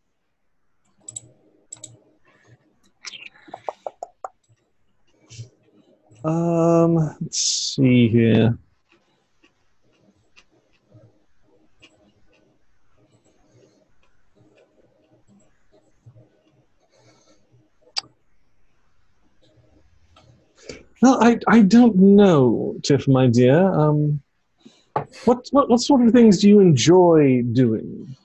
[6.25, 6.95] Um.
[7.21, 8.59] Let's see here.
[21.07, 23.57] Well, I, I don't know, Tiff, my dear.
[23.57, 24.21] Um,
[25.25, 28.17] what, what what sort of things do you enjoy doing?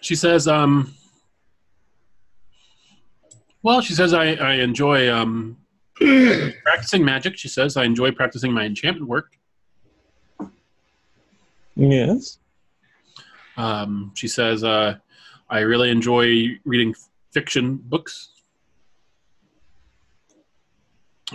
[0.00, 0.94] She says, um,
[3.62, 5.58] well, she says I, I enjoy um,
[6.64, 7.36] practicing magic.
[7.36, 9.36] She says I enjoy practicing my enchantment work.
[11.76, 12.38] Yes.
[13.58, 14.94] Um, she says uh,
[15.50, 16.94] I really enjoy reading
[17.30, 18.30] fiction books.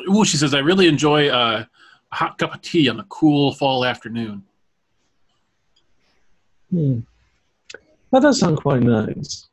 [0.10, 1.66] Ooh, she says I really enjoy uh,
[2.12, 4.44] a hot cup of tea on a cool fall afternoon.
[6.72, 7.00] Hmm.
[8.12, 9.48] That does sound quite nice.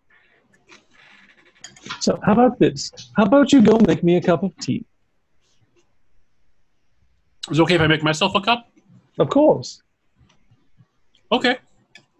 [2.00, 2.90] So, how about this?
[3.16, 4.84] How about you go make me a cup of tea?
[7.50, 8.70] Is it okay if I make myself a cup?
[9.18, 9.82] Of course.
[11.30, 11.58] Okay.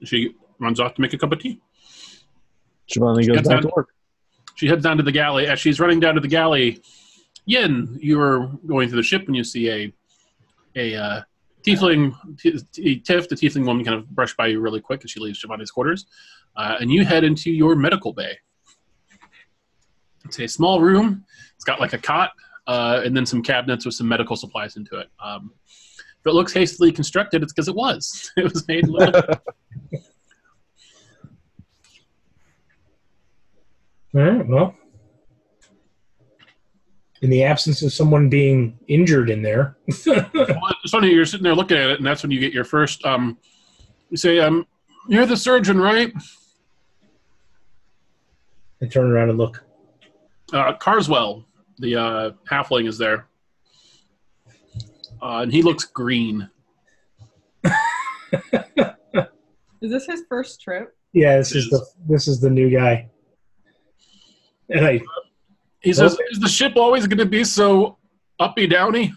[0.02, 1.60] She runs off to make a cup of tea.
[2.90, 3.88] Shivani goes back I'm- to work.
[4.56, 5.46] She heads down to the galley.
[5.46, 6.80] As she's running down to the galley,
[7.46, 9.92] Yin, you are going through the ship when you see a
[10.76, 11.22] a uh,
[11.64, 15.10] tiefling, t- t- Tiff, the tiefling woman, kind of brush by you really quick as
[15.10, 16.06] she leaves Shivani's quarters,
[16.56, 18.36] uh, and you head into your medical bay.
[20.24, 21.24] It's a small room.
[21.54, 22.32] It's got like a cot
[22.66, 25.08] uh, and then some cabinets with some medical supplies into it.
[25.22, 28.32] Um, if it looks hastily constructed, it's because it was.
[28.36, 28.88] It was made.
[28.88, 29.14] Little,
[34.14, 34.46] All right.
[34.46, 34.74] Well,
[37.24, 40.28] in the absence of someone being injured in there, Well,
[40.84, 43.02] it's funny you're sitting there looking at it, and that's when you get your first.
[43.06, 43.38] Um,
[44.10, 44.66] you say, um,
[45.08, 46.12] "You're the surgeon, right?"
[48.82, 49.64] I turn around and look.
[50.52, 51.46] Uh, Carswell,
[51.78, 53.26] the uh, halfling, is there,
[55.22, 56.50] uh, and he looks green.
[59.80, 60.94] Is this his first trip?
[61.14, 63.08] Yeah, this is the this is the new guy.
[64.68, 65.00] And I
[65.84, 67.98] He says, "Is the ship always going to be so
[68.40, 69.12] uppy downy?"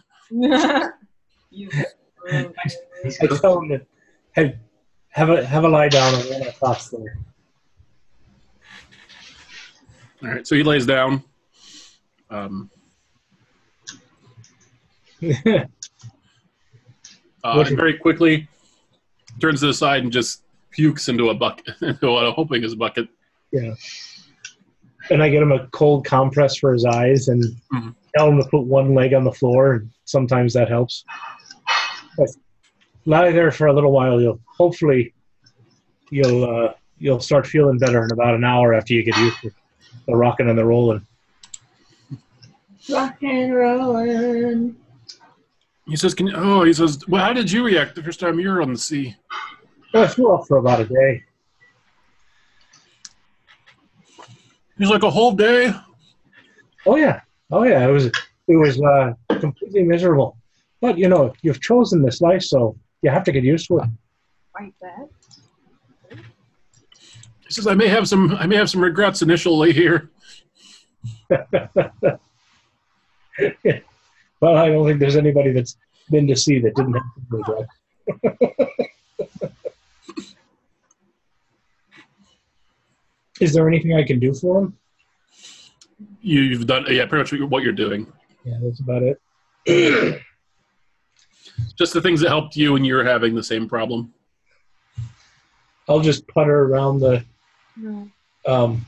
[1.50, 1.70] You.
[2.30, 3.82] I tell him to
[4.34, 4.56] have
[5.10, 7.18] have a have a lie down and run across there.
[10.22, 11.24] All right, so he lays down.
[12.30, 12.70] Um,
[15.24, 15.66] uh,
[17.44, 18.50] and very quickly
[19.40, 22.74] turns to the side and just pukes into a bucket, into what I'm hoping is
[22.74, 23.08] a bucket.
[23.54, 23.74] yeah.
[25.10, 27.44] And I get him a cold compress for his eyes and
[27.74, 27.96] Mhm.
[28.16, 31.04] tell him to put one leg on the floor, and sometimes that helps.
[32.18, 32.30] But
[33.06, 34.20] lie there for a little while.
[34.22, 35.14] You'll hopefully
[36.10, 39.52] you'll uh, you'll start feeling better in about an hour after you get used to
[40.08, 41.06] the rocking and the rolling.
[42.90, 44.76] Rock and rolling.
[45.86, 48.40] He says, "Can you, oh?" He says, "Well, how did you react the first time
[48.40, 49.16] you were on the sea?"
[49.94, 51.24] Well, I flew up for about a day.
[54.78, 55.74] He's like a whole day.
[56.86, 57.22] Oh yeah,
[57.52, 57.88] oh yeah.
[57.88, 60.38] It was it was uh, completely miserable.
[60.82, 63.90] But you know, you've chosen this life, so you have to get used to it.
[64.60, 65.08] Like that.
[67.48, 68.36] He says, "I may have some.
[68.36, 70.12] I may have some regrets initially here."
[71.30, 72.18] well,
[74.44, 75.78] I don't think there's anybody that's
[76.10, 77.68] been to sea that didn't have some regret.
[83.40, 84.78] Is there anything I can do for him?
[86.22, 88.12] You, you've done, yeah, pretty much what you're doing.
[88.44, 89.20] Yeah, that's about it.
[91.78, 94.14] Just the things that helped you when you were having the same problem.
[95.90, 97.24] I'll just putter around the
[98.46, 98.86] um,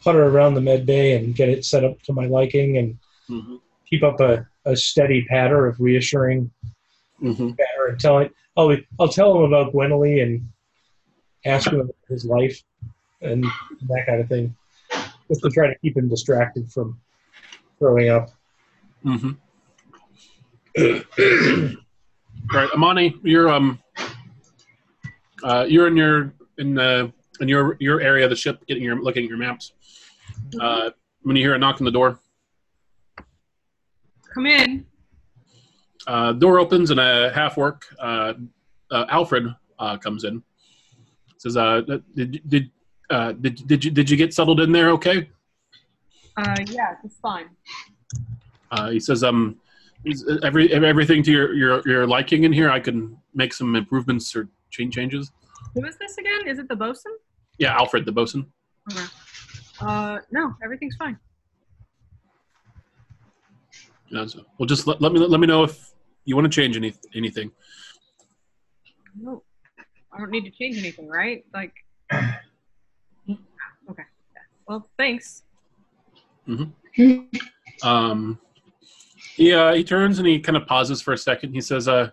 [0.00, 3.56] putter around the med bay and get it set up to my liking and Mm-hmm.
[3.90, 6.48] keep up a, a steady patter of reassuring
[7.20, 7.50] Mm-hmm.
[7.50, 10.48] patter and telling I'll I'll tell him about Gwenly and
[11.44, 12.62] ask him about his life
[13.22, 13.44] and
[13.88, 14.54] that kind of thing.
[15.28, 16.98] Just to try to keep him distracted from
[17.78, 18.30] throwing up.
[19.04, 19.30] Mm-hmm.
[22.54, 23.80] All right, Amani, you're um,
[25.42, 29.00] uh, you're in your in the in your your area of the ship, getting your
[29.00, 29.72] looking at your maps.
[30.60, 30.90] Uh,
[31.22, 32.18] when you hear a knock on the door,
[34.32, 34.86] Come in.
[36.06, 37.84] uh, door opens and a half-orc.
[38.00, 38.34] uh,
[38.92, 39.46] uh, Alfred,
[39.80, 40.40] uh, comes in.
[41.38, 41.80] Says, uh,
[42.14, 42.70] "Did did
[43.10, 44.90] uh, did did you did you get settled in there?
[44.90, 45.28] Okay."
[46.36, 47.48] Uh, yeah, it's fine.
[48.70, 49.56] Uh, he says, "Um,
[50.04, 52.70] is every everything to your, your your liking in here?
[52.70, 55.30] I can make some improvements or change changes."
[55.74, 56.48] Who is this again?
[56.48, 57.12] Is it the bosun?
[57.58, 58.46] Yeah, Alfred, the bosun.
[58.92, 59.04] Okay.
[59.80, 61.18] Uh, no, everything's fine.
[64.08, 65.92] You know, so, well, just let, let me let me know if
[66.24, 67.50] you want to change any anything.
[69.18, 69.42] No,
[70.12, 71.44] I don't need to change anything, right?
[71.52, 71.72] Like,
[72.12, 72.26] okay.
[72.26, 72.36] Yeah.
[74.66, 75.42] Well, thanks.
[77.82, 78.38] Um,
[79.34, 81.52] he uh, he turns and he kind of pauses for a second.
[81.52, 82.10] He says, "Uh,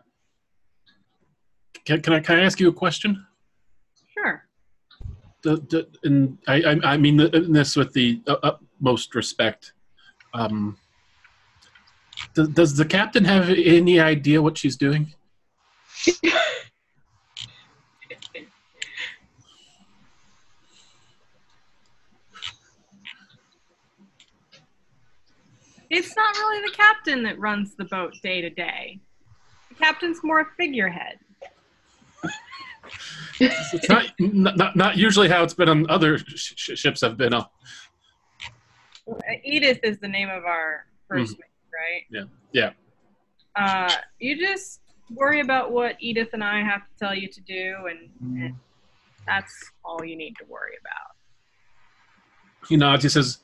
[1.85, 3.25] can, can I can I ask you a question?"
[4.13, 4.45] Sure.
[5.41, 9.73] The, the, and I, I I mean this with the utmost respect.
[10.33, 10.77] Um,
[12.33, 15.13] does, does the captain have any idea what she's doing?
[25.93, 28.99] It's not really the captain that runs the boat day to day.
[29.69, 31.19] The captain's more a figurehead.
[33.39, 37.33] It's not, not not usually how it's been on other sh- sh- ships I've been
[37.33, 37.45] on.
[39.09, 39.13] Uh,
[39.43, 42.03] Edith is the name of our first mate, right?
[42.11, 42.23] Yeah.
[42.51, 42.71] Yeah.
[43.55, 47.75] Uh, you just worry about what Edith and I have to tell you to do,
[47.89, 48.09] and,
[48.43, 48.55] and
[49.25, 51.15] that's all you need to worry about.
[52.69, 53.03] He nods.
[53.03, 53.39] He says,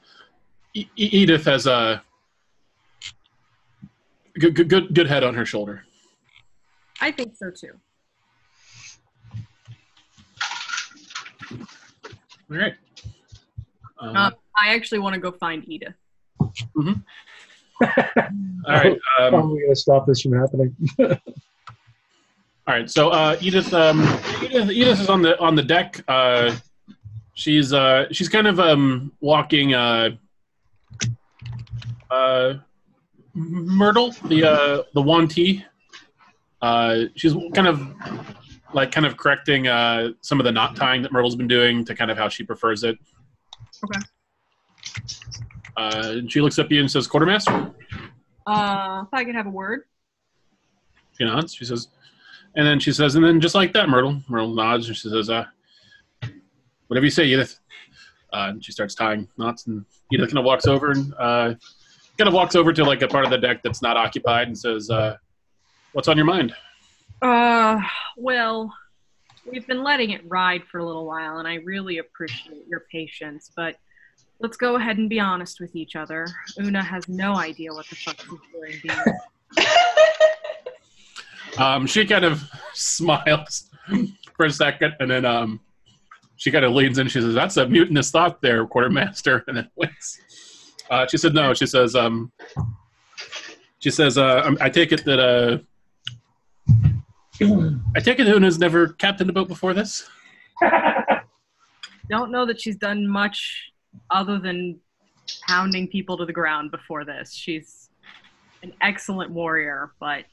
[0.76, 2.04] "E- "Edith has a
[4.40, 5.84] good, good, good, good head on her shoulder."
[7.02, 7.74] I think so too.
[12.52, 12.74] All right.
[14.00, 15.94] Um, Uh, I actually want to go find Edith.
[16.40, 16.96] all
[18.68, 18.98] right.
[19.18, 20.76] How Um, are we going to stop this from happening?
[21.00, 21.16] all
[22.68, 22.90] right.
[22.90, 24.02] So uh, Edith, um,
[24.44, 26.04] Edith, Edith is on the on the deck.
[26.08, 26.56] Uh,
[27.36, 29.74] she's uh, she's kind of um, walking.
[29.74, 30.12] Uh,
[32.12, 32.56] uh,
[33.40, 35.64] Myrtle, the uh, the Wanti.
[36.62, 37.94] Uh, she's kind of
[38.74, 41.96] like kind of correcting uh, some of the knot tying that Myrtle's been doing to
[41.96, 42.98] kind of how she prefers it.
[43.84, 44.02] Okay.
[45.78, 47.72] Uh, she looks up at you and says, "Quartermaster."
[48.46, 49.84] Uh, if I could have a word.
[51.18, 51.54] She nods.
[51.54, 51.88] She says,
[52.56, 54.22] and then she says, and then just like that, Myrtle.
[54.28, 55.46] Myrtle nods and she says, uh,
[56.88, 57.60] whatever you say, Edith.
[58.34, 61.54] Uh, and she starts tying knots, and Edith kind of walks over and uh,
[62.20, 64.58] kind of walks over to like a part of the deck that's not occupied and
[64.58, 65.16] says, uh,
[65.94, 66.54] "What's on your mind?"
[67.22, 67.80] Uh,
[68.18, 68.72] well,
[69.50, 73.52] we've been letting it ride for a little while, and I really appreciate your patience,
[73.56, 73.78] but
[74.40, 76.28] let's go ahead and be honest with each other.
[76.60, 79.18] Una has no idea what the fuck she's doing.
[81.58, 83.70] Um, she kind of smiles
[84.36, 85.60] for a second, and then um,
[86.38, 87.08] she kind of leans in.
[87.08, 90.20] She says, "That's a mutinous thought, there, quartermaster," and then winks.
[90.90, 92.32] Uh, she said, "No." She says, um,
[93.80, 95.58] "She says, uh, um, I take it that uh,
[97.96, 100.10] I take it Una's never captained a boat before this."
[102.10, 103.72] don't know that she's done much
[104.10, 104.80] other than
[105.48, 107.34] pounding people to the ground before this.
[107.34, 107.90] She's
[108.64, 110.26] an excellent warrior, but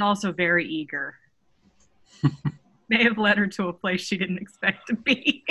[0.00, 1.16] also very eager.
[2.88, 5.44] May have led her to a place she didn't expect to be.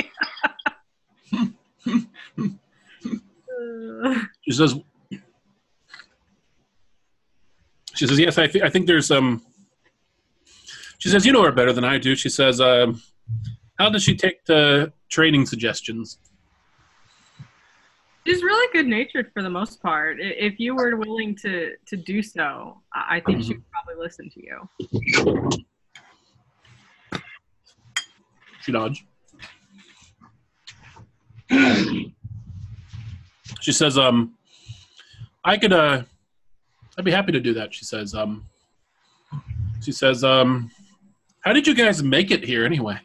[4.42, 4.76] She says,
[7.96, 9.42] "She says, yes, I, th- I think there's um."
[11.00, 13.02] She says, "You know her better than I do." She says, um,
[13.78, 16.20] How does she take to training suggestions?
[18.26, 20.18] She's really good natured for the most part.
[20.20, 24.30] If you were willing to to do so, I I think she would probably listen
[24.32, 24.70] to you.
[28.62, 29.04] She nods.
[33.61, 34.34] she says, um,
[35.44, 36.03] I could, uh,
[36.98, 37.73] I'd be happy to do that.
[37.73, 38.45] She says, um,
[39.82, 40.72] she says, um,
[41.41, 42.99] how did you guys make it here anyway?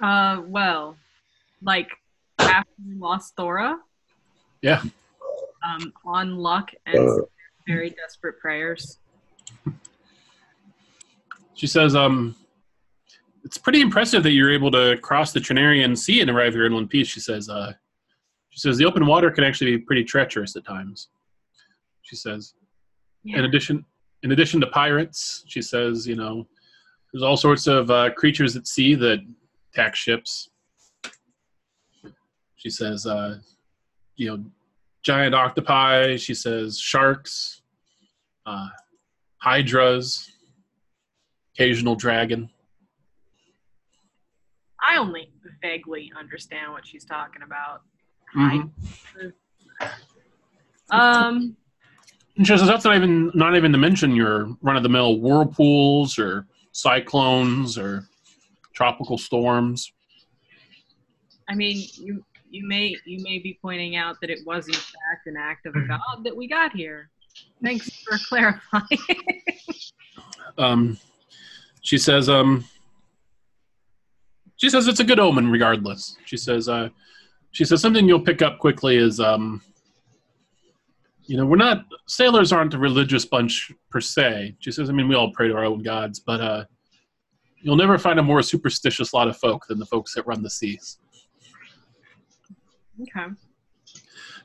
[0.00, 0.96] Uh, well,
[1.62, 1.90] like
[2.38, 3.78] after we lost Thora,
[4.62, 4.82] Yeah.
[5.64, 7.22] um, on luck and
[7.66, 8.98] very desperate prayers.
[11.54, 12.34] She says, um,
[13.44, 16.74] it's pretty impressive that you're able to cross the Trinarian Sea and arrive here in
[16.74, 17.08] one piece.
[17.08, 17.74] She says, uh,
[18.52, 21.08] she says the open water can actually be pretty treacherous at times.
[22.02, 22.54] She says,
[23.24, 23.84] in addition,
[24.22, 26.46] in addition to pirates, she says, you know,
[27.12, 29.20] there's all sorts of uh, creatures at sea that
[29.72, 30.50] attack ships.
[32.56, 33.38] She says, uh,
[34.16, 34.44] you know,
[35.02, 36.16] giant octopi.
[36.16, 37.62] She says sharks,
[38.44, 38.68] uh,
[39.38, 40.30] hydras,
[41.54, 42.50] occasional dragon.
[44.78, 45.30] I only
[45.62, 47.82] vaguely understand what she's talking about.
[50.90, 51.56] Um,
[52.36, 55.20] And she says that's not even not even to mention your run of the mill
[55.20, 58.08] whirlpools or cyclones or
[58.74, 59.92] tropical storms.
[61.48, 65.26] I mean, you you may you may be pointing out that it was in fact
[65.26, 67.10] an act of a god that we got here.
[67.62, 68.84] Thanks for clarifying.
[70.58, 70.98] Um,
[71.80, 72.64] she says, um,
[74.56, 76.16] she says it's a good omen regardless.
[76.26, 76.90] She says, uh,
[77.52, 79.62] she says something you'll pick up quickly is, um,
[81.26, 84.56] you know, we're not sailors aren't a religious bunch per se.
[84.58, 86.64] She says, I mean, we all pray to our own gods, but uh,
[87.60, 90.50] you'll never find a more superstitious lot of folk than the folks that run the
[90.50, 90.98] seas.
[93.00, 93.32] okay,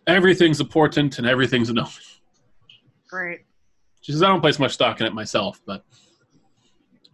[0.05, 1.91] Everything's a portent and everything's an omen.
[3.09, 3.39] great.
[4.01, 5.83] She says, I don't place much stock in it myself, but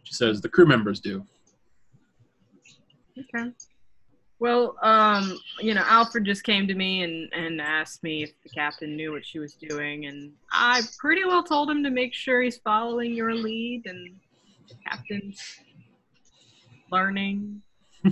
[0.04, 1.26] she says the crew members do.
[3.18, 3.50] Okay.
[4.40, 8.50] Well, um, you know, Alfred just came to me and, and asked me if the
[8.50, 12.42] captain knew what she was doing, and I pretty well told him to make sure
[12.42, 14.16] he's following your lead and
[14.68, 15.60] the captain's
[16.92, 17.62] learning.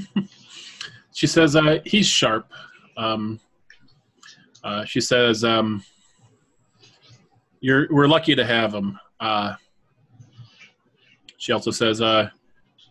[1.13, 2.51] She says uh, he's sharp.
[2.97, 3.39] Um,
[4.63, 5.83] uh, she says um,
[7.59, 8.99] you're we're lucky to have him.
[9.19, 9.55] Uh,
[11.37, 12.29] she also says uh,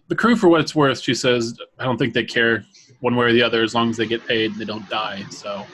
[0.09, 2.65] the crew, for what it's worth, she says I don't think they care
[3.01, 5.25] one way or the other as long as they get paid and they don't die.
[5.31, 5.67] So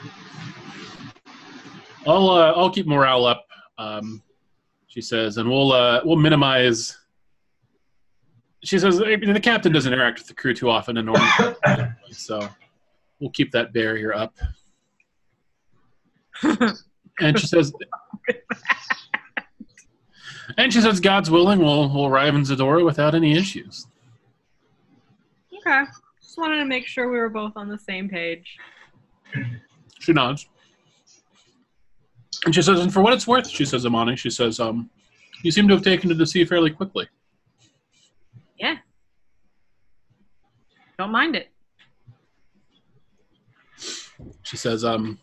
[2.06, 3.46] I'll uh, I'll keep morale up.
[3.78, 4.22] Um,
[4.86, 6.96] she says, and we'll uh, we'll minimize.
[8.64, 11.56] She says the captain doesn't interact with the crew too often in normal,
[12.10, 12.48] so
[13.20, 14.34] we'll keep that barrier up.
[17.20, 17.72] and she says,
[20.56, 23.86] and she says, God's willing, we'll we'll arrive in Zadora without any issues.
[25.58, 25.84] Okay.
[26.36, 28.58] Just wanted to make sure we were both on the same page.
[30.00, 30.46] She nods.
[32.44, 34.90] And she says, and for what it's worth, she says, Amani, she says, um,
[35.42, 37.08] you seem to have taken to the sea fairly quickly.
[38.58, 38.76] Yeah.
[40.98, 41.48] Don't mind it.
[44.42, 45.18] She says, um,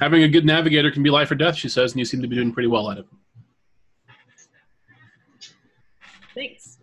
[0.00, 2.26] having a good navigator can be life or death, she says, and you seem to
[2.26, 3.06] be doing pretty well at it.
[6.34, 6.78] Thanks.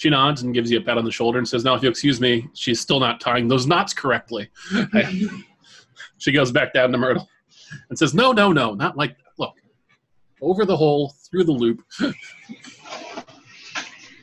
[0.00, 1.90] She nods and gives you a pat on the shoulder and says, Now, if you'll
[1.90, 4.48] excuse me, she's still not tying those knots correctly.
[6.16, 7.28] she goes back down to Myrtle
[7.90, 9.32] and says, No, no, no, not like that.
[9.36, 9.56] Look,
[10.40, 11.84] over the hole, through the loop.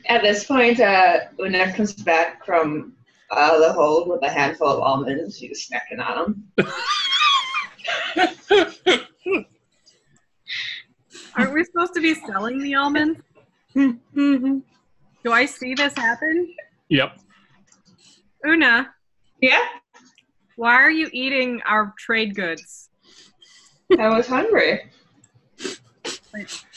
[0.08, 2.94] At this point, uh, Una comes back from
[3.30, 5.38] uh, the hold with a handful of almonds.
[5.38, 6.72] She's snacking on them.
[11.36, 13.20] Aren't we supposed to be selling the almonds?
[15.24, 16.54] Do I see this happen?
[16.88, 17.18] Yep.
[18.46, 18.88] Una,
[19.40, 19.64] Yeah,
[20.56, 22.88] why are you eating our trade goods?
[23.98, 24.90] I was hungry.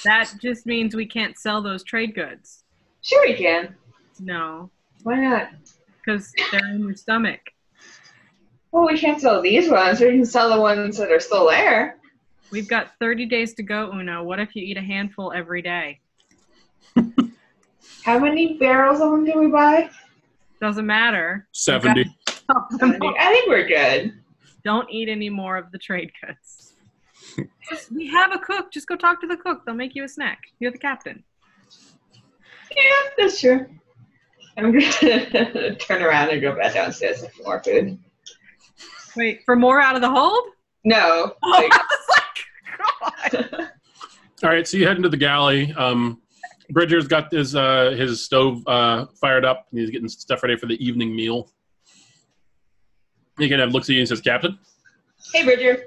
[0.03, 2.63] That just means we can't sell those trade goods.
[3.01, 3.75] Sure, you can.
[4.19, 4.69] No,
[5.03, 5.49] Why not?
[6.03, 7.39] because they're in your stomach.
[8.71, 9.99] Well, we can't sell these ones.
[9.99, 11.97] We can sell the ones that are still there.
[12.51, 14.23] We've got 30 days to go, Una.
[14.23, 15.99] What if you eat a handful every day?
[18.03, 19.89] How many barrels of them do we buy?
[20.59, 21.47] Doesn't matter.
[21.51, 22.05] 70.
[22.49, 24.13] I think we're good.
[24.63, 26.73] Don't eat any more of the trade goods.
[27.69, 28.71] Just- we have a cook.
[28.71, 29.65] Just go talk to the cook.
[29.65, 30.39] They'll make you a snack.
[30.59, 31.23] You're the captain.
[32.75, 32.83] Yeah,
[33.17, 33.65] that's true.
[34.57, 37.97] I'm gonna turn around and go back downstairs for more food.
[39.15, 40.43] Wait, for more out of the hold?
[40.83, 41.33] No.
[41.41, 43.69] Oh, like- I was like, God.
[44.43, 45.71] All right, so you head into the galley.
[45.73, 46.21] Um,
[46.71, 50.67] Bridger's got his uh, his stove uh, fired up, and he's getting stuff ready for
[50.67, 51.51] the evening meal.
[53.37, 54.57] He kind of looks at you and says, "Captain."
[55.33, 55.83] hey, Bridger.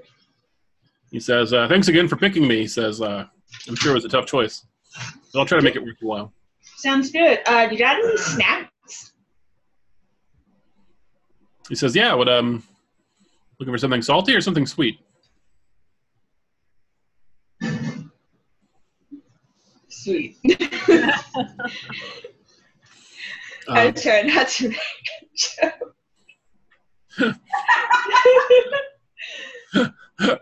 [1.10, 3.26] He says, uh, "Thanks again for picking me." He says, uh,
[3.68, 4.66] "I'm sure it was a tough choice,
[5.32, 6.32] but I'll try to make it worth your while."
[6.76, 7.40] Sounds good.
[7.46, 9.12] Uh, you got any snacks?
[11.68, 12.62] He says, "Yeah, what um,
[13.58, 14.98] looking for something salty or something sweet?"
[19.88, 20.36] Sweet.
[23.68, 24.78] I Um, try not to make
[25.22, 25.94] a joke.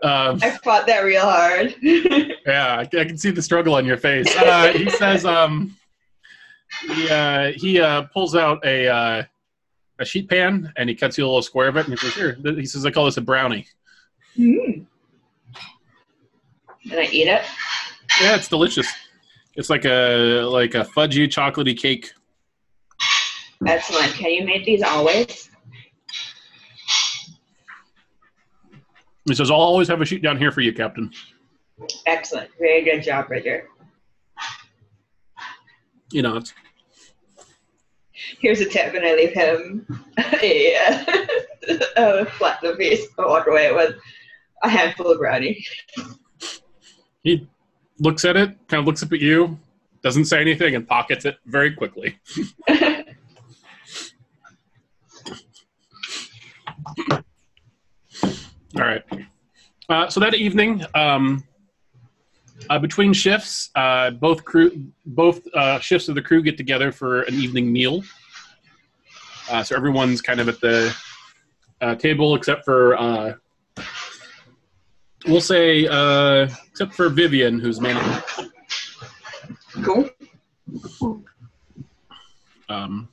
[0.03, 1.75] um, I fought that real hard.
[2.45, 4.27] Yeah, I I can see the struggle on your face.
[4.35, 5.77] Uh, he says, um,
[6.93, 9.23] he uh, he uh, pulls out a uh,
[9.99, 12.13] a sheet pan and he cuts you a little square of it, and he says,
[12.15, 13.65] "Here." He says, "I call this a brownie."
[14.37, 14.85] mm.
[16.91, 17.43] And I eat it.
[18.21, 18.87] Yeah, it's delicious.
[19.55, 22.11] It's like a like a fudgy, chocolatey cake.
[23.65, 24.13] Excellent.
[24.13, 25.49] Can you make these always?
[29.25, 31.11] He says, "I'll always have a sheet down here for you, Captain."
[32.05, 32.49] Excellent.
[32.59, 33.67] Very good job, Bridger.
[36.11, 36.53] You know, it's
[38.39, 39.87] Here's a tip, and I leave him
[40.41, 41.75] a, uh,
[42.21, 43.07] a platinum piece.
[43.17, 43.95] I walk away with
[44.63, 45.65] a handful of brownie.
[47.23, 47.47] he
[47.99, 49.57] looks at it, kind of looks up at you,
[50.01, 52.17] doesn't say anything, and pockets it very quickly.
[58.75, 59.03] All right.
[59.87, 61.43] Uh, so that evening, um,
[62.69, 64.71] uh, between shifts, uh, both crew,
[65.05, 68.03] both uh, shifts of the crew get together for an evening meal.
[69.51, 70.95] Uh, so everyone's kind of at the
[71.81, 72.97] uh, table, except for
[75.27, 78.23] we'll say, uh, except for Vivian, who's managing.
[79.83, 80.09] cool.
[82.69, 83.07] Um,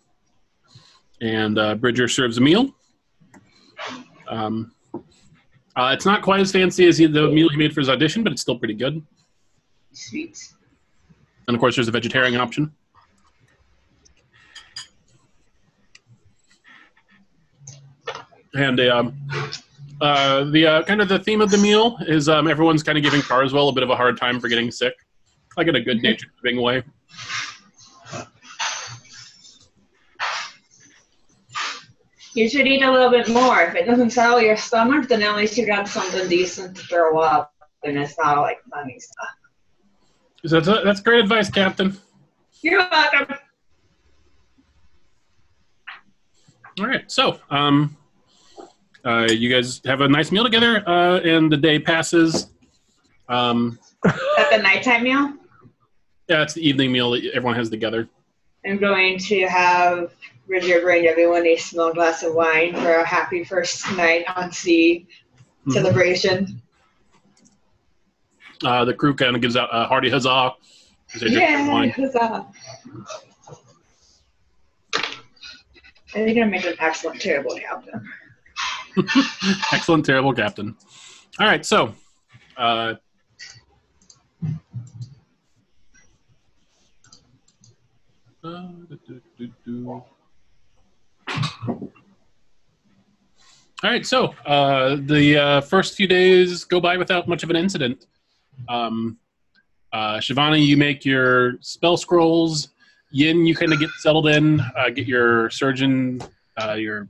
[1.21, 2.75] and uh, Bridger serves a meal.
[4.29, 4.73] Um,
[5.77, 8.23] uh, it's not quite as fancy as he, the meal he made for his audition,
[8.23, 9.05] but it's still pretty good.
[9.93, 10.39] Sweet.
[11.47, 12.73] And of course, there's a vegetarian option.
[18.55, 19.17] And um,
[20.01, 23.05] uh, the uh, kind of the theme of the meal is um, everyone's kind of
[23.05, 24.95] giving Carswell a bit of a hard time for getting sick,
[25.57, 26.83] like in a good natured giving way.
[32.33, 33.61] You should eat a little bit more.
[33.61, 37.19] If it doesn't settle your stomach, then at least you got something decent to throw
[37.19, 37.53] up,
[37.83, 39.29] and it's not like funny stuff.
[40.47, 41.99] So that's, that's great advice, Captain.
[42.63, 43.35] You're welcome.
[46.79, 47.97] All right, so um,
[49.05, 52.51] uh, you guys have a nice meal together, uh, and the day passes.
[53.29, 55.35] Um, At the nighttime meal,
[56.29, 58.09] yeah, it's the evening meal that everyone has together.
[58.65, 60.13] I'm going to have
[60.47, 65.07] Bridger bring everyone a small glass of wine for a happy first night on sea
[65.69, 66.61] celebration.
[68.65, 70.53] Uh, the crew kind of gives out a hearty huzzah
[71.15, 72.47] as they drink their Yeah, huzzah.
[76.13, 78.07] I think I make an excellent terrible captain.
[79.73, 80.77] Excellent, terrible captain.
[81.39, 81.95] All right, so
[82.57, 82.95] uh.
[93.83, 97.57] All right, so uh, the uh, first few days go by without much of an
[97.57, 98.07] incident.
[98.69, 99.19] Um,
[99.93, 102.69] uh, Shivani, you make your spell scrolls.
[103.11, 106.23] Yin, you kind of get settled in, uh, get your surgeon,
[106.63, 107.09] uh, your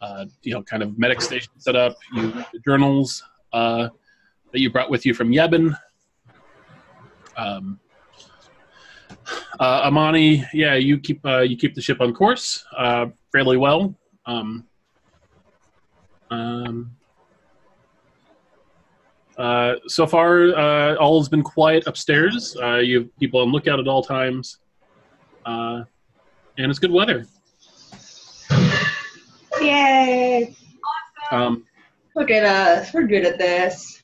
[0.00, 1.96] uh, you know, kind of medic station set up.
[2.14, 3.22] You journals
[3.52, 3.88] uh,
[4.52, 5.76] that you brought with you from Yebin.
[7.36, 7.78] Um,
[9.58, 13.94] uh, Amani, yeah, you keep uh, you keep the ship on course uh, fairly well.
[14.26, 14.66] Um,
[16.30, 16.96] um,
[19.36, 22.56] uh, so far, uh, all has been quiet upstairs.
[22.62, 24.58] Uh, you have people on lookout at all times,
[25.46, 25.82] uh,
[26.58, 27.26] and it's good weather.
[29.60, 30.54] Yay!
[31.30, 31.64] Um,
[32.16, 32.92] Look at us.
[32.92, 34.02] We're good at this.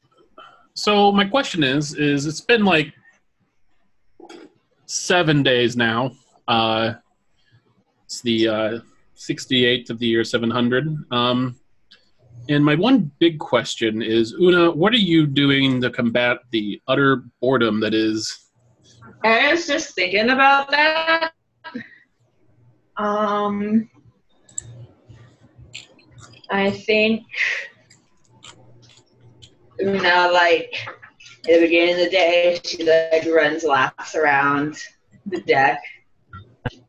[0.74, 2.92] So my question is, is it's been like
[4.86, 6.12] seven days now.
[6.46, 6.94] Uh,
[8.04, 8.78] it's the uh,
[9.16, 10.86] 68th of the year 700.
[11.10, 11.56] Um,
[12.48, 17.24] and my one big question is, Una, what are you doing to combat the utter
[17.40, 18.50] boredom that is?
[19.24, 21.32] I was just thinking about that.
[22.96, 23.90] Um,
[26.50, 27.24] I think
[29.78, 30.74] you know, like
[31.48, 34.76] at the beginning of the day, she like runs laps around
[35.26, 35.80] the deck,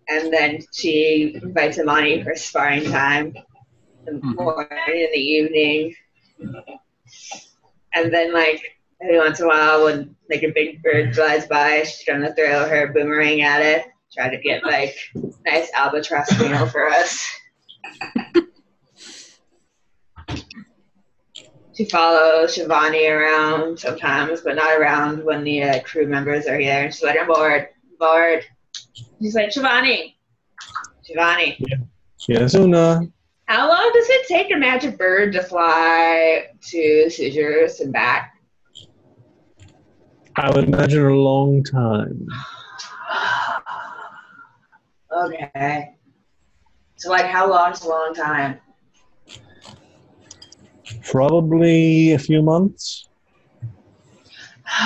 [0.08, 3.34] and then she invites Amani for sparring time
[4.08, 4.36] in the Mhm.
[4.36, 5.96] morning in the evening,
[7.94, 8.62] and then like
[9.02, 12.68] every once in a while when like a big bird flies by, she's gonna throw
[12.68, 14.96] her boomerang at it, try to get like
[15.46, 17.26] nice albatross meal for us.
[21.78, 26.92] She follows Shivani around sometimes, but not around when the uh, crew members are here.
[26.92, 27.68] She's like, I'm bored,
[28.00, 28.44] bored.
[29.22, 30.16] She's like, Shivani,
[31.08, 31.56] Shivani,
[32.28, 33.02] Yes, Una.
[33.46, 38.34] how long does it take a magic bird to fly to Scissors and back?
[40.36, 42.28] I would imagine a long time.
[45.26, 45.96] okay.
[46.96, 48.60] So, like, how long is a long time?
[51.10, 53.08] Probably a few months.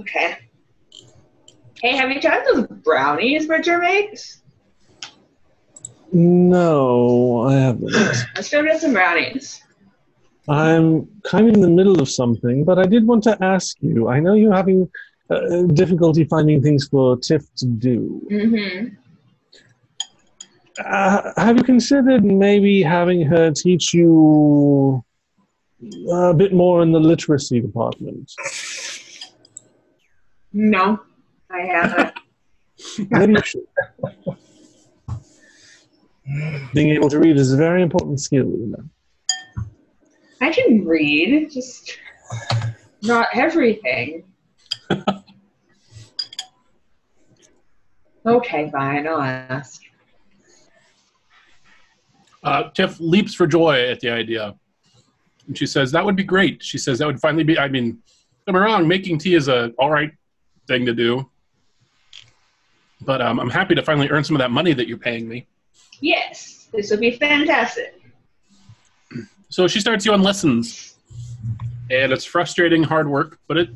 [0.00, 0.38] okay.
[1.80, 4.42] Hey, have you tried those brownies Bridger makes?
[6.12, 7.92] No, I haven't.
[8.34, 9.62] Let's go get some brownies.
[10.48, 14.08] I'm kind of in the middle of something, but I did want to ask you.
[14.08, 14.90] I know you're having
[15.30, 18.26] uh, difficulty finding things for Tiff to do.
[18.30, 18.96] Mm-hmm.
[20.84, 25.04] Uh, have you considered maybe having her teach you
[26.12, 28.32] a bit more in the literacy department?
[30.52, 31.00] No,
[31.50, 32.12] I haven't.
[33.10, 33.62] Maybe you should.
[36.74, 39.64] Being able to read is a very important skill, you know.
[40.40, 41.98] I can read, just
[43.02, 44.24] not everything.
[48.26, 49.82] okay, fine, I'll ask.
[52.42, 54.54] Uh, Tiff leaps for joy at the idea.
[55.46, 56.62] And she says, That would be great.
[56.62, 57.98] She says, That would finally be, I mean,
[58.46, 60.12] don't get me wrong, making tea is a all right
[60.66, 61.28] thing to do.
[63.02, 65.46] But um, I'm happy to finally earn some of that money that you're paying me.
[66.00, 68.00] Yes, this would be fantastic.
[69.48, 70.94] So she starts you on lessons.
[71.90, 73.70] And it's frustrating, hard work, but it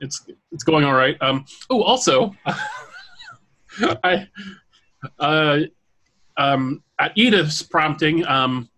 [0.00, 1.16] it's it's going all right.
[1.20, 2.34] Um, oh, also,
[4.02, 4.26] I
[5.18, 5.60] uh,
[6.38, 8.68] um, at Edith's prompting, um,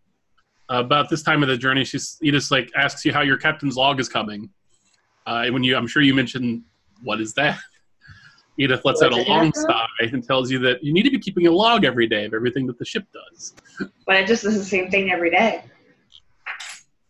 [0.71, 4.01] about this time of the journey, she's Edith like asks you how your captain's log
[4.01, 4.49] is coming.
[5.27, 6.63] Uh, and when you, I'm sure you mentioned
[7.03, 7.59] what is that.
[8.59, 11.47] Edith lets out a long sigh and tells you that you need to be keeping
[11.47, 13.55] a log every day of everything that the ship does.
[14.07, 15.65] But it just does the same thing every day.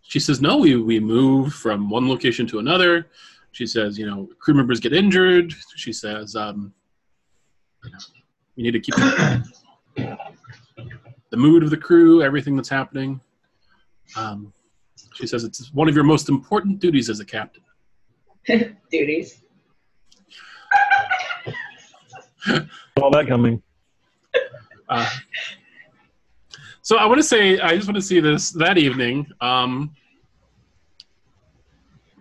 [0.02, 3.08] She says, no, we, we move from one location to another.
[3.52, 5.52] She says, you know, crew members get injured.
[5.74, 6.72] She says, um,
[8.54, 8.94] you need to keep
[11.30, 13.20] the mood of the crew, everything that's happening.
[14.16, 14.52] Um,
[15.14, 17.62] she says it's one of your most important duties as a captain.
[18.90, 19.42] Duties.
[23.00, 23.62] All that coming.
[24.88, 25.08] Uh,
[26.82, 29.26] so I want to say, I just want to see this that evening.
[29.40, 29.94] Um,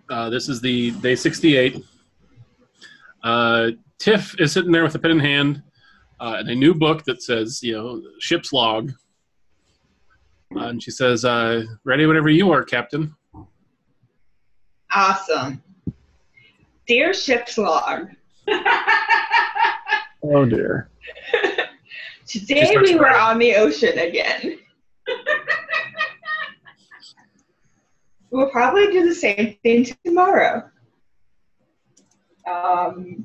[0.08, 1.84] uh, this is the day 68.
[3.22, 5.62] Uh, Tiff is sitting there with a pen in hand
[6.20, 8.92] uh, and a new book that says, you know, ship's log.
[10.54, 13.14] Uh, and she says, uh, ready whenever you are, Captain.
[14.92, 15.62] Awesome.
[16.86, 18.10] Dear ship's log.
[20.22, 20.90] Oh dear.
[22.26, 24.58] Today starts we were on the ocean again.
[28.30, 30.68] we'll probably do the same thing tomorrow.
[32.46, 33.24] Um,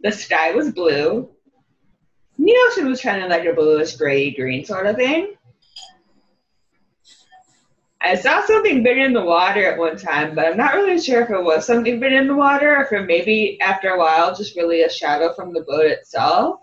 [0.00, 1.28] the sky was blue.
[2.38, 5.34] The ocean was kind of like a bluish gray green sort of thing.
[8.00, 11.22] I saw something big in the water at one time, but I'm not really sure
[11.22, 14.34] if it was something big in the water or if it maybe after a while
[14.34, 16.60] just really a shadow from the boat itself.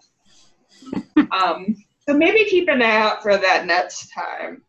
[1.32, 1.76] um,
[2.08, 4.62] so maybe keep an eye out for that next time.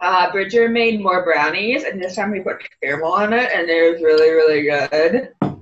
[0.00, 3.92] Uh, Bridger made more brownies, and this time we put caramel on it, and it
[3.92, 5.55] was really, really good.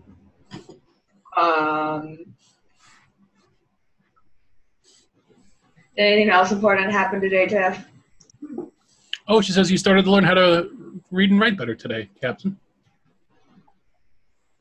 [1.37, 2.19] Um,
[5.97, 7.85] anything else important happen today, Tiff?
[9.27, 10.71] Oh, she says you started to learn how to
[11.11, 12.53] read and write better today, Captain.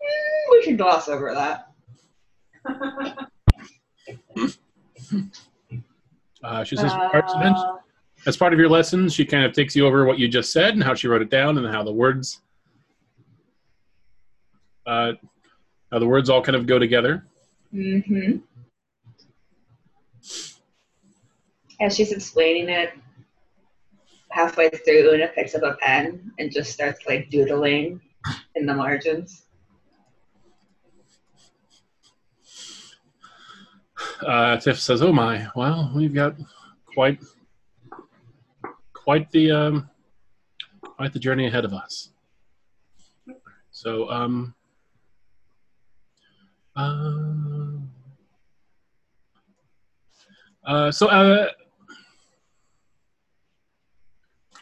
[0.01, 1.69] Mm, we can gloss over that.
[6.43, 7.77] Uh, she says, parts of it- Uh,
[8.25, 10.73] as part of your lessons, she kind of takes you over what you just said
[10.73, 12.41] and how she wrote it down and how the words,
[14.85, 15.13] uh,
[15.93, 17.23] how the words all kind of go together.
[17.71, 18.37] Mm-hmm.
[21.79, 22.93] As she's explaining it,
[24.29, 28.01] halfway through, Una picks up a pen and just starts like doodling
[28.55, 29.43] in the margins.
[34.25, 35.47] Uh, Tiff says, "Oh my!
[35.55, 36.35] Well, we've got
[36.85, 37.19] quite
[38.93, 39.89] quite the um,
[40.81, 42.09] quite the journey ahead of us."
[43.71, 44.55] So, um,
[46.75, 47.13] uh,
[50.65, 51.47] uh, so uh,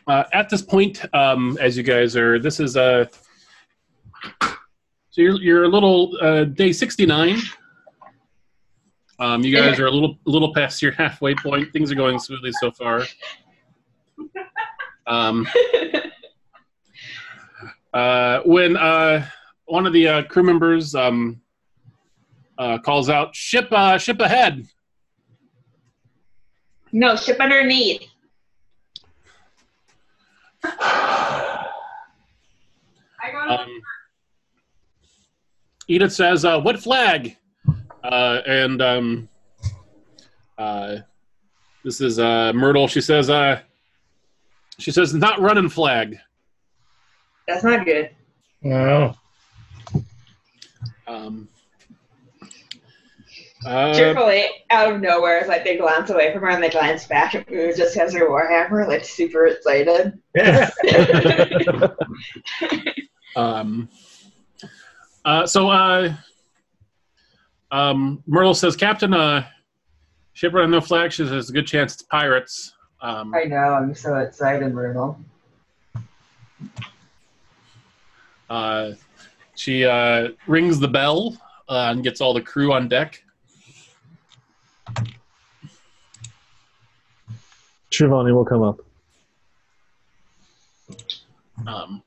[0.07, 3.09] uh, at this point, um, as you guys are, this is a.
[4.41, 7.39] so you're you're a little uh, day sixty nine.
[9.19, 11.71] Um, you guys are a little a little past your halfway point.
[11.71, 13.03] Things are going smoothly so far.
[15.05, 15.47] Um,
[17.93, 19.27] uh, when uh,
[19.65, 21.40] one of the uh, crew members um,
[22.61, 24.67] uh, calls out, "Ship, uh, ship ahead!"
[26.91, 28.03] No, ship underneath.
[33.47, 33.81] Um,
[35.87, 37.35] Edith says, uh, "What flag?"
[38.03, 39.29] Uh, and um,
[40.57, 40.97] uh,
[41.83, 42.87] this is uh, Myrtle.
[42.87, 43.61] She says, uh,
[44.77, 46.19] "She says not running flag."
[47.47, 48.11] That's not good.
[48.61, 49.15] No.
[51.07, 51.49] Um,
[53.65, 57.05] uh, Cheerfully, out of nowhere, as like they glance away from her and they glance
[57.05, 60.19] back at Moo just has her warhammer, like super excited.
[63.35, 63.89] Um,
[65.23, 66.13] uh, so, uh,
[67.71, 69.45] um, Myrtle says, Captain, uh,
[70.33, 71.11] ship running no flag.
[71.11, 72.73] She says, there's a good chance it's pirates.
[73.01, 75.19] Um, I know, I'm so excited, Myrtle.
[78.49, 78.91] uh,
[79.55, 81.37] she uh, rings the bell
[81.69, 83.23] uh, and gets all the crew on deck.
[87.91, 88.79] Shivani will come up.
[91.67, 92.01] Um,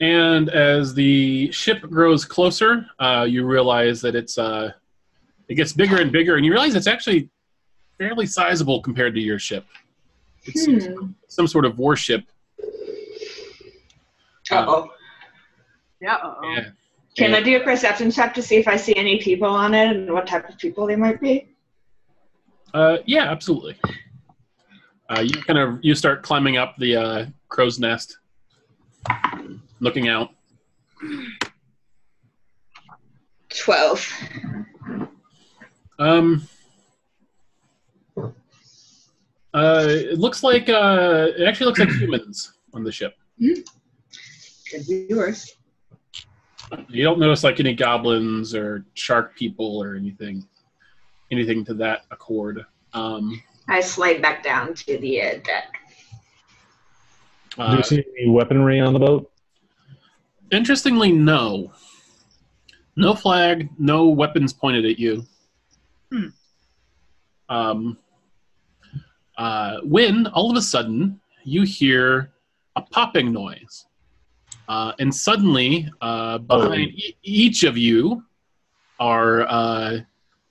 [0.00, 4.72] and as the ship grows closer, uh, you realize that it's uh,
[5.48, 7.28] it gets bigger and bigger, and you realize it's actually
[7.98, 9.64] fairly sizable compared to your ship.
[10.44, 11.06] It's some, Hmm.
[11.28, 12.24] some sort of warship.
[14.50, 14.90] Uh oh.
[16.00, 16.14] Yeah.
[16.16, 16.48] uh-oh.
[16.54, 16.64] Yeah.
[17.16, 19.72] Can And- I do a perception check to see if I see any people on
[19.74, 21.48] it and what type of people they might be?
[22.74, 23.76] Uh, yeah, absolutely.
[25.10, 28.18] Uh, you kind of you start climbing up the uh, crow's nest,
[29.80, 30.30] looking out.
[33.50, 34.12] 12.
[35.98, 36.48] Um,
[39.54, 43.14] uh, it looks like uh, it actually looks like humans on the ship.
[43.38, 45.54] Could be worse.
[46.88, 50.48] You don't notice like any goblins or shark people or anything,
[51.30, 52.64] anything to that accord.
[52.94, 55.78] Um, I slide back down to the uh, deck.
[57.56, 59.30] Do uh, you see any weaponry on the boat?
[60.50, 61.72] interestingly, no,
[62.96, 65.24] no flag, no weapons pointed at you.
[66.12, 66.26] Hmm.
[67.48, 67.98] Um,
[69.36, 72.32] uh, when all of a sudden you hear
[72.76, 73.86] a popping noise,
[74.68, 78.24] uh, and suddenly uh, behind e- each of you
[78.98, 79.98] are uh,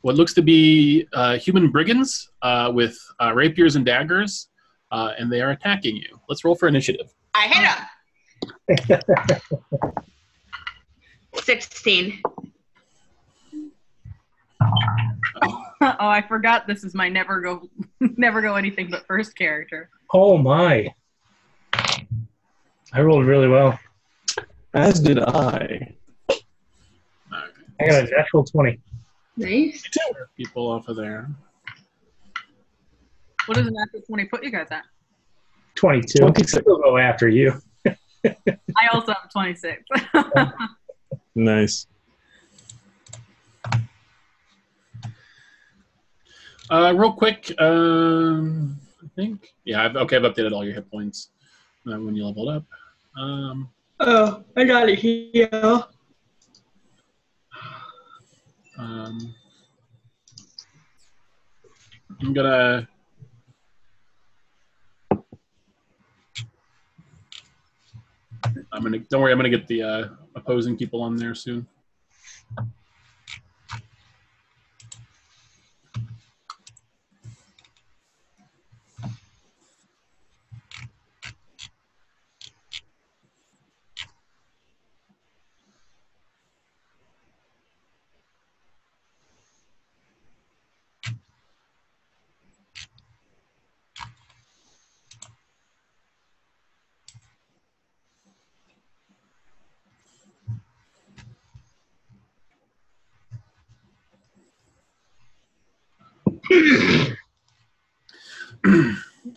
[0.03, 4.49] what looks to be uh, human brigands uh, with uh, rapiers and daggers,
[4.91, 6.19] uh, and they are attacking you.
[6.27, 7.13] Let's roll for initiative.
[7.33, 8.99] I hit him!
[11.41, 12.21] 16.
[14.61, 16.67] oh, I forgot.
[16.67, 17.69] This is my never go,
[17.99, 19.89] never go anything but first character.
[20.13, 20.93] Oh my.
[21.73, 23.79] I rolled really well.
[24.73, 25.95] As did I.
[26.29, 28.79] I got a natural 20.
[29.37, 29.83] Nice.
[30.37, 31.29] People off of there.
[33.45, 34.83] What does an natural twenty put you guys at?
[35.75, 36.19] 22.
[36.19, 36.63] 26.
[36.65, 37.53] We'll go after you.
[38.25, 39.83] I also have twenty six.
[41.35, 41.87] Nice.
[46.69, 49.49] Uh, real quick, um, I think.
[49.65, 51.29] Yeah, I've, okay, I've updated all your hit points
[51.87, 52.65] uh, when you leveled up.
[53.19, 53.69] Um,
[53.99, 55.49] Oh, I got it here.
[58.77, 59.35] Um,
[62.21, 62.87] I'm gonna.
[68.71, 68.99] I'm gonna.
[68.99, 69.31] Don't worry.
[69.31, 71.67] I'm gonna get the uh, opposing people on there soon.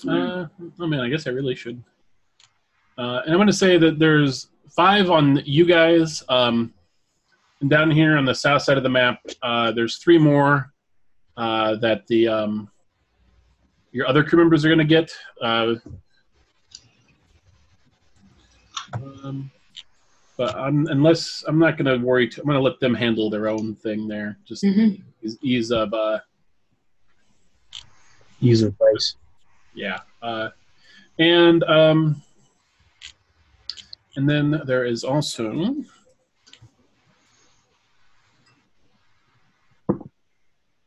[0.08, 0.46] uh,
[0.80, 1.82] oh man, I guess I really should.
[2.98, 6.22] Uh, and I'm going to say that there's five on you guys.
[6.28, 6.72] Um,
[7.60, 10.72] and down here on the south side of the map, uh, there's three more
[11.36, 12.70] uh, that the um,
[13.92, 15.10] your other crew members are going to get.
[15.42, 15.74] Uh,
[18.94, 19.50] um,
[20.36, 23.30] but I'm, unless I'm not going to worry, too, I'm going to let them handle
[23.30, 24.38] their own thing there.
[24.44, 25.02] Just Mhm.
[25.22, 26.18] ease, ease of, uh,
[28.40, 29.16] User price.
[29.74, 30.00] yeah.
[31.18, 32.22] And um,
[34.16, 35.76] and then there is also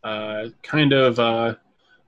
[0.03, 1.56] uh, kind of uh,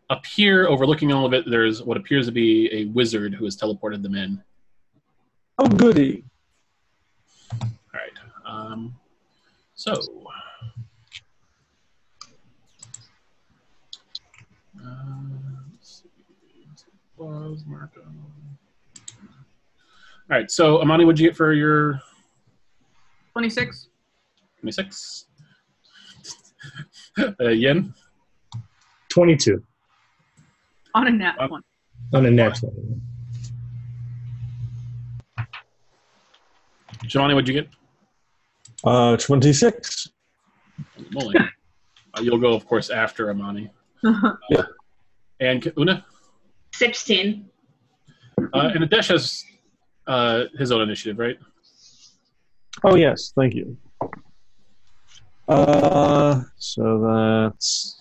[0.09, 1.45] up here, overlooking all of it.
[1.49, 4.43] There's what appears to be a wizard who has teleported them in.
[5.57, 6.23] Oh, goody.
[7.61, 8.11] All right.
[8.45, 8.95] Um,
[9.75, 9.93] so.
[14.83, 15.30] Uh.
[17.17, 18.01] Was Marco.
[18.01, 18.07] All
[20.29, 20.49] right.
[20.49, 21.99] So, Amani, what'd you get for your
[23.33, 23.89] 26.
[24.59, 25.25] 26?
[27.39, 27.93] uh, Yin?
[29.09, 29.61] 22
[30.95, 31.61] On a nat Uh, one.
[32.13, 33.01] on a next one.
[37.05, 37.69] Shivani, what'd you get?
[38.83, 40.07] Uh, 26.
[41.13, 41.35] Holy
[42.13, 43.69] uh, you'll go, of course, after Amani.
[44.03, 44.63] Yeah.
[45.39, 46.05] And Una?
[46.73, 47.49] 16.
[48.53, 49.43] Uh, and Adesh has
[50.07, 51.37] uh, his own initiative, right?
[52.83, 53.33] Oh, yes.
[53.35, 53.77] Thank you.
[55.47, 57.97] Uh, so that's.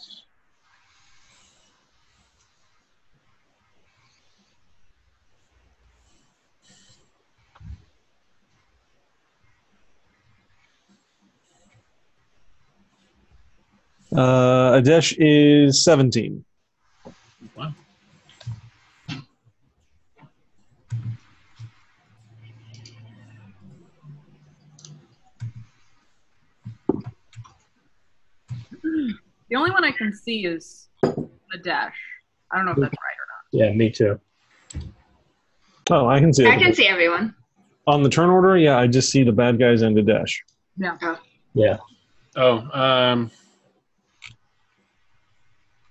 [14.12, 16.44] Uh, Adesh is 17.
[17.54, 17.74] Wow.
[29.50, 31.92] The only one I can see is Adesh.
[32.52, 33.42] I don't know if that's right or not.
[33.52, 34.20] Yeah, me too.
[35.90, 36.46] Oh, I can see.
[36.46, 37.34] I can see everyone.
[37.88, 40.36] On the turn order, yeah, I just see the bad guys and Adesh.
[40.76, 40.96] Yeah.
[41.54, 41.78] Yeah.
[42.36, 43.28] Oh, um,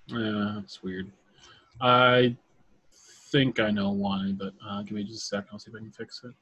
[0.06, 1.12] yeah, that's weird.
[1.82, 2.34] I
[3.30, 5.48] think I know why, but uh, give me just a second.
[5.52, 6.34] I'll see if I can fix it.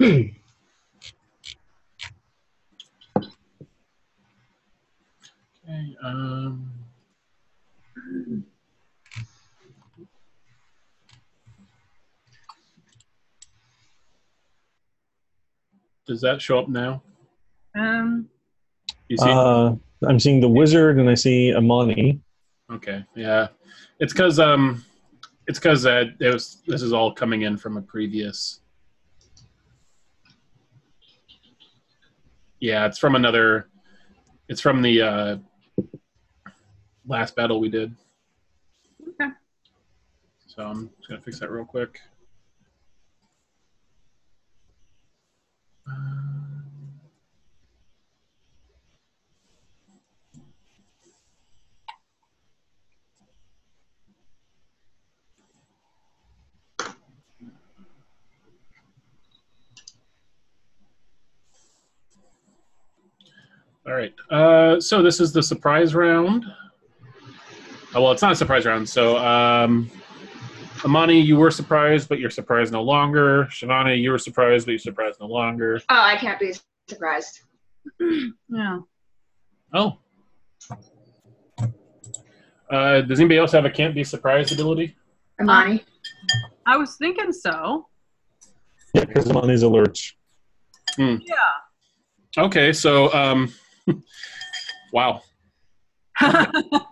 [0.00, 0.28] Uh,
[5.68, 5.96] okay.
[6.02, 6.70] Um,
[16.06, 17.02] does that show up now?
[17.76, 18.28] Um,
[19.08, 19.24] You see?
[19.28, 19.74] Uh,
[20.06, 22.20] I'm seeing the wizard and I see Amani.
[22.70, 23.48] Okay, yeah,
[24.00, 24.84] it's because um,
[25.46, 28.60] it's because uh, it was this is all coming in from a previous.
[32.60, 33.68] Yeah, it's from another.
[34.48, 35.36] It's from the uh,
[37.06, 37.94] last battle we did.
[39.08, 39.30] Okay.
[40.46, 42.00] So I'm just gonna fix that real quick.
[63.84, 64.14] All right.
[64.30, 66.44] Uh, so this is the surprise round.
[67.94, 68.88] Oh, well, it's not a surprise round.
[68.88, 69.90] So, um,
[70.84, 73.44] Amani, you were surprised, but you're surprised no longer.
[73.50, 75.80] Shivani, you were surprised, but you're surprised no longer.
[75.90, 76.54] Oh, I can't be
[76.88, 77.40] surprised.
[78.48, 78.88] no.
[79.74, 79.98] Oh.
[82.70, 84.96] Uh, does anybody else have a can't be surprised ability?
[85.38, 85.84] Amani.
[86.66, 87.88] I was thinking so.
[88.94, 90.12] Yeah, because Amani's alerts.
[90.96, 91.18] Yeah.
[92.38, 93.52] Okay, so um,
[94.92, 95.20] wow.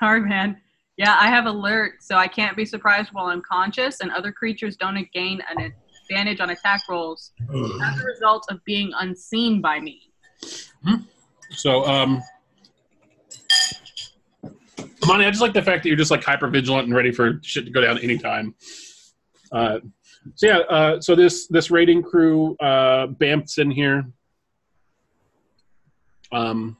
[0.00, 0.56] Sorry, man.
[0.96, 4.76] Yeah, I have alert, so I can't be surprised while I'm conscious, and other creatures
[4.76, 5.72] don't gain an
[6.10, 10.10] advantage on attack rolls as a result of being unseen by me.
[11.50, 12.22] So, um,
[15.06, 17.38] Monty, I just like the fact that you're just like hyper vigilant and ready for
[17.42, 18.54] shit to go down anytime.
[19.52, 19.80] Uh,
[20.34, 24.04] so yeah, uh, so this this raiding crew uh, bamps in here.
[26.32, 26.76] Um,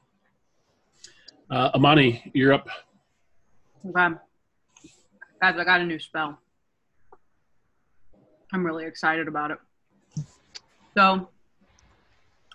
[1.49, 2.67] uh, Amani, you're up.
[3.85, 4.15] Okay.
[5.41, 6.37] Guys, I got a new spell.
[8.53, 9.57] I'm really excited about it.
[10.97, 11.29] So,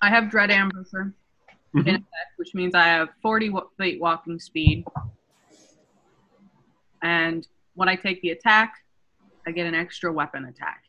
[0.03, 1.15] I have Dread Ambusher
[1.75, 1.87] Mhm.
[1.89, 4.85] in effect, which means I have 40 feet walking speed.
[7.03, 8.75] And when I take the attack,
[9.47, 10.83] I get an extra weapon attack.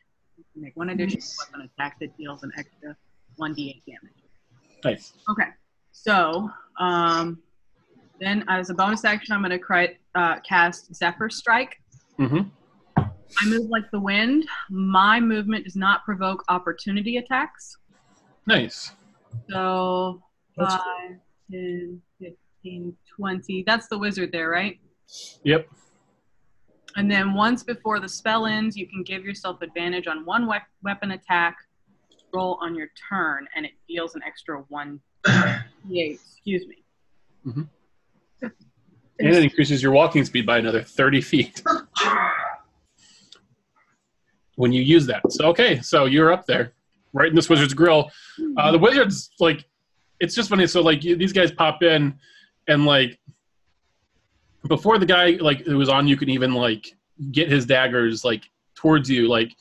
[0.53, 1.38] You make one additional Nice.
[1.39, 2.95] weapon attack that deals an extra
[3.39, 4.23] 1d8 damage.
[4.84, 5.14] Nice.
[5.30, 5.49] Okay,
[5.91, 7.41] so um,
[8.19, 11.80] then as a bonus action, I'm going to uh, cast Zephyr Strike.
[12.18, 12.41] hmm
[12.98, 14.48] I move like the wind.
[14.69, 17.77] My movement does not provoke opportunity attacks.
[18.45, 18.94] Nice.
[19.49, 20.23] So
[20.56, 20.84] That's 5,
[21.52, 23.64] 10, 15, 20.
[23.68, 24.80] That's the wizard there, right?
[25.44, 25.68] Yep.
[26.95, 30.68] And then once before the spell ends, you can give yourself advantage on one wep-
[30.81, 31.57] weapon attack
[32.34, 36.14] roll on your turn, and it deals an extra 1 d8.
[36.14, 36.84] Excuse me.
[39.19, 41.64] And it increases your walking speed by another 30 feet
[44.56, 45.22] when you use that.
[45.31, 46.73] So, okay, so you're up there,
[47.14, 48.11] right in this wizard's grill.
[48.57, 49.65] Uh, the wizard's like,
[50.19, 50.68] it's just funny.
[50.68, 52.15] So, like, you, these guys pop in,
[52.68, 53.19] and like,
[54.68, 56.91] before the guy like who was on you can even like
[57.31, 58.44] get his daggers like
[58.76, 59.52] towards you, like,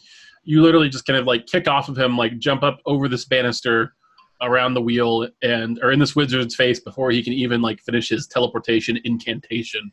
[0.44, 3.24] you literally just kind of like kick off of him, like jump up over this
[3.24, 3.94] banister
[4.42, 8.08] around the wheel and or in this wizard's face before he can even like finish
[8.08, 9.92] his teleportation incantation.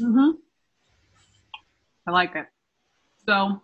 [0.00, 0.30] Mm-hmm.
[2.06, 2.46] I like it.
[3.26, 3.60] So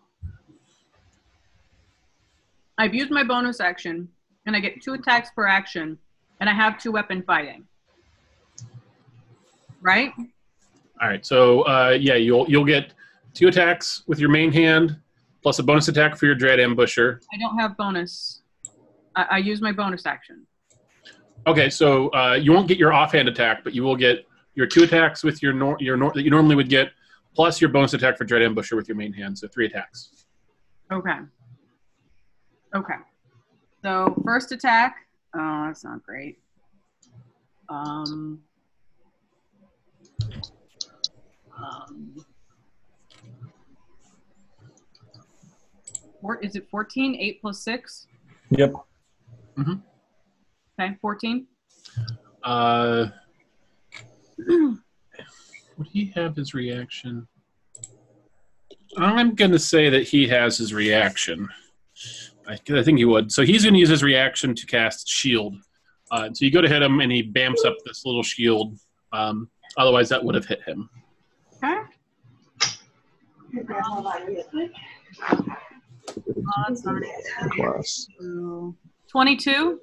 [2.78, 4.08] I've used my bonus action,
[4.46, 5.98] and I get two attacks per action,
[6.40, 7.66] and I have two weapon fighting.
[9.82, 10.12] Right?
[11.02, 12.94] All right, so uh, yeah, you'll you'll get
[13.34, 14.98] two attacks with your main hand,
[15.42, 17.20] plus a bonus attack for your dread ambusher.
[17.32, 18.42] I don't have bonus.
[19.16, 20.46] I, I use my bonus action.
[21.46, 24.82] Okay, so uh, you won't get your offhand attack, but you will get your two
[24.82, 26.90] attacks with your nor- your nor- that you normally would get,
[27.34, 30.24] plus your bonus attack for dread ambusher with your main hand, so three attacks.
[30.92, 31.18] Okay.
[32.74, 32.94] Okay.
[33.82, 34.96] So first attack.
[35.34, 36.38] Oh, that's not great.
[37.68, 38.40] Um.
[41.56, 42.14] um
[46.20, 47.16] four, is it 14?
[47.18, 48.06] 8 plus 6?
[48.50, 48.72] Yep.
[49.60, 51.46] Okay, 14.
[52.42, 53.06] Uh,
[54.48, 57.26] would he have his reaction?
[58.96, 61.48] I'm going to say that he has his reaction.
[62.48, 63.30] I, I think he would.
[63.30, 65.56] So he's going to use his reaction to cast Shield.
[66.10, 68.76] Uh, so you go to hit him, and he bamps up this little shield.
[69.12, 70.90] Um, otherwise, that would have hit him.
[71.62, 71.78] Okay.
[73.84, 74.02] Oh,
[76.68, 77.52] that's not it.
[77.56, 78.08] Plus.
[79.10, 79.80] So, 22.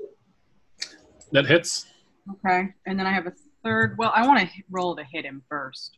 [1.31, 1.85] That hits.
[2.31, 3.33] Okay, and then I have a
[3.63, 3.97] third.
[3.97, 5.97] Well, I want to roll to hit him first.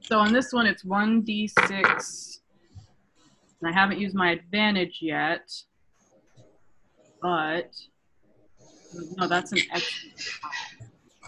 [0.00, 2.38] So on this one, it's 1d6.
[3.60, 5.48] And I haven't used my advantage yet.
[7.20, 7.70] But,
[9.16, 10.10] no, that's an extra.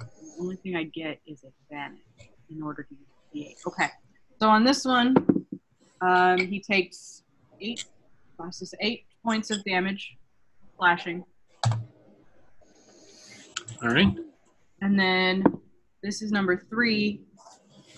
[0.00, 2.00] The only thing I get is advantage
[2.50, 2.94] in order to
[3.32, 3.68] use d8.
[3.68, 3.90] Okay,
[4.40, 5.14] so on this one,
[6.00, 7.22] um, he takes
[7.60, 7.84] eight,
[8.36, 10.16] this, eight points of damage,
[10.76, 11.24] slashing.
[13.82, 14.16] All right.
[14.80, 15.44] And then
[16.02, 17.22] this is number three.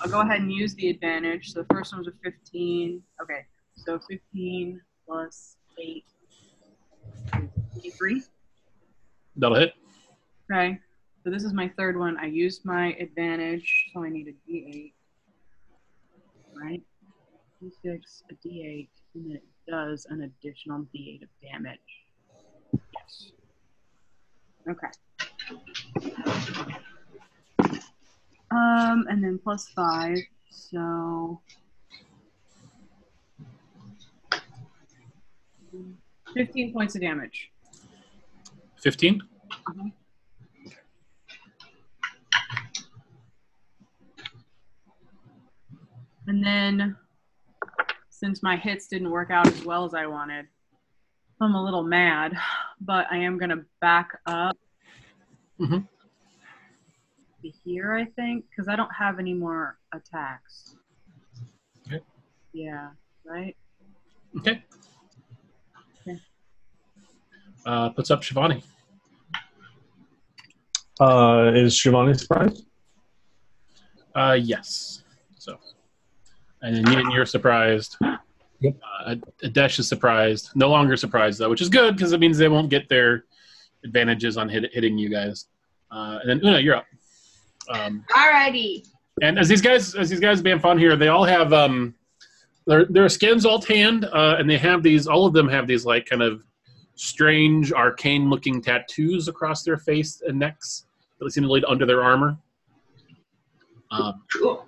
[0.00, 1.52] I'll go ahead and use the advantage.
[1.52, 3.02] So the first one was a 15.
[3.22, 3.44] Okay,
[3.76, 6.04] so 15 plus 8
[7.84, 8.22] is 3.
[9.36, 9.74] That'll hit.
[10.50, 10.78] Okay,
[11.24, 12.16] so this is my third one.
[12.18, 14.92] I used my advantage, so I need a d8.
[16.54, 16.82] Right?
[17.62, 22.05] D6, a d8, and it does an additional d8 of damage.
[22.72, 23.32] Yes.
[24.68, 24.88] Okay.
[28.50, 30.18] Um, and then plus five,
[30.50, 31.40] so
[36.34, 37.50] fifteen points of damage.
[38.82, 39.20] 15.
[46.28, 46.96] And then,
[48.10, 50.46] since my hits didn't work out as well as I wanted,
[51.40, 52.32] I'm a little mad,
[52.80, 54.56] but I am gonna back up
[55.60, 55.86] Mhm.
[57.64, 60.76] here, I think, because I don't have any more attacks.
[61.86, 62.00] Okay.
[62.52, 62.90] Yeah.
[63.24, 63.56] Right.
[64.38, 64.64] Okay.
[66.00, 66.20] Okay.
[67.64, 68.64] Uh, puts up Shivani.
[70.98, 72.66] Uh, is Shivani surprised?
[74.14, 75.04] Uh, yes.
[75.38, 75.60] So,
[76.62, 77.96] and then you're surprised.
[78.60, 78.76] Yep.
[79.04, 79.14] Uh,
[79.44, 80.50] Adesh is surprised.
[80.54, 83.24] No longer surprised though, which is good because it means they won't get their
[83.84, 85.46] advantages on hit, hitting you guys.
[85.90, 86.86] Uh, and then Una, you're up.
[87.68, 88.86] Um, Alrighty.
[89.22, 91.94] and as these guys, as these guys being fun here, they all have um,
[92.66, 95.06] their their skins all tanned, uh, and they have these.
[95.06, 96.42] All of them have these like kind of
[96.94, 100.86] strange, arcane-looking tattoos across their face and necks
[101.20, 102.36] that seem to lead under their armor.
[103.90, 104.65] Um, Cool.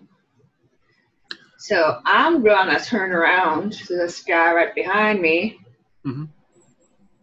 [1.59, 5.59] So I'm gonna turn around to this guy right behind me.
[6.07, 6.29] Mhm.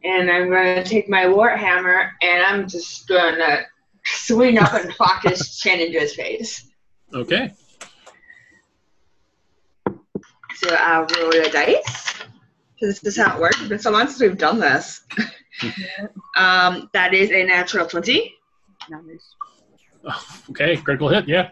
[0.04, 3.66] And I'm gonna take my warhammer and I'm just gonna
[4.04, 6.68] swing up and fuck his chin into his face.
[7.14, 7.54] okay.
[10.58, 12.14] So I'll roll the dice.
[12.80, 13.60] So this is how it works.
[13.60, 15.02] It's been so long since we've done this.
[16.38, 18.34] um, that is a natural 20.
[18.90, 19.36] Nice.
[20.50, 21.28] Okay, critical hit.
[21.28, 21.50] Yeah.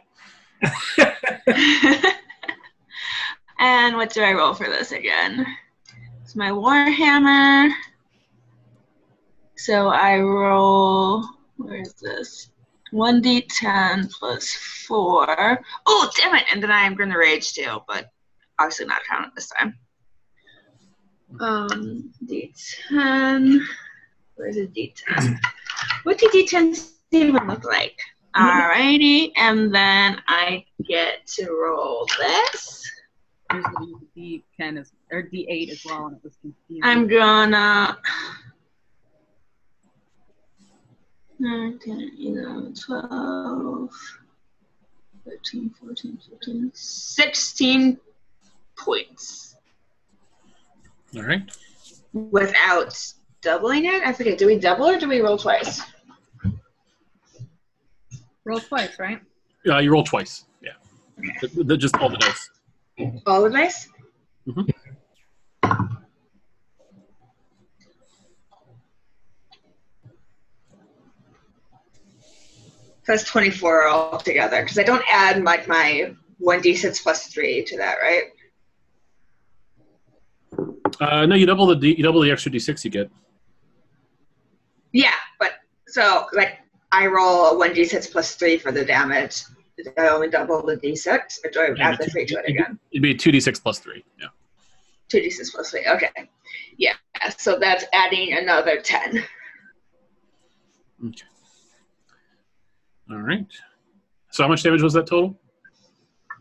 [3.63, 5.45] and what do I roll for this again?
[6.21, 7.71] It's my Warhammer.
[9.55, 11.23] So I roll,
[11.55, 12.49] where is this?
[12.91, 14.51] 1d10 plus
[14.85, 15.59] 4.
[15.85, 16.43] Oh, damn it!
[16.51, 18.09] And then I am going to rage too, but
[18.59, 19.79] obviously not count it this time.
[21.39, 23.59] Um, d10.
[24.35, 25.39] Where's the d10?
[26.03, 27.97] What do d10s even look like?
[28.35, 32.92] Alrighty, and then I get to roll this.
[33.53, 33.65] There's
[34.15, 36.83] the D10 as, or D8 as well, and it was confusing.
[36.83, 37.97] I'm gonna.
[41.39, 43.89] 9, 10, 11, 12,
[45.25, 47.99] 13, 14, 15, 16
[48.77, 49.55] points
[51.15, 51.41] All right.
[52.13, 52.95] without
[53.41, 54.03] doubling it.
[54.05, 55.81] I forget, do we double or do we roll twice?
[58.45, 59.19] Roll twice, right?
[59.67, 60.45] Uh, you roll twice.
[60.61, 60.71] Yeah.
[61.41, 62.49] The- the- just all the dice.
[63.25, 63.87] All the dice?
[64.47, 64.69] Mhm.
[73.05, 78.23] That's 24 altogether because I don't add like my 1d6 plus 3 to that, right?
[81.01, 83.09] Uh, no, you double the D, you double the extra d6 you get.
[84.93, 85.53] Yeah, but
[85.87, 86.59] so like
[86.91, 89.43] I roll a 1d6 plus 3 for the damage.
[89.77, 92.49] Did I only double the d6 or do I Yeah, add the 3 to it
[92.49, 92.79] again?
[92.91, 94.03] It'd be two d6 plus three.
[94.19, 94.27] Yeah.
[95.13, 96.09] 2d6 plus 3, okay.
[96.77, 96.93] Yeah,
[97.37, 99.23] so that's adding another 10.
[101.05, 101.23] Okay.
[103.11, 103.45] All right.
[104.31, 105.37] So how much damage was that total?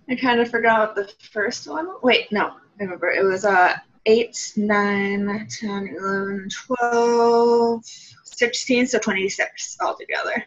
[0.09, 1.89] I kind of forgot the first one.
[2.03, 3.11] Wait, no, I remember.
[3.11, 3.77] It was uh,
[4.07, 7.85] 8, 9, 10, 11, 12,
[8.25, 10.45] 16, so 26 altogether.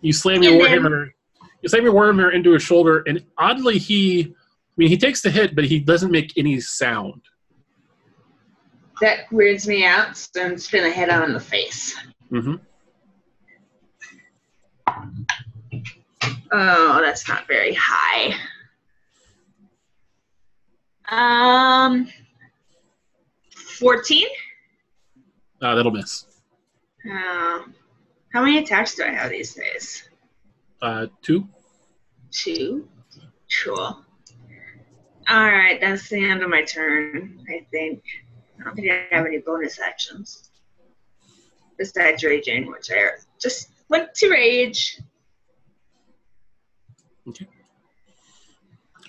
[0.00, 1.10] You slam your then- warhammer.
[1.62, 4.22] You slam your warhammer into his shoulder, and oddly, he.
[4.22, 4.32] I
[4.76, 7.22] mean, he takes the hit, but he doesn't make any sound.
[9.00, 11.96] That weirds me out, so I'm just gonna hit him in the face.
[12.30, 12.54] Mm-hmm.
[16.52, 18.34] Oh, that's not very high.
[21.10, 22.08] Um,
[23.78, 24.24] 14?
[25.60, 26.26] Uh, that'll miss.
[27.10, 27.64] Oh,
[28.32, 30.08] how many attacks do I have these days?
[30.82, 31.48] Uh, two.
[32.30, 32.88] Two?
[33.64, 34.04] Cool.
[35.30, 38.02] Alright, that's the end of my turn, I think.
[38.60, 40.50] I don't think I have any bonus actions.
[41.76, 43.10] Besides raging, which I
[43.40, 45.00] just went to rage.
[47.28, 47.46] Okay.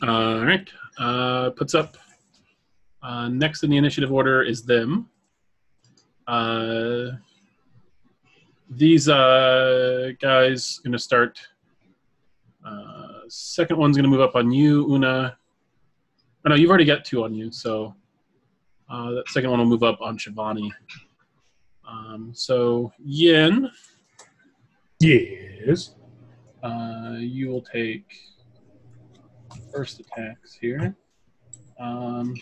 [0.02, 0.70] All right.
[0.98, 1.98] Uh, puts up.
[3.02, 5.10] Uh, next in the initiative order is them.
[6.28, 7.12] Uh,
[8.70, 11.40] these uh, guys going to start.
[12.66, 15.38] Uh, second one's going to move up on you, Una.
[16.46, 17.94] Oh, no, you've already got two on you, so
[18.90, 20.70] uh, that second one will move up on Shivani.
[21.88, 23.70] Um, so Yin,
[25.00, 25.96] Yes.
[26.64, 28.06] uh, you will take
[29.74, 30.96] first attacks here.
[31.80, 32.36] Um,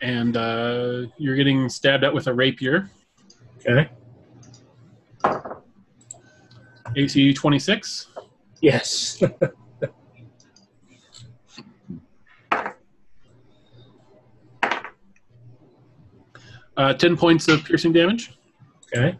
[0.00, 2.90] and uh, you're getting stabbed at with a rapier.
[3.66, 3.88] Okay.
[6.96, 8.08] AC 26.
[8.60, 9.22] Yes.
[16.76, 18.32] Uh, 10 points of piercing damage.
[18.94, 19.16] okay.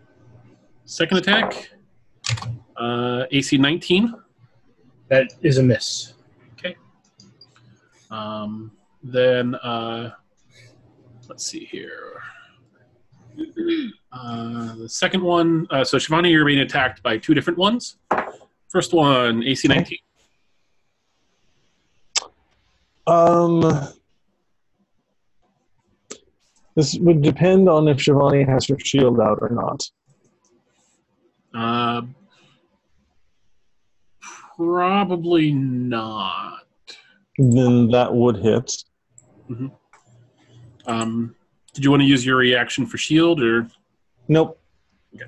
[0.87, 1.71] Second attack.
[2.77, 4.13] Uh, AC 19.
[5.09, 6.15] That is a miss.
[6.55, 6.77] Okay.
[8.11, 8.73] Um,
[9.03, 10.11] then uh,
[11.29, 12.21] let's see here.
[14.13, 15.67] Uh, the second one.
[15.71, 17.97] Uh, so Shivani, you're being attacked by two different ones.
[18.69, 19.99] First one, AC 19.
[23.07, 23.61] Um,
[26.75, 29.91] this would depend on if Shivani has her shield out or not.
[31.55, 32.03] Uh,
[34.57, 36.61] probably not.
[37.39, 38.73] Then that would hit.
[39.51, 39.73] Mhm.
[40.87, 41.35] Um,
[41.73, 43.67] did you want to use your reaction for shield or?
[44.29, 44.59] Nope,
[45.15, 45.25] Okay,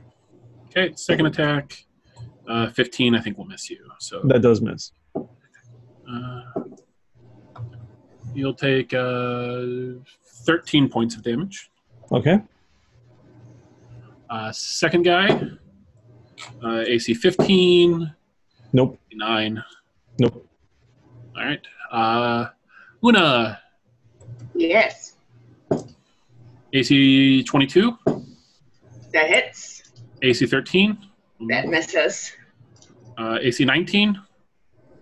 [0.70, 0.94] Okay.
[0.96, 1.84] second attack.
[2.48, 3.78] Uh, 15, I think will miss you.
[3.98, 4.92] So that does miss.
[5.16, 6.42] uh,
[8.34, 9.64] you'll take uh,
[10.44, 11.70] 13 points of damage.
[12.12, 12.38] Okay.
[14.30, 15.28] Uh, second guy,
[16.62, 18.12] uh, AC 15,
[18.72, 18.98] Nope.
[19.12, 19.64] 9.
[20.20, 20.46] Nope.
[21.36, 21.60] All right.
[21.90, 22.46] Uh,
[23.04, 23.60] Una,
[24.54, 25.15] Yes.
[26.72, 27.96] AC 22,
[29.12, 29.82] That hits.
[30.22, 30.98] AC 13,
[31.48, 32.32] That misses.
[33.18, 34.20] uh, AC 19,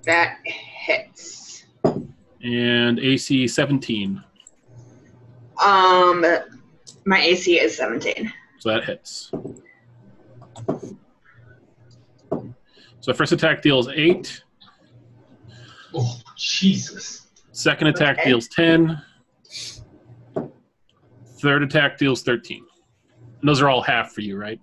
[0.04, 1.64] That hits.
[2.42, 4.22] and AC 17.
[5.64, 6.24] Um,
[7.06, 8.30] my AC is 17.
[8.58, 9.30] So that hits.
[13.00, 14.42] So first attack deals 8.
[15.94, 17.28] Oh, Jesus.
[17.52, 18.30] Second attack Okay.
[18.30, 19.00] deals 10.
[21.44, 22.64] Third attack deals 13.
[23.20, 24.58] And those are all half for you, right?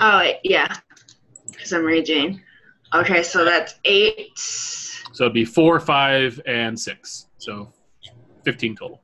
[0.00, 0.74] Oh, yeah.
[1.52, 2.40] Because I'm raging.
[2.94, 4.32] Okay, so that's eight.
[4.38, 7.26] So it'd be 4, 5, and 6.
[7.36, 7.70] So
[8.46, 9.02] 15 total.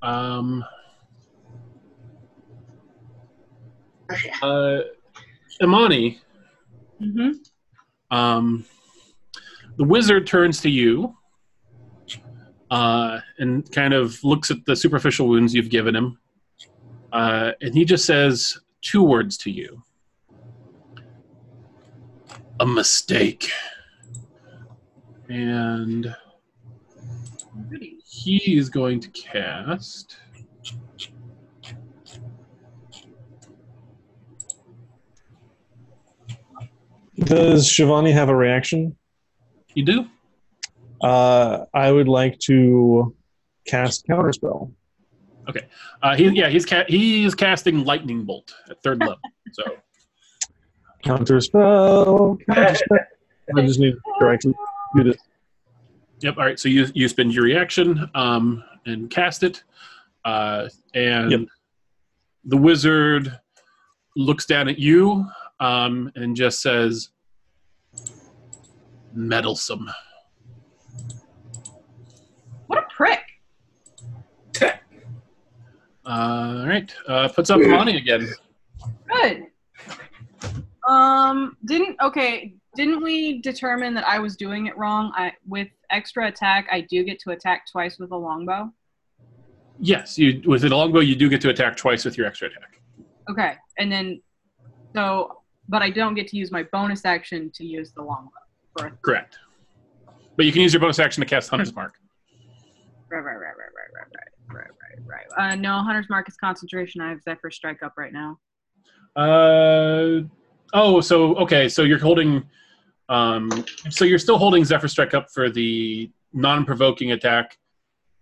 [0.00, 0.64] Um,
[4.12, 4.30] Okay.
[4.40, 4.78] uh,
[5.60, 6.20] Imani,
[7.02, 8.16] Mm-hmm.
[8.16, 8.64] um,
[9.78, 11.16] the wizard turns to you
[12.70, 16.18] uh, and kind of looks at the superficial wounds you've given him,
[17.12, 19.82] uh, and he just says two words to you:
[22.60, 23.50] "A mistake."
[25.28, 26.14] And
[28.04, 30.16] he is going to cast.
[37.20, 38.96] Does Shivani have a reaction?
[39.74, 40.06] You do?
[41.02, 43.14] Uh, I would like to
[43.66, 44.72] cast counterspell.
[45.48, 45.66] Okay.
[46.02, 49.18] Uh, he, yeah, he's ca- he is casting lightning bolt at third level.
[49.52, 49.64] So
[51.04, 52.38] Counterspell.
[52.48, 52.98] Counterspell.
[53.56, 54.54] I just need to actually
[54.96, 55.16] do this.
[56.20, 56.36] Yep.
[56.36, 56.58] All right.
[56.60, 59.64] So you you spend your reaction um, and cast it,
[60.24, 61.40] uh, and Yep.
[62.44, 63.38] the wizard
[64.16, 65.24] looks down at you
[65.58, 67.08] um, and just says,
[69.14, 69.90] "Meddlesome."
[72.66, 73.20] What a prick.
[74.62, 76.92] Uh, all right.
[77.06, 78.28] Uh, puts up money again.
[79.08, 79.46] Good.
[80.88, 82.54] Um, didn't okay?
[82.74, 85.12] Didn't we determine that I was doing it wrong?
[85.14, 88.72] I with extra attack, I do get to attack twice with a longbow.
[89.78, 92.80] Yes, you with a longbow, you do get to attack twice with your extra attack.
[93.30, 94.20] Okay, and then
[94.94, 98.30] so, but I don't get to use my bonus action to use the longbow.
[98.76, 99.38] For, Correct.
[100.36, 101.99] But you can use your bonus action to cast Hunter's Mark.
[103.10, 104.06] Right, right, right, right, right,
[104.54, 105.52] right, right, right, right.
[105.52, 107.00] Uh, no, Hunter's Mark is concentration.
[107.00, 108.38] I have Zephyr Strike up right now.
[109.16, 110.22] Uh
[110.72, 112.44] oh, so okay, so you're holding,
[113.08, 113.50] um,
[113.90, 117.58] so you're still holding Zephyr Strike up for the non-provoking attack.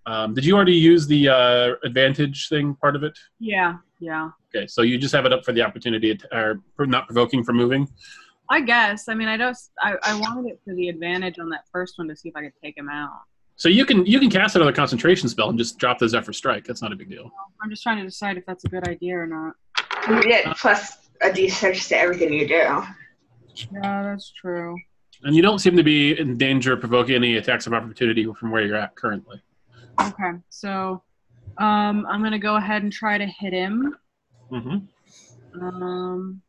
[0.07, 3.19] Um, did you already use the uh, advantage thing part of it?
[3.39, 4.31] Yeah, yeah.
[4.55, 7.53] Okay, so you just have it up for the opportunity, at- or not provoking for
[7.53, 7.87] moving.
[8.51, 9.09] I guess.
[9.09, 12.09] I mean, I just I, I wanted it for the advantage on that first one
[12.09, 13.11] to see if I could take him out.
[13.59, 16.65] So you can you can cast another concentration spell and just drop the Zephyr Strike.
[16.65, 17.29] That's not a big deal.
[17.61, 19.55] I'm just trying to decide if that's a good idea or not.
[20.09, 22.55] You get plus a d6 to everything you do.
[22.55, 22.85] Yeah,
[23.83, 24.77] that's true.
[25.25, 28.53] And you don't seem to be in danger of provoking any attacks of opportunity from
[28.53, 29.43] where you're at currently.
[30.01, 31.03] Okay, so
[31.59, 33.97] um, I'm gonna go ahead and try to hit him.
[34.53, 35.61] Mm-hmm.
[35.61, 36.43] Um.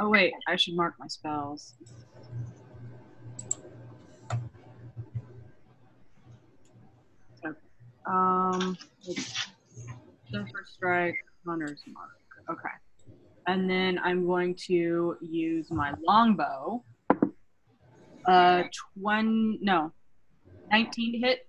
[0.00, 1.74] Oh wait, I should mark my spells.
[8.06, 8.76] Um,
[10.30, 11.16] Zephyr Strike,
[11.46, 12.10] Hunter's Mark.
[12.50, 12.74] Okay.
[13.46, 16.84] And then I'm going to use my longbow.
[18.26, 18.62] Uh,
[19.00, 19.92] 20, no,
[20.70, 21.48] 19 to hit.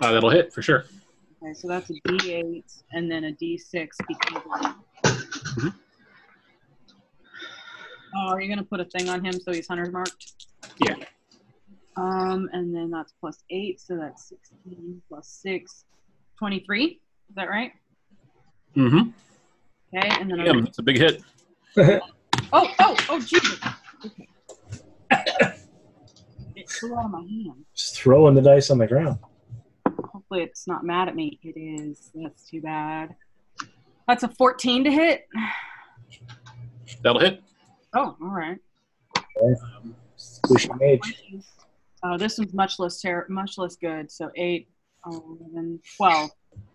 [0.00, 0.84] Uh, that'll hit for sure.
[1.42, 4.74] Okay, so that's a D8 and then a D6 because.
[5.04, 5.74] Mhm.
[8.16, 10.46] Oh, are you gonna put a thing on him so he's hunter's marked?
[10.78, 10.96] Yeah.
[11.96, 15.84] Um, and then that's plus eight, so that's 16 plus six,
[16.38, 16.84] 23.
[17.28, 17.72] Is that right?
[18.76, 19.10] Mm-hmm.
[19.96, 21.22] Okay, and then I'm Damn, that's a big hit.
[21.76, 22.00] oh,
[22.52, 23.60] oh, oh, Jesus.
[24.04, 24.28] Okay.
[26.56, 27.64] it flew out of my hand.
[27.74, 29.18] Just throwing the dice on the ground.
[30.12, 31.38] Hopefully, it's not mad at me.
[31.42, 32.10] It is.
[32.14, 33.14] That's too bad.
[34.08, 35.28] That's a 14 to hit.
[37.02, 37.42] That'll hit.
[37.94, 38.58] Oh, all right.
[40.18, 41.22] Squishy mage.
[42.06, 44.10] Oh, this one's much less ter- much less good.
[44.10, 44.68] So 8,
[45.06, 46.30] 11, 12.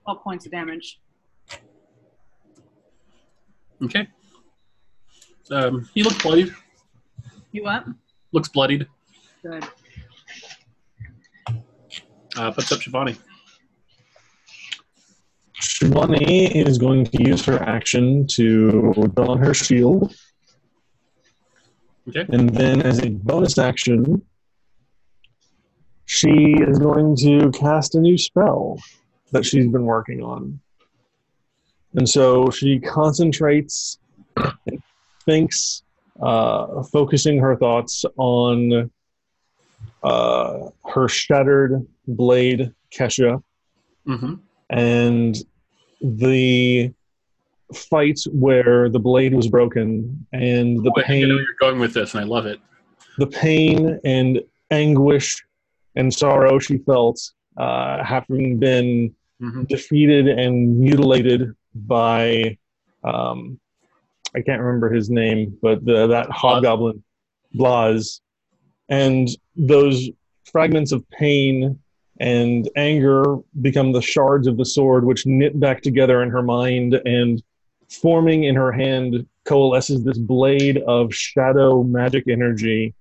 [0.05, 0.99] 12 points of damage.
[3.83, 4.07] Okay.
[5.51, 6.51] Um, he looks bloodied.
[7.51, 7.85] You what?
[8.31, 8.87] Looks bloodied.
[9.43, 9.63] Good.
[12.35, 13.17] Uh, puts up Shivani.
[15.61, 20.13] Shivani is going to use her action to draw her shield,
[22.07, 22.25] Okay.
[22.29, 24.21] and then as a bonus action,
[26.09, 28.79] she is going to cast a new spell
[29.31, 30.59] that she's been working on.
[31.93, 33.99] And so she concentrates,
[35.23, 35.83] thinks,
[36.19, 38.89] uh, focusing her thoughts on
[40.01, 43.41] uh, her shattered blade, Kesha,
[44.07, 44.33] Mm-hmm.
[44.71, 45.35] and
[46.01, 46.91] the
[47.75, 51.79] fight where the blade was broken and the I think I know pain you're going
[51.79, 52.59] with this, and I love it.
[53.19, 54.41] the pain and
[54.71, 55.45] anguish
[55.95, 57.19] and sorrow she felt
[57.57, 59.63] uh, having been Mm-hmm.
[59.69, 62.57] defeated and mutilated by
[63.05, 63.57] um,
[64.35, 67.01] I can't remember his name, but the, that hobgoblin
[67.55, 68.19] Blaz,
[68.89, 70.09] and those
[70.43, 71.79] fragments of pain
[72.19, 76.95] and anger become the shards of the sword, which knit back together in her mind
[77.05, 77.41] and
[77.89, 82.93] forming in her hand coalesces this blade of shadow magic energy,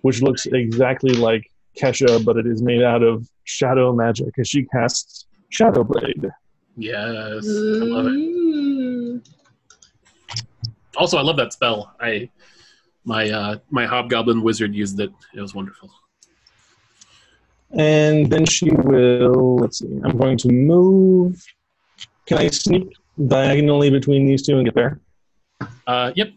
[0.00, 1.48] which looks exactly like
[1.80, 6.30] Kesha, but it is made out of shadow magic as she casts Shadow Blade.
[6.76, 9.28] Yes, I love it.
[10.96, 11.94] Also, I love that spell.
[12.00, 12.30] I
[13.04, 15.12] my uh, my hobgoblin wizard used it.
[15.34, 15.90] It was wonderful.
[17.76, 21.44] And then she will, let's see, I'm going to move.
[22.26, 22.96] Can I sneak
[23.26, 25.00] diagonally between these two and get there?
[25.86, 26.32] Uh, yep.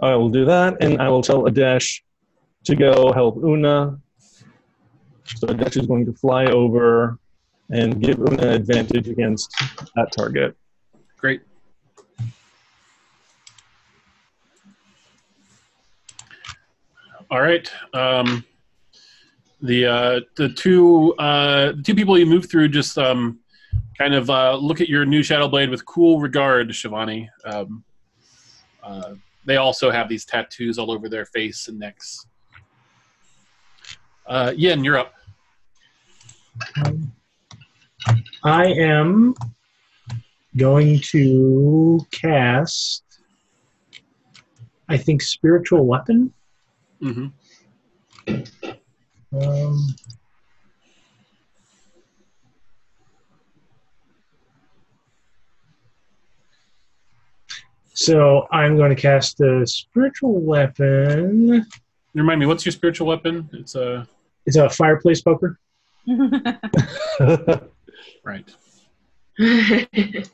[0.00, 2.00] I will do that, and I will tell Adesh
[2.64, 3.98] to go help Una.
[5.34, 7.18] So Adesh is going to fly over
[7.70, 9.50] and give them an advantage against
[9.94, 10.56] that target.
[11.18, 11.42] Great.
[17.30, 17.68] All right.
[17.92, 18.44] Um,
[19.60, 23.40] the uh, the two uh, two people you move through just um,
[23.98, 27.28] kind of uh, look at your new Shadow Blade with cool regard, Shivani.
[27.44, 27.82] Um,
[28.82, 29.14] uh,
[29.44, 32.26] they also have these tattoos all over their face and necks.
[34.26, 35.15] Uh, Yin, you're up.
[38.44, 39.34] I am
[40.56, 43.02] going to cast,
[44.88, 46.32] I think, spiritual weapon.
[47.02, 47.26] Mm-hmm.
[49.36, 49.94] Um,
[57.92, 61.66] so I'm going to cast a spiritual weapon.
[62.14, 63.50] Remind me, what's your spiritual weapon?
[63.52, 64.08] It's a
[64.46, 65.58] It's a fireplace poker.
[68.24, 68.54] right.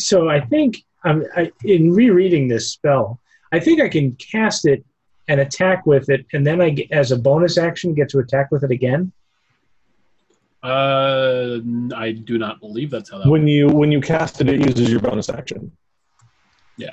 [0.00, 3.20] So I think um, I, in rereading this spell,
[3.52, 4.84] I think I can cast it
[5.28, 8.64] and attack with it, and then I, as a bonus action, get to attack with
[8.64, 9.12] it again.
[10.62, 11.58] Uh,
[11.94, 13.28] I do not believe that's how that.
[13.28, 15.70] when you when you cast it, it uses your bonus action.
[16.76, 16.90] Yeah.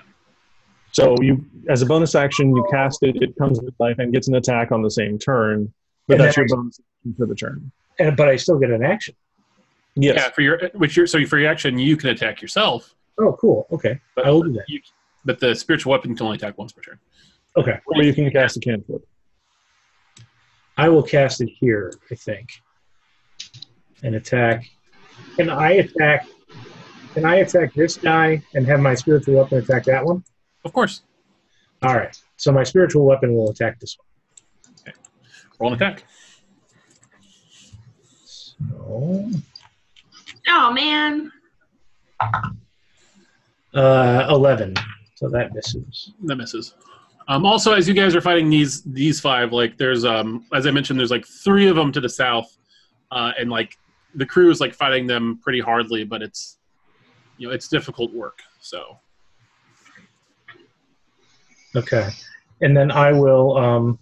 [0.92, 3.22] So you, as a bonus action, you cast it.
[3.22, 5.74] It comes to life and gets an attack on the same turn,
[6.08, 7.72] but And that's your I- bonus action for the turn.
[8.00, 9.16] And but I still get an action.
[9.96, 10.16] Yes.
[10.18, 13.66] Yeah, for your which your so for your action you can attack yourself, Oh, cool.
[13.72, 14.66] Okay, but I will do that.
[14.68, 14.80] You,
[15.26, 17.00] but the spiritual weapon can only attack once per turn.
[17.58, 19.02] Okay, Or you can cast a cantrip.
[20.78, 21.92] I will cast it here.
[22.12, 22.50] I think,
[24.04, 24.66] and attack.
[25.36, 26.28] Can I attack?
[27.16, 30.24] Can I attack this guy and have my spiritual weapon attack that one?
[30.64, 31.02] Of course,
[31.82, 32.16] All right.
[32.36, 34.06] So my spiritual weapon will attack this one.
[35.60, 36.04] Roll an attack.
[38.26, 39.30] So,
[40.50, 41.32] Oh man.
[43.74, 44.74] uh, eleven.
[45.16, 46.12] So that misses.
[46.24, 46.74] That misses.
[47.28, 50.72] Um, also, as you guys are fighting these these five, like there's um as I
[50.72, 52.58] mentioned, there's like three of them to the south,
[53.12, 53.78] uh, and like
[54.16, 56.58] the crew is like fighting them pretty hardly, but it's
[57.38, 58.40] you know it's difficult work.
[58.62, 58.98] So
[61.76, 62.10] Okay.
[62.62, 64.00] And then I will um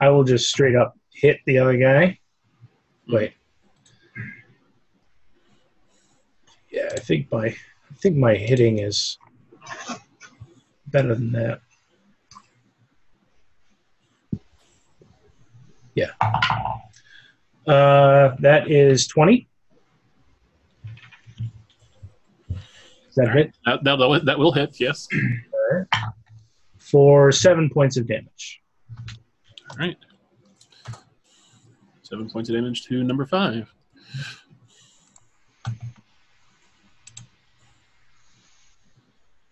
[0.00, 2.18] I will just straight up hit the other guy.
[3.08, 3.34] Wait.
[6.70, 9.18] Yeah, I think my I think my hitting is
[10.86, 11.60] better than that.
[15.94, 16.10] Yeah.
[17.66, 19.46] Uh that is 20.
[22.50, 23.54] Is that hit?
[23.66, 24.80] that that, that will- hit.
[24.80, 25.06] Yes.
[26.78, 28.61] For 7 points of damage.
[29.72, 29.96] All right.
[32.02, 33.72] Seven points of damage to number five.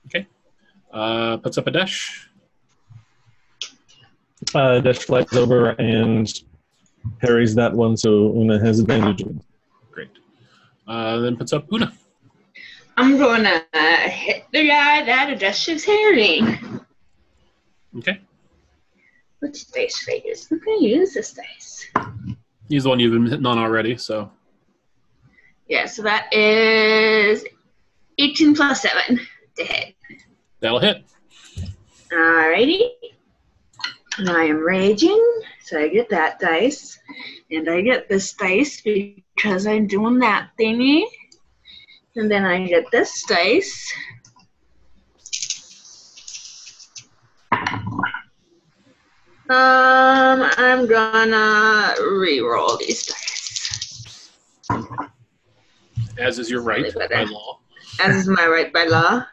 [0.06, 0.26] Okay.
[0.92, 2.26] Uh, puts up Adesh.
[4.54, 6.30] Uh, Dash flies over and
[7.20, 9.24] parries that one, so Una has advantage.
[9.90, 10.10] Great.
[10.86, 11.92] Uh, then puts up Una.
[12.98, 16.58] I'm gonna uh, hit the guy that adjusts his hearing.
[17.96, 18.20] Okay.
[19.40, 20.46] Which dice figures?
[20.50, 21.86] I'm gonna use this dice.
[22.68, 24.30] He's the one you've been hitting on already, so
[25.68, 27.44] Yeah, so that is
[28.18, 29.20] 18 plus 7
[29.56, 29.94] to hit.
[30.60, 31.04] that'll hit.
[32.12, 32.90] Alrighty.
[34.18, 35.22] And I am raging,
[35.64, 36.98] so I get that dice.
[37.50, 41.04] And I get this dice because I'm doing that thingy.
[42.16, 43.90] And then I get this dice.
[49.50, 54.30] Um, I'm gonna re-roll these dice.
[56.18, 57.26] As is your right by better.
[57.26, 57.58] law.
[58.00, 59.24] as is my right by law.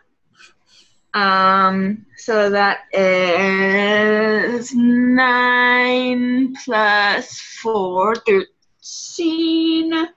[1.13, 10.07] Um, so that is nine plus four, thirteen.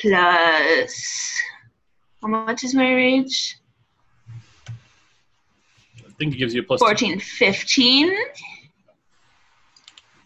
[0.00, 1.32] Plus,
[2.22, 3.57] how much is my rage?
[6.18, 6.80] I think it gives you a plus.
[6.80, 6.86] two.
[6.86, 8.16] 14, 15.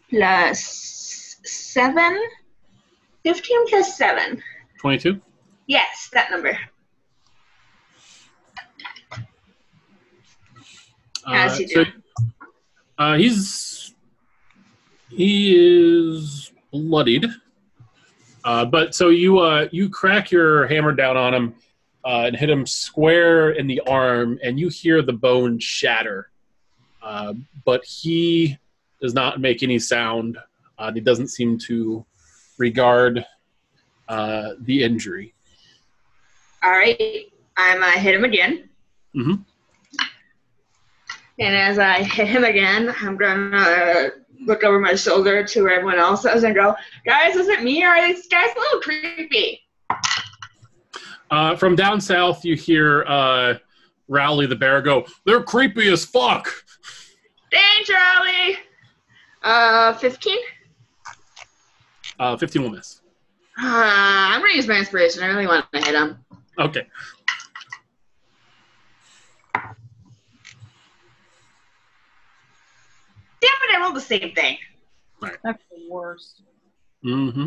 [0.09, 2.19] Plus seven.
[3.25, 4.43] 15 plus seven.
[4.81, 5.21] 22.
[5.67, 6.59] Yes, that number.
[11.29, 11.85] He so,
[12.99, 13.95] uh, he's
[15.11, 17.27] he is bloodied.
[18.45, 21.55] Uh, but so you uh, you crack your hammer down on him
[22.05, 26.31] uh, and hit him square in the arm, and you hear the bone shatter.
[27.03, 28.57] Uh, but he
[29.01, 30.39] does not make any sound.
[30.79, 32.05] Uh, he doesn't seem to
[32.59, 33.25] regard
[34.09, 35.35] uh, the injury.
[36.63, 38.69] All right, I'm gonna hit him again.
[39.15, 39.45] Mhm.
[41.39, 44.11] And as I hit him again, I'm gonna
[44.45, 46.75] look over my shoulder to where everyone else is and go,
[47.05, 49.67] "Guys, is it me or are these guys a little creepy?"
[51.33, 53.55] Uh, from down south, you hear uh,
[54.07, 56.47] Rowley the bear go, "They're creepy as fuck."
[57.51, 58.59] Dang, Charlie.
[59.43, 60.37] Uh, 15.
[62.19, 63.01] Uh, Fifteen will miss.
[63.59, 65.23] Uh, I'm gonna use my inspiration.
[65.23, 66.19] I really want to hit him.
[66.59, 66.87] Okay.
[69.55, 69.73] Damn
[73.41, 73.75] it!
[73.75, 74.59] I rolled the same thing.
[75.43, 76.43] That's the worst.
[77.03, 77.47] Mm-hmm.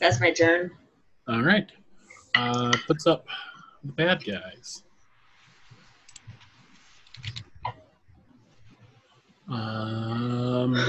[0.00, 0.70] That's my turn.
[1.26, 1.70] All right.
[2.34, 3.26] Uh, puts up
[3.84, 4.82] the bad guys.
[9.50, 10.84] Um, uh,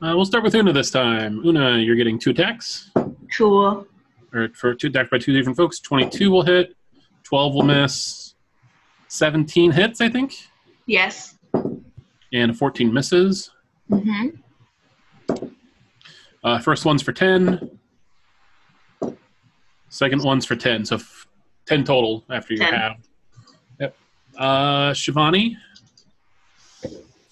[0.00, 1.44] we'll start with Una this time.
[1.44, 2.90] Una, you're getting two attacks,
[3.36, 3.86] Cool.
[4.32, 5.78] or for two attacked by two different folks.
[5.80, 6.74] Twenty-two will hit,
[7.22, 8.34] twelve will miss,
[9.08, 10.34] seventeen hits, I think,
[10.86, 11.36] Yes.
[12.32, 13.50] and fourteen misses.
[13.90, 14.28] Mm-hmm.
[16.44, 17.70] Uh, first one's for 10.
[19.88, 20.84] Second one's for 10.
[20.84, 21.26] So f-
[21.66, 22.74] 10 total after you 10.
[22.74, 22.96] have.
[23.80, 23.96] Yep.
[24.36, 25.56] Uh, Shivani.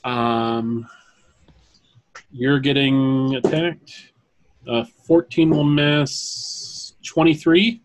[0.05, 0.87] Um,
[2.33, 4.13] you're getting attacked.
[4.67, 6.95] Uh, 14 will miss.
[7.05, 7.81] 23.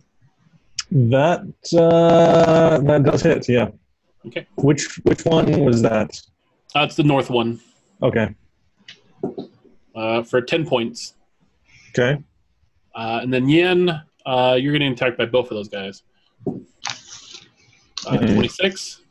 [0.91, 1.41] That
[1.77, 3.49] uh, that does hit.
[3.49, 3.69] Yeah.
[4.27, 4.47] Okay.
[4.55, 6.21] Which which one was that?
[6.73, 7.59] That's the north one
[8.01, 8.33] Okay.
[9.95, 11.15] uh, for 10 points.
[11.89, 12.17] Okay.
[12.95, 13.89] Uh, and then Yin,
[14.25, 16.03] uh, you're getting attacked by both of those guys.
[16.45, 18.33] Uh, Mhm.
[18.35, 19.01] 26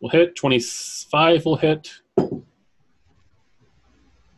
[0.00, 0.34] will hit.
[0.36, 1.90] 25 will hit.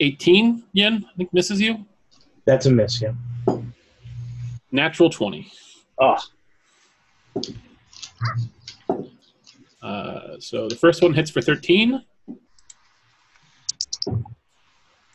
[0.00, 1.86] 18, Yin, I think misses you.
[2.44, 3.12] That's a miss, yeah.
[4.70, 5.50] Natural 20.
[5.98, 6.16] Oh,
[9.82, 12.02] Uh, so the first one hits for 13.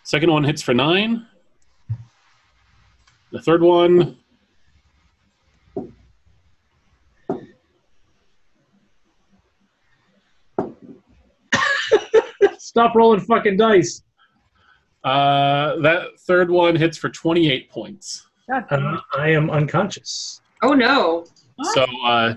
[0.03, 1.27] Second one hits for 9.
[3.31, 4.17] The third one
[12.57, 14.03] stop rolling fucking dice.
[15.03, 18.27] Uh, that third one hits for 28 points.
[18.49, 18.97] God Uh.
[19.17, 20.41] I am unconscious.
[20.61, 21.25] Oh no.
[21.73, 22.33] So, uh,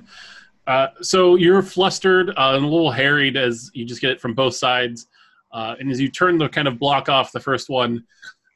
[0.66, 4.34] uh, so you're flustered uh, and a little harried as you just get it from
[4.34, 5.08] both sides.
[5.52, 8.04] Uh, and as you turn to kind of block off the first one,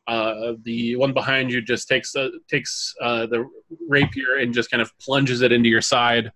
[0.09, 3.47] Uh, the one behind you just takes uh, takes uh, the
[3.89, 6.33] rapier and just kind of plunges it into your side.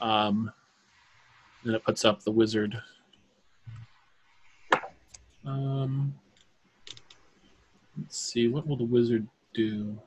[0.00, 0.50] Um,
[1.62, 2.80] then it puts up the wizard.
[5.44, 6.14] Um,
[7.98, 9.98] let's see, what will the wizard do?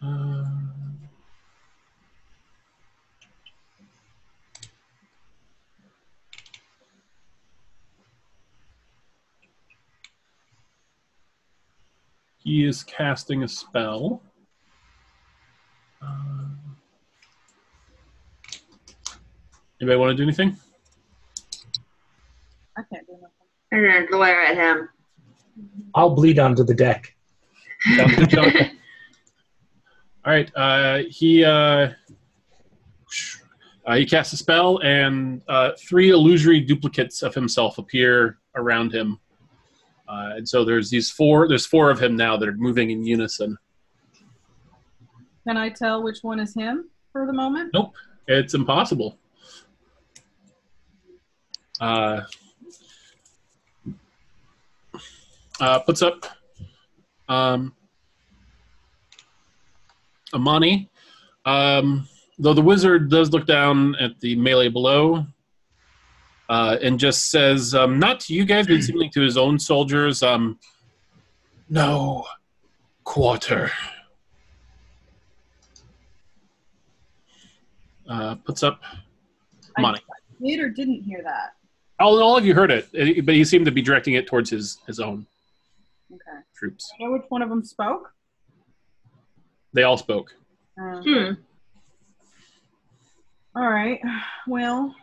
[0.00, 0.57] Um,
[12.48, 14.22] he is casting a spell.
[16.00, 16.58] Um,
[19.82, 20.56] anybody want to do anything?
[22.74, 23.28] I can't do nothing.
[23.70, 24.88] I'm gonna glare at him.
[25.94, 27.14] I'll bleed onto the deck.
[27.96, 28.46] Sounds good, John.
[30.24, 30.50] All right.
[30.56, 31.90] Uh, he uh,
[33.86, 39.20] uh, he casts a spell, and uh, three illusory duplicates of himself appear around him.
[40.08, 41.48] Uh, and so there's these four.
[41.48, 43.58] There's four of him now that are moving in unison.
[45.46, 47.70] Can I tell which one is him for the moment?
[47.74, 47.94] Nope,
[48.26, 49.18] it's impossible.
[51.80, 52.22] Uh,
[55.60, 56.26] uh, puts up
[57.28, 57.74] um,
[60.34, 60.90] Amani.
[61.44, 65.26] Um, though the wizard does look down at the melee below
[66.48, 70.22] uh, and just says, um, not to you guys, but seemingly to his own soldiers,
[70.22, 70.58] um,
[71.68, 72.24] no
[73.04, 73.70] quarter.
[78.08, 78.80] Uh, puts up
[79.78, 79.98] Amani.
[80.42, 81.50] Did or didn't hear that?
[82.00, 82.88] All, all of you heard it,
[83.26, 85.26] but he seemed to be directing it towards his, his own
[86.10, 86.40] Okay.
[86.56, 86.90] troops.
[87.00, 88.10] Know which one of them spoke?
[89.74, 90.32] They all spoke.
[90.80, 91.32] Um, Hmm.
[93.54, 94.00] All right.
[94.46, 94.94] Well.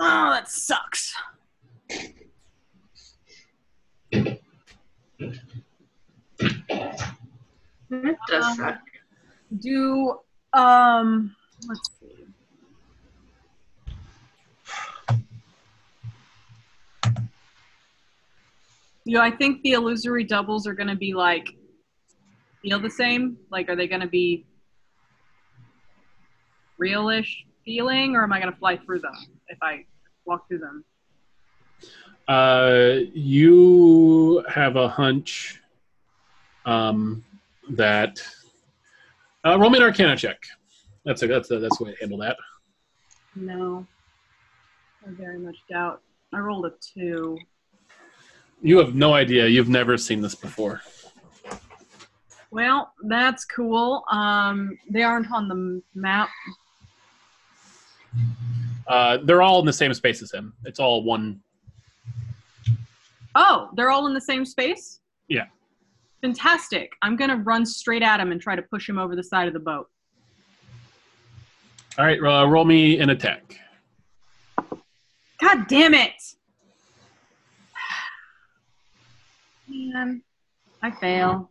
[0.00, 1.12] Oh, that sucks.
[7.90, 8.78] That does suck.
[9.58, 10.20] Do
[10.52, 11.34] um
[11.66, 12.26] let's see.
[19.04, 21.48] You know, I think the illusory doubles are gonna be like
[22.62, 23.36] feel the same.
[23.50, 24.44] Like are they gonna be
[26.80, 29.84] realish feeling or am I gonna fly through them if I
[30.24, 30.84] walk through them?
[32.26, 35.60] Uh, you have a hunch
[36.66, 37.24] um,
[37.70, 38.20] that
[39.44, 40.38] uh, roll me an Arcana check.
[41.04, 42.36] That's a that's a that's a way to handle that.
[43.34, 43.86] No.
[45.06, 46.02] I very much doubt.
[46.34, 47.38] I rolled a two.
[48.60, 49.46] You have no idea.
[49.46, 50.82] You've never seen this before.
[52.50, 54.04] Well, that's cool.
[54.10, 56.28] Um, they aren't on the map.
[58.88, 60.54] Uh, they're all in the same space as him.
[60.64, 61.40] It's all one.
[63.34, 65.00] Oh, they're all in the same space?
[65.28, 65.44] Yeah.
[66.22, 66.92] Fantastic.
[67.02, 69.46] I'm going to run straight at him and try to push him over the side
[69.46, 69.88] of the boat.
[71.98, 73.58] All right, uh, roll me an attack.
[75.40, 76.12] God damn it!
[79.68, 80.22] Man,
[80.82, 81.50] I fail.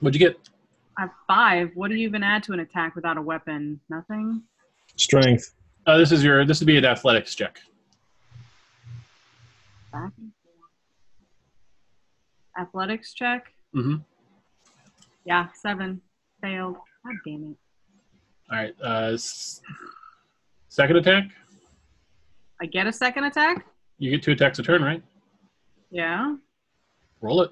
[0.00, 0.36] What'd you get?
[0.98, 1.70] I have five.
[1.74, 3.80] What do you even add to an attack without a weapon?
[3.88, 4.42] Nothing?
[4.96, 5.54] Strength.
[5.86, 6.44] Uh, this is your.
[6.44, 7.58] This would be an athletics check.
[9.92, 10.70] Back and forth.
[12.58, 13.52] Athletics check?
[13.76, 13.96] Mm-hmm.
[15.26, 16.00] Yeah, seven.
[16.42, 16.76] Failed.
[17.04, 17.56] God damn it.
[18.50, 18.74] All right.
[18.82, 19.60] Uh, s-
[20.68, 21.24] second attack.
[22.60, 23.66] I get a second attack?
[23.98, 25.02] You get two attacks a turn, right?
[25.90, 26.36] Yeah.
[27.20, 27.50] Roll it.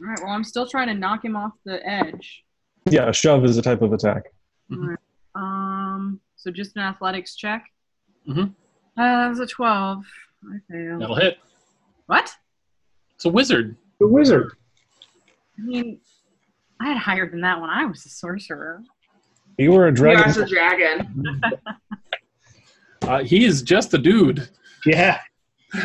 [0.00, 0.18] All right.
[0.22, 2.42] Well, I'm still trying to knock him off the edge.
[2.88, 4.24] Yeah, a shove is a type of attack.
[4.70, 4.82] Mhm.
[4.82, 4.98] All right.
[6.46, 7.64] So just an athletics check.
[8.28, 8.50] Mhm.
[8.96, 10.04] Uh, that was a twelve.
[10.44, 11.02] I failed.
[11.02, 11.38] That'll hit.
[12.06, 12.30] What?
[13.16, 13.76] It's a wizard.
[13.98, 14.52] The wizard.
[15.58, 15.98] I mean,
[16.80, 18.84] I had higher than that when I was a sorcerer.
[19.58, 20.40] You were a You dragon.
[20.40, 21.42] are a dragon.
[23.02, 24.48] Uh, he is just a dude.
[24.84, 25.20] Yeah.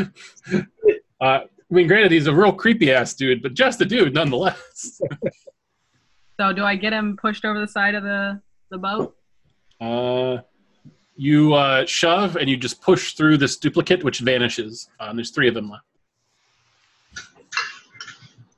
[0.50, 5.02] Uh, I mean, granted, he's a real creepy ass dude, but just a dude nonetheless.
[6.40, 9.16] So do I get him pushed over the side of the the boat?
[9.80, 10.42] Uh,
[11.22, 14.90] you uh, shove and you just push through this duplicate, which vanishes.
[15.00, 15.86] Um, there's three of them left.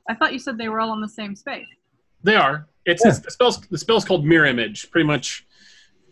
[0.08, 1.66] I thought you said they were all in the same space.
[2.22, 2.66] They are.
[2.86, 4.90] It's, it's the spell's the spell's called mirror image.
[4.90, 5.46] Pretty much,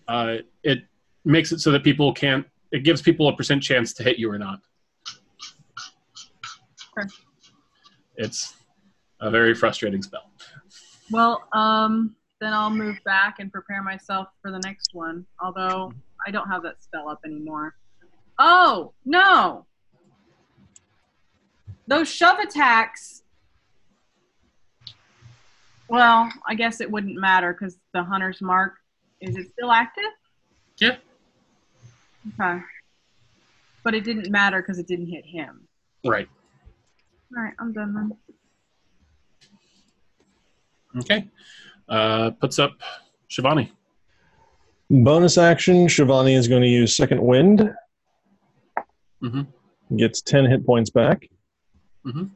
[0.08, 0.80] uh, it
[1.24, 2.46] makes it so that people can't.
[2.70, 4.60] It gives people a percent chance to hit you or not.
[6.98, 7.08] Okay.
[8.16, 8.54] It's
[9.22, 10.30] a very frustrating spell.
[11.10, 15.24] Well, um, then I'll move back and prepare myself for the next one.
[15.40, 15.94] Although
[16.26, 17.74] I don't have that spell up anymore.
[18.38, 19.66] Oh, no.
[21.86, 23.22] Those shove attacks.
[25.88, 28.74] Well, I guess it wouldn't matter because the hunter's mark
[29.20, 30.10] is it still active?
[30.78, 30.96] Yeah.
[32.40, 32.60] Okay.
[33.84, 35.68] But it didn't matter because it didn't hit him.
[36.04, 36.28] Right.
[37.36, 38.12] All right, I'm done then.
[40.98, 41.28] Okay.
[41.88, 42.72] Uh, puts up
[43.30, 43.70] Shivani.
[44.92, 47.74] Bonus action, Shivani is going to use Second Wind.
[49.22, 49.46] Mhm.
[49.96, 51.30] Gets 10 hit points back.
[52.04, 52.28] Mhm.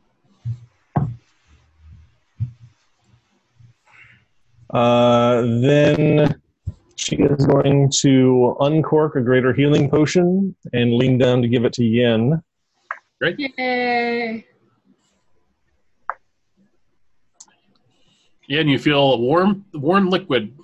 [4.70, 6.40] Uh, then
[6.96, 11.74] she is going to uncork a greater healing potion and lean down to give it
[11.74, 12.42] to Yin.
[13.20, 14.46] Yay!
[18.48, 20.56] Yeah, and you feel a warm, warm liquid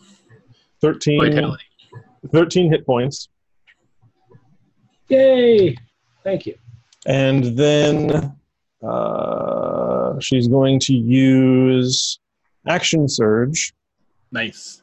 [0.81, 1.62] 13, vitality.
[2.31, 3.29] 13 hit points.
[5.09, 5.77] Yay!
[6.25, 6.57] Thank you.
[7.07, 8.35] And then
[8.83, 12.21] uh, she's going to use
[12.69, 13.75] Action Surge
[14.31, 14.83] Nice.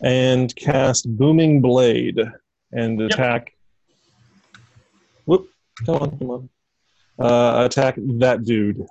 [0.00, 2.20] and cast Booming Blade
[2.72, 3.52] and attack.
[5.24, 5.48] Whoop!
[5.84, 6.48] Come on, come on.
[7.18, 8.86] Uh, attack that dude.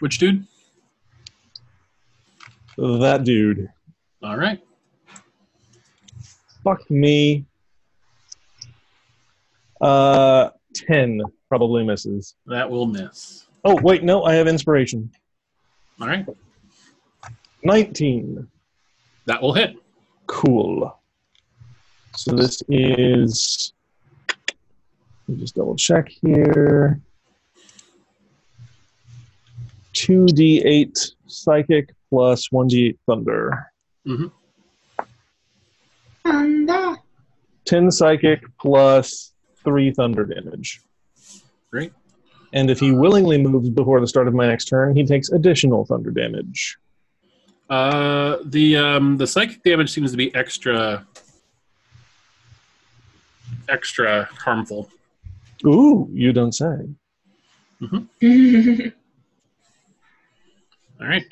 [0.00, 0.46] Which dude?
[2.76, 3.68] That dude.
[4.22, 4.60] All right.
[6.66, 7.44] Fuck me.
[9.80, 12.34] Uh, 10 probably misses.
[12.46, 13.46] That will miss.
[13.64, 15.08] Oh, wait, no, I have inspiration.
[16.00, 16.26] All right.
[17.62, 18.48] 19.
[19.26, 19.76] That will hit.
[20.26, 20.98] Cool.
[22.16, 23.72] So this is.
[25.28, 27.00] Let me just double check here.
[29.94, 33.70] 2d8 psychic plus 1d8 thunder.
[34.04, 34.32] Mhm.
[36.24, 36.96] Thunder.
[37.66, 39.32] 10 psychic plus
[39.64, 40.80] 3 thunder damage.
[41.70, 41.92] Great.
[42.52, 45.84] And if he willingly moves before the start of my next turn, he takes additional
[45.84, 46.78] thunder damage.
[47.68, 51.04] Uh, the um, the psychic damage seems to be extra
[53.68, 54.88] extra harmful.
[55.66, 56.88] Ooh, you don't say.
[61.00, 61.24] All right.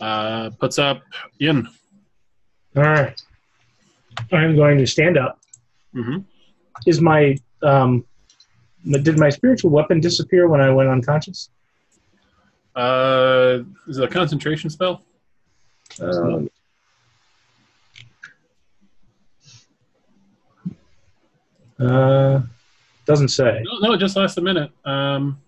[0.00, 1.02] Uh, puts up
[1.38, 1.68] Yin.
[2.76, 3.20] All right.
[4.32, 5.38] I'm going to stand up.
[5.92, 6.18] hmm
[6.86, 8.04] Is my um,
[8.90, 11.50] did my spiritual weapon disappear when I went unconscious?
[12.76, 15.02] Uh, is it a concentration spell?
[16.00, 16.50] Um,
[21.80, 22.40] uh,
[23.06, 23.62] doesn't say.
[23.64, 24.70] No, no, it just lasts a minute.
[24.84, 25.40] Um,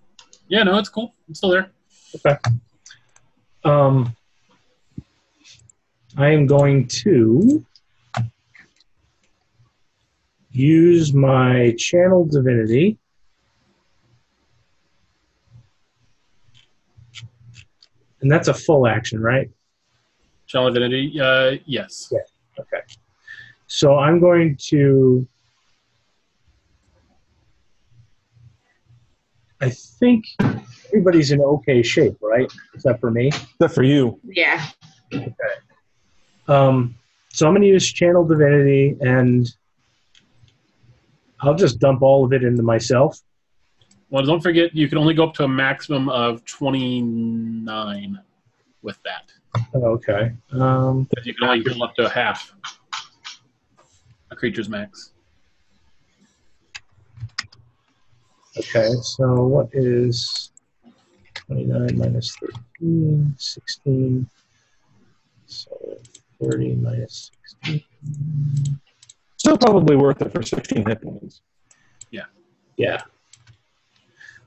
[0.49, 1.15] yeah, no, it's cool.
[1.29, 1.71] It's still there.
[2.15, 2.37] Okay.
[3.65, 4.15] Um,
[6.17, 7.65] I am going to
[10.57, 12.99] use my channel divinity.
[18.21, 19.51] And that's a full action, right?
[20.47, 21.21] Channel Divinity.
[21.21, 22.09] Uh, yes.
[22.11, 22.21] Yeah.
[22.59, 22.81] Okay.
[23.67, 25.27] So I'm going to.
[29.61, 30.25] I think
[30.87, 32.51] everybody's in okay shape, right?
[32.75, 33.29] Except for me.
[33.29, 34.21] Except for you.
[34.25, 34.67] yeah.
[35.13, 35.33] Okay.
[36.49, 36.95] Um,
[37.31, 39.47] so I'm going to use Channel Divinity, and
[41.41, 43.21] I'll just dump all of it into myself.
[44.09, 48.19] Well, don't forget, you can only go up to a maximum of 29
[48.83, 49.33] with that.
[49.75, 50.33] Okay.
[50.53, 52.53] Um, You can only heal up to a half
[54.31, 55.13] a creature's max.
[58.59, 58.91] okay.
[59.03, 60.51] So what is
[61.47, 62.37] 29 minus
[62.81, 63.35] 13?
[63.39, 64.29] 16.
[65.47, 65.99] So
[66.43, 67.31] 30 minus
[67.65, 67.83] 16.
[69.47, 71.41] Still probably worth it for 16 hit points.
[72.11, 72.25] Yeah.
[72.77, 73.01] Yeah.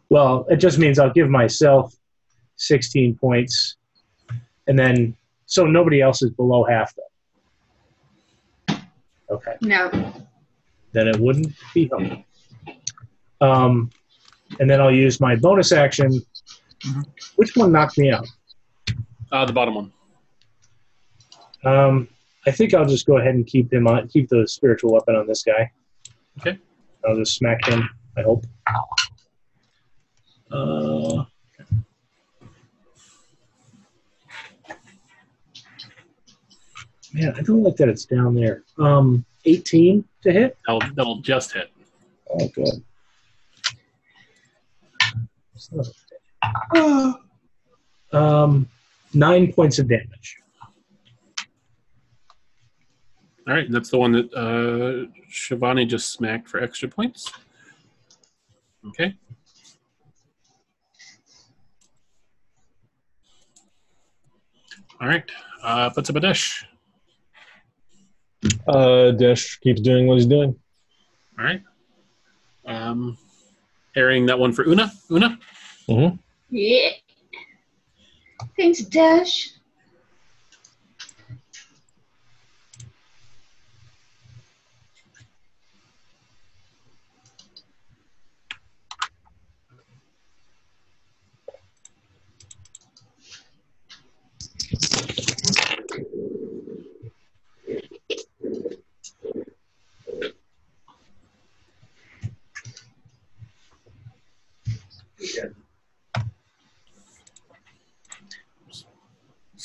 [0.09, 1.95] Well, it just means I'll give myself
[2.57, 3.77] 16 points,
[4.67, 6.93] and then so nobody else is below half
[8.67, 8.75] though.
[9.31, 9.89] Okay, No.
[10.91, 12.25] then it wouldn't be helpful.
[13.39, 13.91] Um,
[14.59, 16.11] and then I'll use my bonus action.
[16.81, 17.05] Mhm.
[17.37, 18.27] Which one knocked me out?
[19.31, 19.93] Uh, the bottom one.
[21.63, 22.09] Um,
[22.49, 25.27] I think I'll just go ahead and keep him on, keep the spiritual weapon on
[25.27, 25.71] this guy.
[26.39, 26.57] Okay.
[27.07, 27.87] I'll just smack him.
[28.17, 28.43] I hope.
[30.51, 31.25] Uh,
[37.13, 38.63] man, I don't like that it's down there.
[38.79, 40.57] Um, 18 to hit.
[40.65, 41.69] That'll, that'll just hit.
[42.31, 42.83] Oh, good.
[45.55, 45.81] Son
[46.73, 47.15] of.
[48.11, 48.67] Um,
[49.13, 50.37] nine points of damage.
[53.49, 57.31] All right, and that's the one that uh, Shivani just smacked for extra points.
[58.89, 59.15] Okay.
[65.01, 65.23] All right,
[65.63, 66.63] uh, puts up Adesh.
[68.67, 70.55] Uh, Dash keeps doing what he's doing.
[71.39, 71.63] All right.
[72.67, 73.17] Um,
[73.95, 74.91] airing that one for Una.
[75.09, 75.39] Una.
[76.51, 76.89] Yeah.
[78.55, 79.49] Thanks, Dash.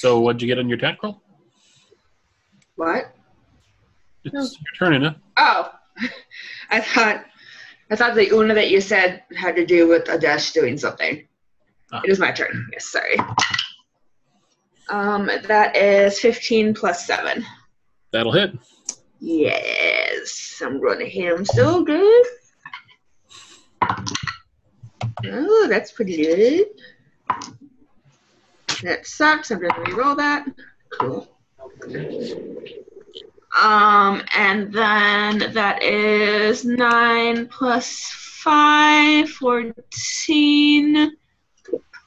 [0.04, 1.22] So, what'd you get on your roll?
[2.76, 3.16] What?
[4.22, 5.18] It's your turn, Una.
[5.38, 5.72] Oh,
[6.70, 7.24] I thought
[7.90, 11.26] I thought the Una that you said had to do with a dash doing something.
[11.90, 12.02] Ah.
[12.04, 12.68] It is my turn.
[12.70, 13.16] Yes, sorry.
[14.90, 17.42] Um, that is fifteen plus seven.
[18.12, 18.52] That'll hit.
[19.20, 22.26] Yes, I'm going to hit him so good.
[25.24, 26.66] Oh, that's pretty good.
[28.84, 29.50] That sucks.
[29.50, 30.44] I'm going to re-roll that.
[30.90, 31.26] Cool.
[33.58, 38.10] Um, and then that is 9 plus
[38.42, 41.16] 5, 14,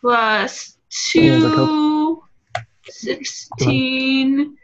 [0.01, 0.77] plus
[1.15, 2.23] Yeah, that 2,
[2.89, 4.55] 16,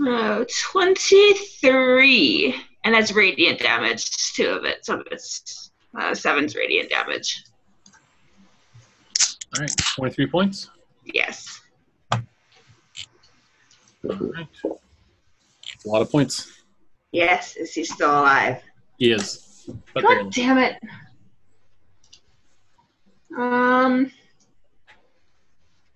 [0.00, 2.54] oh, 23.
[2.82, 4.84] And that's radiant damage, two of it.
[4.84, 7.44] Some of it's uh, seven's radiant damage.
[9.56, 10.70] All right, 23 points.
[11.04, 11.60] Yes.
[14.02, 14.46] Right.
[14.64, 16.62] A lot of points.
[17.12, 18.62] Yes, is he still alive?
[18.98, 19.68] He is.
[19.92, 20.30] But God barely.
[20.30, 20.76] damn it.
[23.36, 24.10] Um,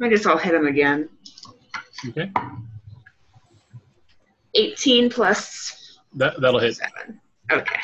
[0.00, 1.08] I guess I'll hit him again.
[2.08, 2.30] Okay.
[4.54, 6.76] 18 plus That, that'll hit.
[6.76, 7.20] 7.
[7.52, 7.76] Okay.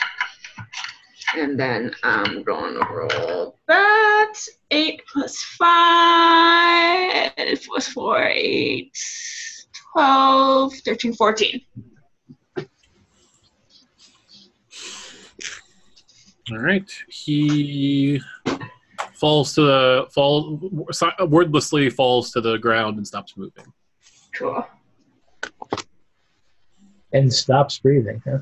[1.37, 4.35] And then I'm going to roll that.
[4.71, 7.33] 8 plus 5
[7.67, 8.99] plus 4, 8,
[9.93, 11.61] 12, 13, 14.
[16.51, 16.91] All right.
[17.09, 18.21] He
[19.15, 20.59] falls to the fall
[21.21, 23.73] wordlessly falls to the ground and stops moving.
[24.37, 24.67] Cool.
[27.13, 28.23] And stops breathing.
[28.25, 28.39] Huh?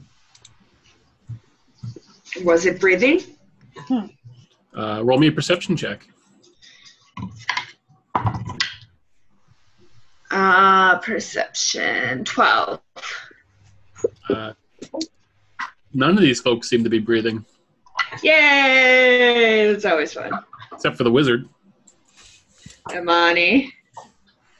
[2.45, 3.21] Was it breathing?
[4.75, 6.07] Uh, roll me a perception check.
[10.31, 12.81] Uh, perception 12.
[14.31, 14.53] Uh,
[15.93, 17.45] none of these folks seem to be breathing,
[18.23, 19.69] Yay!
[19.71, 20.31] It's always fun.
[20.73, 21.49] except for the wizard.
[22.91, 23.73] Amani.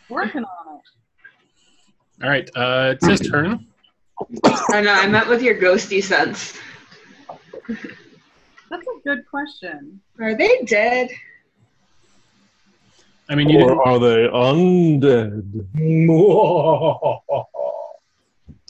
[0.09, 2.25] Working on it.
[2.25, 2.49] All right.
[2.55, 3.67] Uh, it's his turn.
[4.71, 6.55] I know, I met with your ghosty sense.
[8.71, 10.01] That's a good question.
[10.21, 11.11] Are they dead?
[13.29, 15.67] I mean, you didn't, Or are they undead?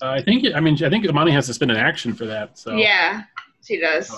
[0.03, 0.55] uh, I think.
[0.55, 2.59] I mean, I think Amani has to spend an action for that.
[2.59, 3.23] So Yeah,
[3.65, 4.11] she does.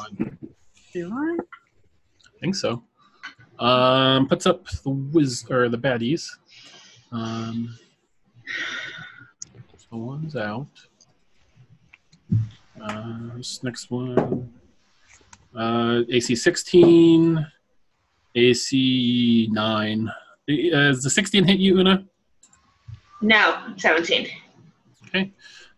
[0.92, 1.36] Do I?
[1.40, 2.82] I think so.
[3.58, 6.28] Um, puts up the whiz or the baddies.
[7.12, 7.78] Um,
[9.76, 10.66] so one's out.
[12.82, 14.52] Uh, this next one.
[15.56, 17.46] Uh, AC 16,
[18.34, 20.08] AC 9.
[20.08, 20.12] Uh,
[20.48, 22.04] Is the 16 hit you, Una?
[23.22, 24.26] No, 17.
[25.06, 25.32] Okay.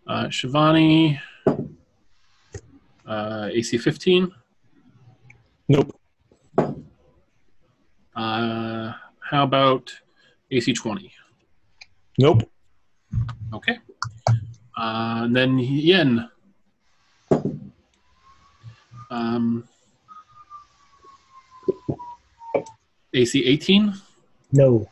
[0.06, 1.20] Uh, Shivani,
[3.06, 4.32] uh, AC 15.
[5.68, 6.00] Nope.
[8.14, 8.92] Uh,
[9.30, 9.92] how about
[10.50, 11.12] AC 20?
[12.18, 12.50] Nope.
[13.52, 13.78] Okay.
[14.78, 16.28] Uh, and then Yin.
[19.10, 19.68] Um,
[23.14, 23.94] AC 18,
[24.52, 24.88] no.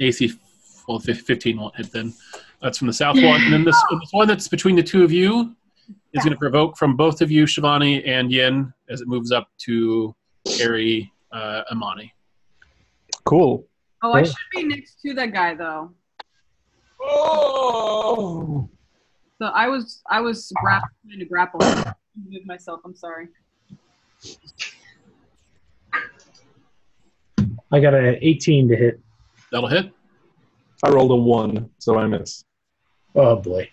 [0.00, 0.32] AC
[0.88, 2.12] well 15 won't hit then.
[2.60, 5.12] That's from the south one, and then this, this one that's between the two of
[5.12, 5.54] you
[6.14, 9.48] is going to provoke from both of you, Shivani and Yin, as it moves up
[9.66, 10.14] to
[10.46, 12.12] carry uh, Amani.
[13.24, 13.66] Cool.
[14.02, 15.92] Oh, I should be next to that guy though.
[17.00, 18.68] Oh.
[19.40, 21.60] So I was I was gra- trying to grapple.
[22.16, 22.26] Him.
[22.30, 22.80] Move myself.
[22.84, 23.28] I'm sorry.
[27.72, 29.00] I got a 18 to hit.
[29.50, 29.92] That'll hit.
[30.84, 32.44] I rolled a one, so I miss.
[33.14, 33.68] Oh boy.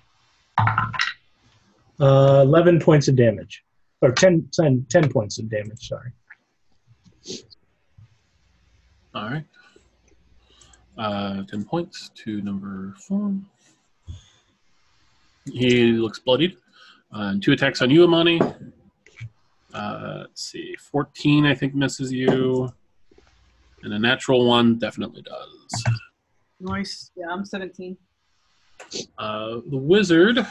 [1.99, 3.63] Uh, 11 points of damage.
[4.01, 6.11] Or 10, 10, 10 points of damage, sorry.
[9.13, 9.45] All right.
[10.97, 13.35] Uh, 10 points to number four.
[15.45, 16.57] He looks bloodied.
[17.14, 18.40] Uh, and two attacks on you, Amani.
[19.73, 20.75] Uh, let's see.
[20.80, 22.72] 14, I think, misses you.
[23.83, 25.83] And a natural one definitely does.
[26.59, 27.11] Nice.
[27.15, 27.98] Yeah, I'm 17.
[29.17, 30.45] Uh, the wizard.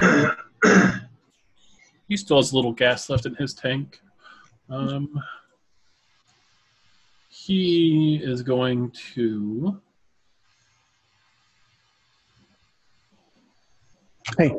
[2.08, 4.00] he still has a little gas left in his tank.
[4.68, 5.20] Um,
[7.28, 9.80] he is going to.
[14.38, 14.54] Hey.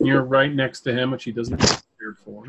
[0.00, 2.44] You're right next to him, which he doesn't have prepared for.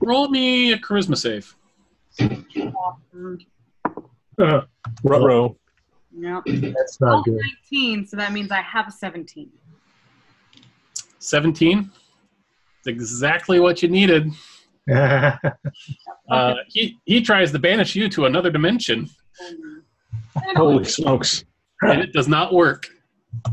[0.00, 1.56] Roll me a charisma save.
[2.20, 3.38] Awesome.
[4.38, 4.60] Uh,
[5.02, 5.56] Ruh-roh.
[6.18, 6.42] Yep.
[6.46, 7.40] that's Well, not good.
[7.72, 9.50] 19, so that means I have a 17.
[11.18, 11.90] 17.
[12.78, 14.30] It's exactly what you needed.
[16.28, 19.08] Uh, he, he tries to banish you to another dimension,
[20.56, 21.44] Holy smokes.
[21.82, 22.88] and it does not work.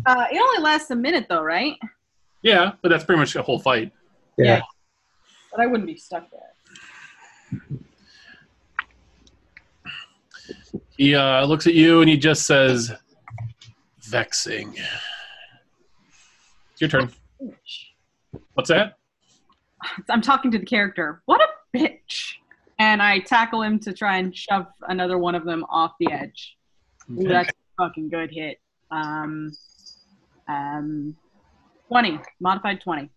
[0.07, 1.75] Uh, it only lasts a minute, though, right?
[2.41, 3.91] Yeah, but that's pretty much a whole fight.
[4.39, 4.61] yeah.
[5.51, 7.59] But I wouldn't be stuck there.
[10.97, 12.91] He uh, looks at you and he just says,
[14.01, 14.75] Vexing.
[16.71, 17.11] It's your turn.
[18.55, 18.97] What's that?
[20.09, 21.21] I'm talking to the character.
[21.25, 22.33] What a bitch!
[22.79, 26.57] And I tackle him to try and shove another one of them off the edge.
[27.11, 28.59] Ooh, that's a fucking good hit.
[28.91, 29.51] Um,
[30.47, 31.15] um,
[31.87, 33.09] 20, modified 20.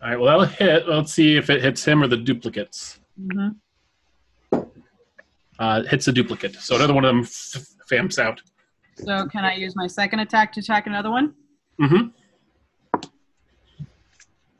[0.00, 0.88] All right, well, that'll hit.
[0.88, 3.00] Let's see if it hits him or the duplicates.
[3.20, 4.58] Mm-hmm.
[5.58, 6.54] Uh, hits a duplicate.
[6.56, 8.40] So another one of them f- famps out.
[8.94, 11.34] So can I use my second attack to attack another one?
[11.78, 12.08] hmm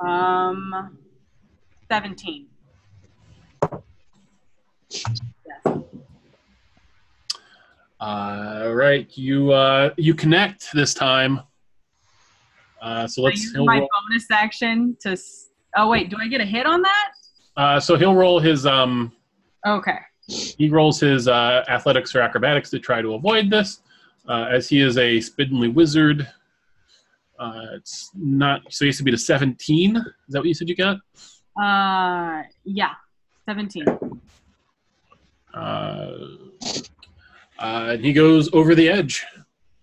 [0.00, 0.96] Um,
[1.90, 2.46] 17.
[4.90, 5.76] Yes.
[8.00, 11.40] All right, you uh, you connect this time.
[12.80, 15.10] Uh, so I let's use my roll, bonus action to.
[15.10, 15.46] s-
[15.76, 17.08] Oh wait, do I get a hit on that?
[17.56, 19.12] uh, so he'll roll his um
[19.66, 19.98] Okay.
[20.28, 23.80] he rolls his uh, athletics or acrobatics to try to avoid this,
[24.28, 26.28] uh, as he is a spindly wizard.
[27.38, 28.84] Uh, it's not so.
[28.84, 29.96] He used to be the seventeen.
[29.96, 30.98] Is that what you said you got?
[31.60, 32.92] Uh, yeah,
[33.46, 33.84] 17.
[35.52, 36.16] Uh,
[37.58, 39.26] uh, he goes over the edge.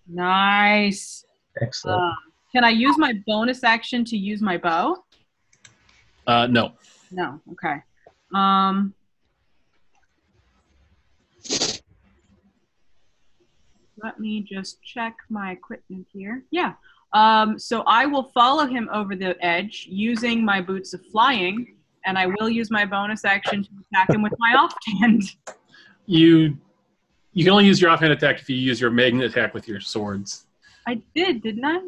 [0.08, 1.24] Nice.
[1.60, 2.00] Excellent.
[2.00, 2.14] Um,
[2.52, 5.04] can I use my bonus action to use my bow?
[6.26, 6.72] Uh, no.
[7.10, 7.40] No.
[7.52, 7.82] Okay.
[8.34, 8.94] Um.
[14.02, 16.44] Let me just check my equipment here.
[16.50, 16.74] Yeah.
[17.16, 22.18] Um, so I will follow him over the edge using my boots of flying, and
[22.18, 25.22] I will use my bonus action to attack him with my offhand.
[26.04, 26.58] You
[27.32, 29.80] you can only use your offhand attack if you use your magnet attack with your
[29.80, 30.44] swords.
[30.86, 31.80] I did, didn't I?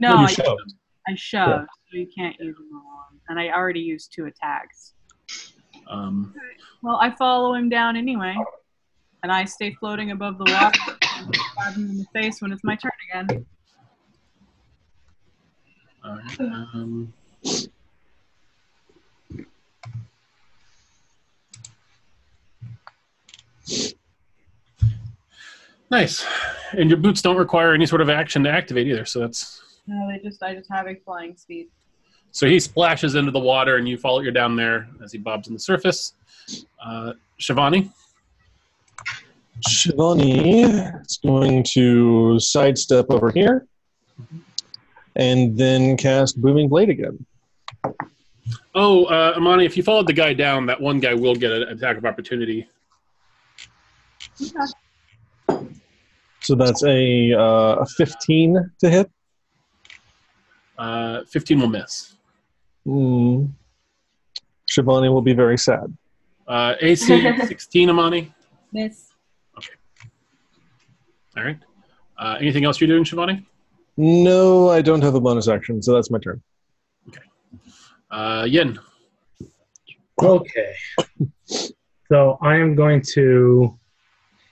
[0.00, 0.74] No, I, shoved.
[1.08, 3.06] I shoved, so you can't use them all.
[3.28, 4.94] And I already used two attacks.
[5.88, 6.34] Um,
[6.82, 8.36] Well, I follow him down anyway,
[9.22, 12.64] and I stay floating above the water, and stab him in the face when it's
[12.64, 13.46] my turn again.
[16.04, 17.12] All right, um,
[25.90, 26.26] nice.
[26.72, 30.08] And your boots don't require any sort of action to activate either, so that's No,
[30.08, 31.68] they just I just have a flying speed.
[32.32, 34.20] So he splashes into the water, and you follow.
[34.20, 36.14] You're down there as he bobs on the surface.
[36.84, 37.90] Uh, Shivani,
[39.68, 43.66] Shivani is going to sidestep over here
[45.16, 47.24] and then cast Booming Blade again.
[48.74, 51.62] oh uh, Amani, if you followed the guy down, that one guy will get an
[51.64, 52.68] attack of opportunity.
[56.40, 59.10] So that's a, uh, a 15 to hit.
[60.78, 62.14] Uh, Fifteen will miss.
[62.84, 63.46] Hmm.
[64.68, 65.96] Shivani will be very sad.
[66.48, 67.06] Uh, AC
[67.46, 68.34] 16, Amani.
[68.72, 69.10] Miss.
[69.56, 69.74] Okay.
[71.36, 71.58] All right.
[72.18, 73.44] Uh, anything else you're doing, Shivani?
[73.96, 76.42] No, I don't have a bonus action, so that's my turn.
[77.08, 77.20] Okay.
[78.10, 78.78] Uh, Yin.
[80.22, 80.74] Okay.
[82.08, 83.78] So I am going to.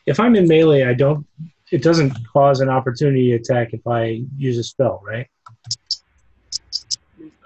[0.06, 1.26] If I'm in melee, I don't.
[1.70, 5.26] It doesn't cause an opportunity attack if I use a spell, right?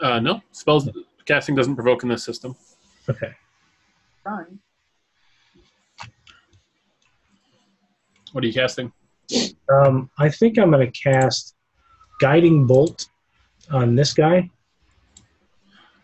[0.01, 0.89] Uh, no spells
[1.25, 2.55] casting doesn't provoke in this system.
[3.11, 3.33] Okay.
[4.23, 4.61] Fun.
[8.31, 8.93] What are you casting?
[9.69, 11.54] Um, I think I'm going to cast
[12.25, 13.09] Guiding Bolt
[13.71, 14.49] on this guy.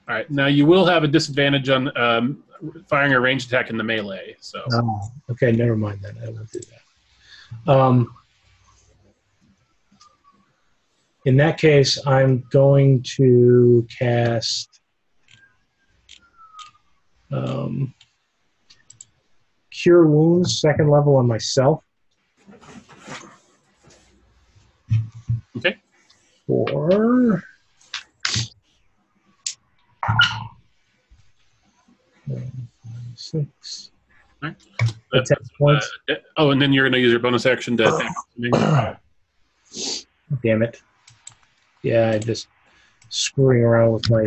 [0.06, 0.30] All right.
[0.30, 2.44] Now you will have a disadvantage on um,
[2.90, 4.36] firing a ranged attack in the melee.
[4.38, 5.00] So Oh,
[5.30, 6.18] okay, never mind then.
[6.22, 7.72] I won't do that.
[7.72, 8.14] Um,
[11.24, 14.78] in that case, I'm going to cast
[17.32, 17.94] um,
[19.70, 21.82] Cure Wounds, second level on myself.
[26.50, 27.44] For
[33.14, 33.92] six.
[34.42, 35.88] That's points.
[36.08, 38.16] Uh, oh, and then you're going to use your bonus action to attack.
[40.42, 40.82] Damn it.
[41.82, 42.48] Yeah, I just
[43.10, 44.26] screwing around with my.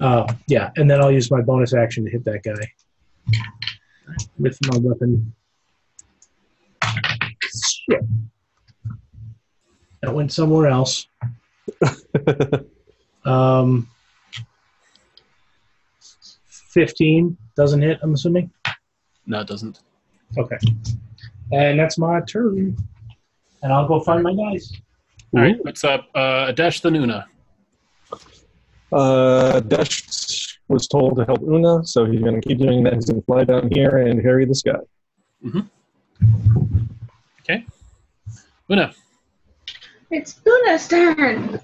[0.00, 2.72] Uh, yeah, and then I'll use my bonus action to hit that guy
[4.36, 5.32] with my weapon.
[6.82, 8.04] Shit.
[10.06, 11.08] That went somewhere else.
[13.24, 13.88] Um,
[16.70, 18.52] 15 doesn't hit, I'm assuming.
[19.26, 19.80] No, it doesn't.
[20.38, 20.58] Okay.
[21.50, 22.76] And that's my turn.
[23.64, 24.72] And I'll go find my dice.
[25.34, 25.56] All right.
[25.64, 26.06] What's up?
[26.14, 27.24] Uh, Adesh the Nuna.
[28.92, 32.94] Uh, Dash was told to help Una, so he's going to keep doing that.
[32.94, 34.78] He's going to fly down here and harry this guy.
[37.40, 37.66] Okay.
[38.70, 38.94] Una.
[40.10, 41.60] It's Una's turn.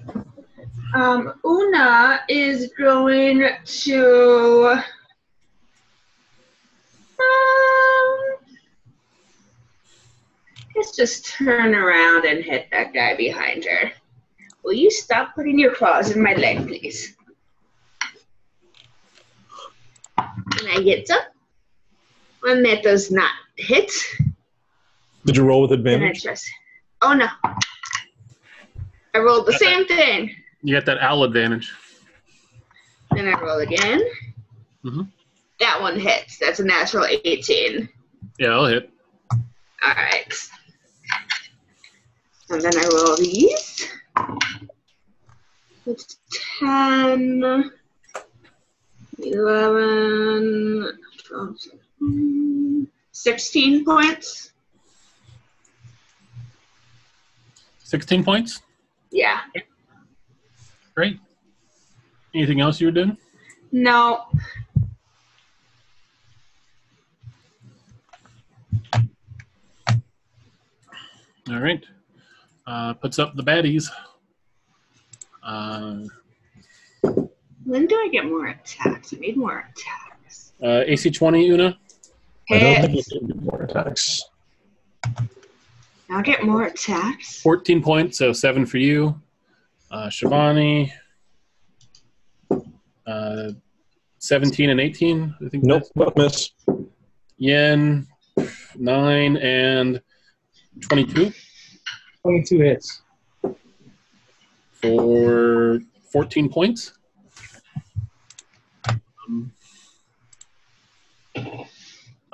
[0.93, 4.79] Um, Una is going to.
[7.19, 8.19] Um,
[10.75, 13.91] let's just turn around and hit that guy behind her.
[14.63, 17.15] Will you stop putting your claws in my leg, please?
[20.17, 21.23] And I get up.
[22.41, 23.91] One that does not hit.
[25.25, 26.25] Did you roll with advantage?
[27.01, 27.27] Oh no.
[29.13, 30.35] I rolled the same thing.
[30.63, 31.71] You got that owl advantage.
[33.11, 34.01] Then I roll again.
[34.83, 35.07] Mhm.
[35.59, 36.37] That one hits.
[36.39, 37.87] That's a natural 18.
[38.39, 38.89] Yeah, I'll hit.
[39.31, 40.33] All right.
[42.49, 43.87] And then I roll these.
[45.85, 46.17] It's
[46.59, 47.71] 10,
[49.19, 51.57] 11, 12,
[53.11, 54.53] 16 points.
[57.83, 58.61] 16 points.
[59.13, 59.41] Yeah.
[60.95, 61.19] Great.
[62.33, 63.15] Anything else you were doing?
[63.71, 64.25] No.
[71.49, 71.83] All right.
[72.65, 73.89] Uh, puts up the baddies.
[75.43, 76.03] Uh,
[77.65, 79.13] When do I get more attacks?
[79.13, 80.53] I need more attacks.
[80.63, 81.77] uh, AC 20, Una.
[82.49, 83.07] I don't think Hit.
[83.11, 84.21] you can do more attacks.
[86.13, 87.41] I'll get more attacks.
[87.41, 89.19] 14 points, so 7 for you.
[89.89, 90.91] Uh, Shivani.
[93.07, 93.51] Uh,
[94.19, 95.63] 17 and 18, I think.
[95.63, 96.51] Nope, that's- both miss.
[97.37, 98.07] Yin,
[98.77, 100.01] 9 and
[100.81, 101.33] 22
[102.21, 103.01] 22 hits.
[104.81, 105.79] for
[106.11, 106.93] 14 points.
[109.27, 109.51] Um,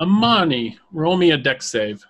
[0.00, 2.04] Amani, roll me a dex save.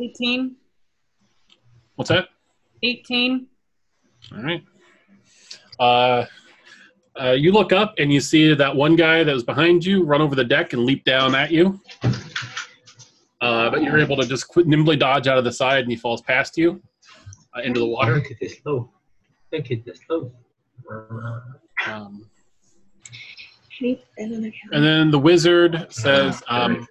[0.00, 0.56] Eighteen.
[1.96, 2.28] What's that?
[2.82, 3.46] Eighteen.
[4.32, 4.62] All right.
[5.78, 6.26] Uh,
[7.20, 10.22] uh, you look up and you see that one guy that was behind you run
[10.22, 11.80] over the deck and leap down at you.
[13.40, 15.96] Uh, but you're able to just quick, nimbly dodge out of the side and he
[15.96, 16.80] falls past you
[17.56, 18.16] uh, into the water.
[18.16, 18.90] Look at this slow.
[19.52, 20.32] Look at this slow.
[21.86, 22.28] Um,
[23.80, 26.86] Can you put that and then the wizard says, um,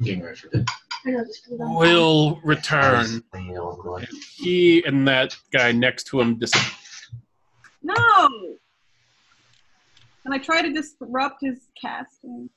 [0.00, 0.66] Getting ready for bed.
[1.04, 1.74] I know, just put it on.
[1.74, 4.06] "Will return." Laying all going.
[4.36, 6.52] He and that guy next to him dis-
[7.82, 7.94] No.
[10.22, 12.48] Can I try to disrupt his casting?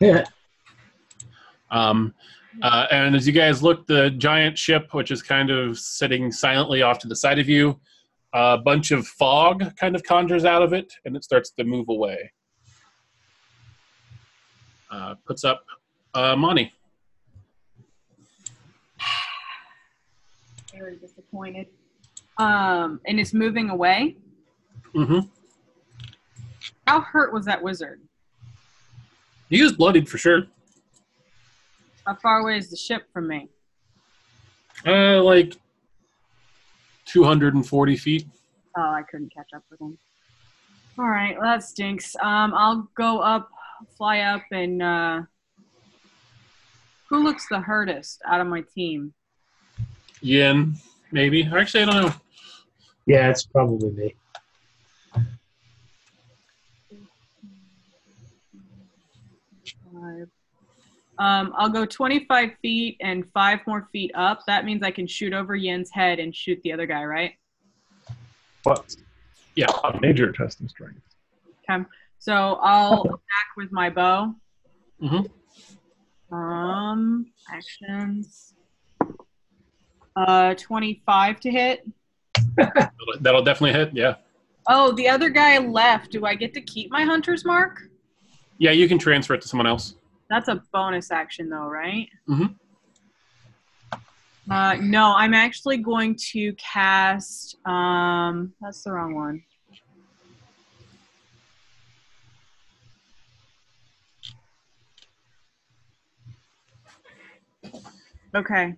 [0.00, 0.26] Yeah.
[1.72, 2.14] Um,
[2.62, 6.82] uh, and as you guys look, the giant ship, which is kind of sitting silently
[6.82, 7.80] off to the side of you,
[8.32, 11.88] a bunch of fog kind of conjures out of it, and it starts to move
[11.88, 12.30] away.
[14.90, 15.64] Uh, puts up
[16.14, 16.72] uh, Monty.
[20.72, 21.66] Very disappointed.
[22.38, 24.16] Um, and it's moving away.
[24.94, 25.26] Mm-hmm.
[26.86, 28.00] How hurt was that wizard?
[29.50, 30.46] He was bloodied for sure.
[32.06, 33.48] How far away is the ship from me?
[34.86, 35.54] Uh, like
[37.08, 38.26] 240 feet.
[38.76, 39.98] Oh, I couldn't catch up with him.
[40.98, 42.14] All right, well, that stinks.
[42.20, 43.48] Um, I'll go up,
[43.96, 45.22] fly up, and uh,
[47.08, 49.14] who looks the hardest out of my team?
[50.20, 50.74] Yin,
[51.12, 51.44] maybe.
[51.44, 52.14] Actually, I don't know.
[53.06, 54.14] Yeah, it's probably me.
[59.92, 60.28] Five.
[61.18, 64.40] Um, I'll go 25 feet and five more feet up.
[64.46, 67.32] That means I can shoot over Yin's head and shoot the other guy, right?
[68.64, 68.94] But
[69.56, 69.66] Yeah.
[69.84, 71.00] a major test of strength.
[71.68, 71.84] Okay.
[72.18, 74.34] So I'll attack with my bow.
[75.02, 76.34] Mm-hmm.
[76.34, 78.54] Um, actions.
[80.14, 81.86] Uh, 25 to hit.
[82.56, 83.94] That'll, that'll definitely hit.
[83.94, 84.16] Yeah.
[84.68, 86.12] Oh, the other guy left.
[86.12, 87.82] Do I get to keep my hunter's mark?
[88.58, 89.94] Yeah, you can transfer it to someone else.
[90.28, 92.08] That's a bonus action, though, right?
[92.28, 92.54] Mhm.
[94.50, 97.56] Uh, no, I'm actually going to cast.
[97.66, 99.42] Um, that's the wrong one.
[108.34, 108.74] Okay.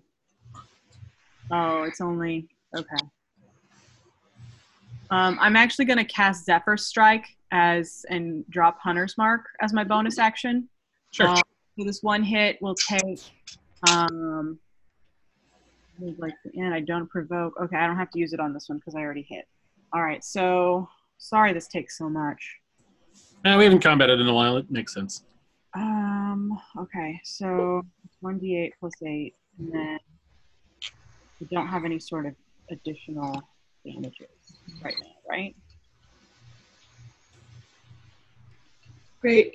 [1.53, 3.07] Oh, it's only okay.
[5.11, 9.83] Um, I'm actually going to cast Zephyr Strike as and drop Hunter's Mark as my
[9.83, 10.69] bonus action.
[11.13, 11.29] Sure.
[11.29, 11.43] Um,
[11.79, 13.21] so this one hit will take.
[13.91, 14.59] Um,
[16.19, 17.55] like and I don't provoke.
[17.61, 19.47] Okay, I don't have to use it on this one because I already hit.
[19.93, 22.57] All right, so sorry this takes so much.
[23.45, 24.57] Uh, we haven't combated in a while.
[24.57, 25.25] It makes sense.
[25.75, 26.59] Um.
[26.79, 27.83] Okay, so
[28.21, 29.99] one d8 plus eight, and then
[31.41, 32.35] we don't have any sort of
[32.71, 33.43] additional
[33.85, 34.29] damages
[34.83, 35.55] right now, right?
[39.21, 39.55] Great.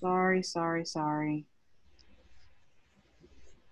[0.00, 1.44] Sorry, sorry, sorry.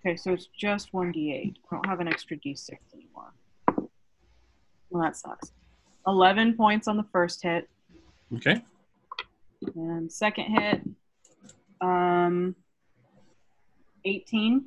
[0.01, 1.57] Okay, so it's just 1d8.
[1.57, 3.33] I don't have an extra d6 anymore.
[4.91, 5.53] Well, that sucks.
[6.07, 7.69] 11 points on the first hit,
[8.37, 8.63] Okay.
[9.75, 10.83] and second hit,
[11.81, 12.55] um,
[14.05, 14.65] 18.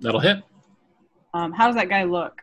[0.00, 0.42] That'll hit.
[1.34, 2.40] Um, how does that guy look?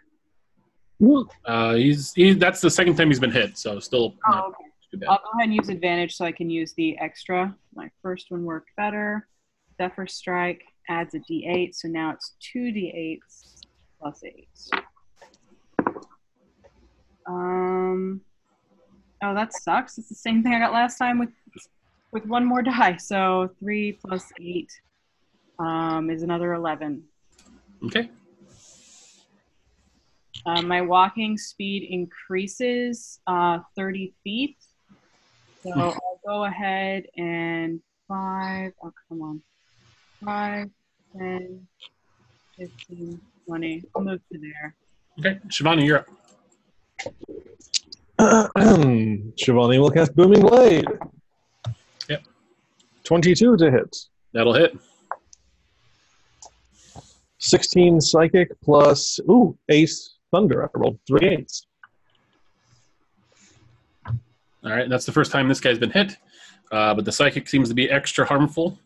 [1.45, 2.33] Uh, he's he.
[2.33, 4.64] That's the second time he's been hit, so still not Oh, okay.
[4.95, 5.09] Too bad.
[5.09, 7.55] I'll go ahead and use advantage so I can use the extra.
[7.75, 9.27] My first one worked better.
[9.77, 13.61] Zephyr Strike adds a d8, so now it's two d8s
[13.99, 14.47] plus eight.
[17.27, 18.21] Um,
[19.23, 19.97] oh, that sucks.
[19.97, 21.29] It's the same thing I got last time with
[22.11, 22.97] with one more die.
[22.97, 24.71] So three plus eight
[25.59, 27.03] um, is another eleven.
[27.83, 28.09] Okay.
[30.45, 34.57] Uh, my walking speed increases uh, 30 feet.
[35.65, 35.79] So hmm.
[35.79, 39.41] I'll go ahead and 5, oh, come on.
[40.23, 40.69] 5,
[41.17, 41.67] 10,
[42.59, 43.83] 15, 20.
[43.95, 44.75] I'll move to there.
[45.17, 45.39] Okay.
[45.47, 46.07] Shivani, you're up.
[48.19, 50.85] Shivani will cast Booming Blade.
[52.09, 52.23] Yep.
[53.03, 53.97] 22 to hit.
[54.33, 54.77] That'll hit.
[57.39, 60.63] 16 Psychic plus, ooh, Ace Thunder.
[60.63, 61.65] I rolled three eights.
[64.65, 64.89] All right.
[64.89, 66.17] That's the first time this guy's been hit,
[66.71, 68.79] uh, but the psychic seems to be extra harmful.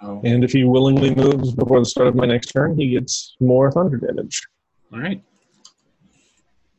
[0.00, 3.36] So, And if he willingly moves before the start of my next turn, he gets
[3.40, 4.46] more thunder damage.
[4.92, 5.22] all right.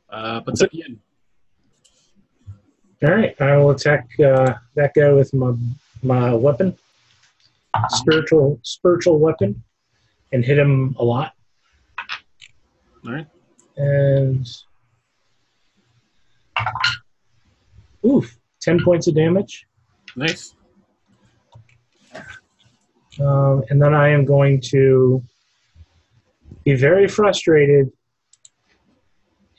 [0.09, 0.99] Uh, puts up Yin.
[3.03, 5.53] All right, I will attack uh, that guy with my
[6.01, 6.77] my weapon,
[7.89, 9.63] spiritual spiritual weapon,
[10.33, 11.33] and hit him a lot.
[13.05, 13.27] All right.
[13.77, 14.45] And
[18.05, 19.65] oof, ten points of damage.
[20.15, 20.55] Nice.
[23.19, 25.21] Um, and then I am going to
[26.63, 27.91] be very frustrated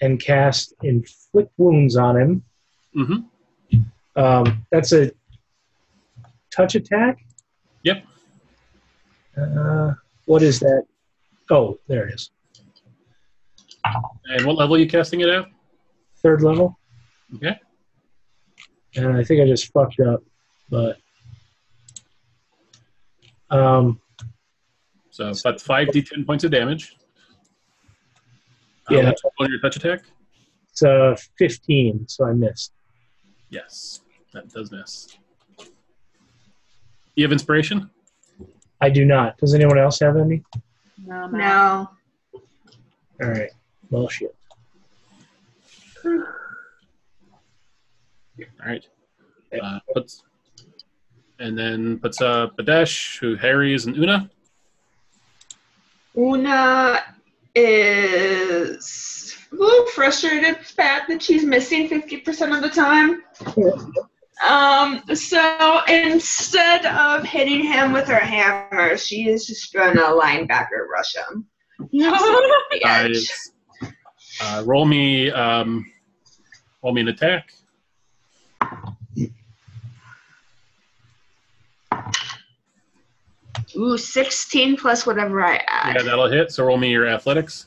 [0.01, 2.43] and cast inflict wounds on him.
[2.97, 3.81] Mm-hmm.
[4.17, 5.12] Um, that's a
[6.55, 7.19] touch attack.
[7.83, 8.05] Yep.
[9.36, 9.93] Uh,
[10.25, 10.85] what is that?
[11.51, 12.31] Oh, there it is.
[13.85, 15.44] And what level are you casting it at?
[16.23, 16.78] Third level.
[17.36, 17.59] Okay.
[18.97, 20.23] And I think I just fucked up,
[20.69, 20.99] but
[23.51, 24.01] um,
[25.10, 26.97] So that's five d10 points of damage.
[28.91, 29.05] Uh, Yeah.
[29.07, 30.02] what's on your touch attack?
[30.70, 32.73] it's uh, 15, so I missed.
[33.49, 34.01] Yes,
[34.33, 35.09] that does miss.
[37.17, 37.91] You have inspiration?
[38.81, 39.36] I do not.
[39.39, 40.43] Does anyone else have any?
[41.05, 41.39] No, no.
[41.39, 41.91] No.
[43.23, 43.51] All right.
[43.91, 44.35] Bullshit.
[48.62, 48.86] All right.
[49.60, 50.23] Uh, puts
[51.41, 54.31] and then puts up Adesh, who Harry's and Una.
[56.17, 57.01] Una
[57.55, 63.23] is a little frustrated with the fact that she's missing 50% of the time.
[64.47, 71.15] Um, so instead of hitting him with her hammer, she is just gonna linebacker rush
[71.15, 71.47] him.
[71.93, 73.20] The
[73.83, 73.89] Uh,
[74.43, 75.85] uh, roll me, um,
[76.83, 77.52] roll me an attack.
[83.77, 85.97] Ooh, 16 plus whatever I add.
[85.97, 86.51] Yeah, that'll hit.
[86.53, 87.67] So roll me your athletics.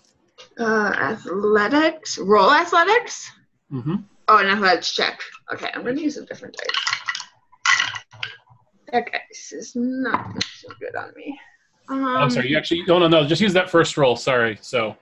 [0.59, 2.17] Uh, athletics.
[2.17, 3.31] Roll athletics.
[3.71, 3.95] Mm-hmm.
[4.27, 5.19] Oh, an athletics check.
[5.53, 6.67] Okay, I'm gonna use a different dice.
[8.93, 11.39] Okay, this is not so good on me.
[11.89, 12.49] Um, oh, I'm sorry.
[12.49, 13.25] You actually, no, no, no.
[13.25, 14.15] Just use that first roll.
[14.15, 14.57] Sorry.
[14.61, 14.95] So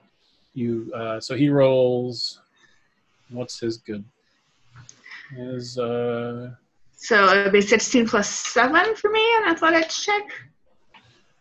[0.54, 2.40] you, uh, so he rolls.
[3.30, 4.04] What's his good?
[5.36, 6.50] His, uh,
[6.96, 10.22] So it would be 16 plus 7 for me, an athletics check.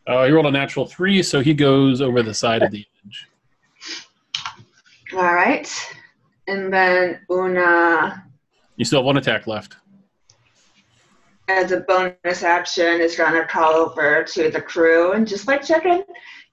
[0.08, 3.28] Uh, he rolled a natural three, so he goes over the side of the edge.
[5.14, 5.70] All right.
[6.48, 8.24] And then Una,
[8.78, 9.76] You still have one attack left.
[11.48, 15.64] as a bonus action, is going to call over to the crew and just like
[15.66, 16.04] check in.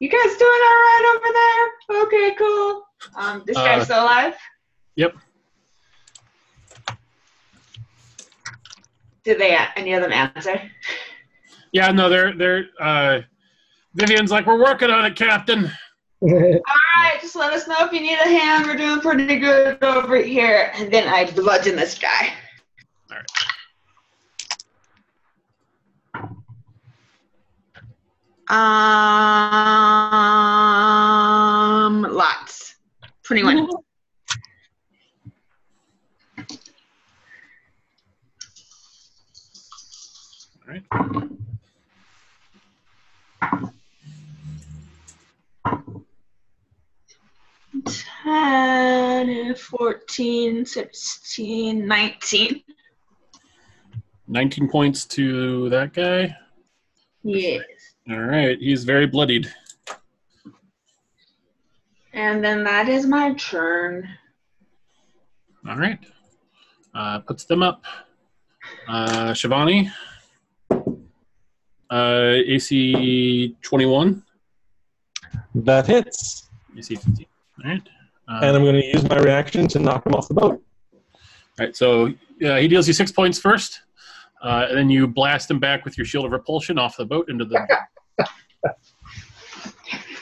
[0.01, 2.03] You guys doing all right over there?
[2.05, 2.83] Okay, cool.
[3.17, 4.35] Um, this Uh, guy's still alive?
[4.97, 5.15] Yep.
[9.25, 10.61] Did they, any of them answer?
[11.73, 12.65] Yeah, no, they're they're.
[12.81, 13.21] Uh,
[13.99, 15.69] Vivian's like, we're working on it, Captain.
[16.23, 18.67] All right, just let us know if you need a hand.
[18.67, 20.71] We're doing pretty good over here.
[20.75, 22.33] And then I bludgeon this guy.
[23.11, 23.27] All right.
[31.91, 32.77] Um, lots.
[33.25, 33.59] 21.
[33.69, 33.85] All
[40.69, 40.83] right.
[48.29, 52.63] Ten, 14, 16, 19.
[54.27, 56.37] 19 points to that guy.
[57.23, 57.63] Yes.
[58.11, 59.51] All right, he's very bloodied.
[62.13, 64.07] And then that is my turn.
[65.67, 65.99] All right.
[66.95, 67.83] Uh, puts them up.
[68.87, 69.91] Uh, Shivani.
[71.91, 74.23] Uh, AC 21.
[75.55, 76.51] That hits.
[76.77, 77.27] AC 15.
[77.65, 77.89] All right.
[78.29, 80.63] Uh, And I'm going to use my reaction to knock him off the boat.
[81.15, 81.21] All
[81.59, 82.09] right, so
[82.45, 83.81] uh, he deals you six points first,
[84.43, 87.29] uh, and then you blast him back with your shield of repulsion off the boat
[87.29, 87.67] into the.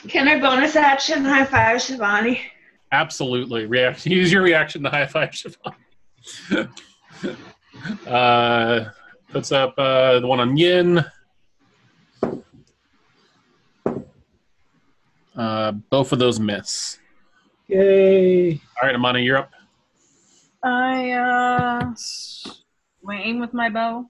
[0.07, 2.39] Can I bonus action high five Shivani?
[2.91, 4.05] Absolutely, react.
[4.07, 5.75] Use your reaction to high five Shivani.
[8.07, 8.85] uh,
[9.29, 11.03] puts up uh, the one on Yin.
[15.35, 16.97] Uh, both of those miss.
[17.67, 18.53] Yay!
[18.81, 19.51] All right, Amani, you're up.
[20.63, 24.09] I uh swing with my bow.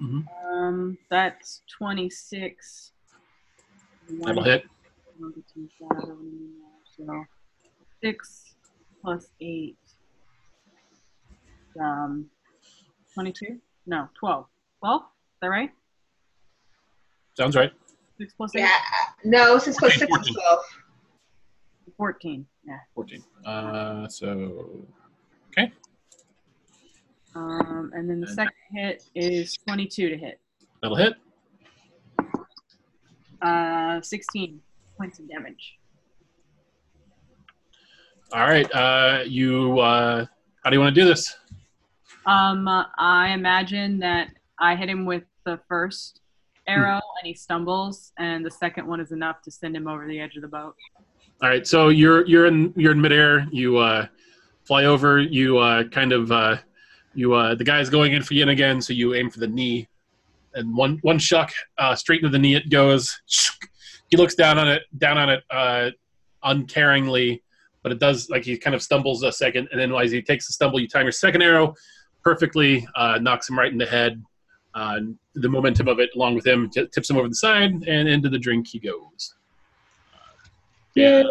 [0.00, 0.24] Mhm.
[0.50, 2.92] Um, that's twenty six.
[4.22, 4.64] That'll hit.
[6.96, 7.24] So
[8.02, 8.54] six
[9.02, 9.76] plus eight.
[11.80, 12.30] Um,
[13.14, 13.58] twenty-two?
[13.86, 14.46] No, twelve.
[14.80, 15.02] Twelve?
[15.02, 15.70] Is that right?
[17.36, 17.72] Sounds right.
[18.18, 18.60] Six plus eight.
[18.60, 18.70] Yeah.
[19.24, 20.58] No, six plus six is 12.
[21.98, 22.46] Fourteen.
[22.64, 22.78] Yeah.
[22.94, 23.22] 14.
[23.44, 24.86] Uh, so,
[25.48, 25.70] okay.
[27.34, 30.40] Um, and then the And- second hit is twenty-two to hit.
[30.80, 31.14] that'll hit.
[33.42, 34.60] Uh, sixteen
[34.96, 35.78] points of damage.
[38.32, 38.70] All right.
[38.74, 39.78] Uh, you.
[39.80, 40.26] Uh,
[40.62, 41.36] how do you want to do this?
[42.26, 44.28] Um, uh, I imagine that
[44.58, 46.20] I hit him with the first
[46.66, 50.20] arrow and he stumbles, and the second one is enough to send him over the
[50.20, 50.74] edge of the boat.
[51.40, 53.46] All right, so you're you're in you're in midair.
[53.52, 54.06] You uh,
[54.64, 55.20] fly over.
[55.20, 56.56] You uh, kind of uh,
[57.14, 59.88] you uh, the guy's going in for Yin again, so you aim for the knee,
[60.54, 63.20] and one one shuck uh, straight into the knee it goes.
[64.10, 65.90] He looks down on it, down on it, uh,
[66.44, 67.42] uncaringly,
[67.82, 70.46] but it does like he kind of stumbles a second, and then as he takes
[70.48, 71.74] the stumble, you time your second arrow
[72.24, 74.20] perfectly, uh, knocks him right in the head.
[74.74, 75.00] Uh,
[75.34, 78.28] the momentum of it, along with him, t- tips him over the side, and into
[78.28, 79.34] the drink he goes.
[80.98, 81.22] Yeah.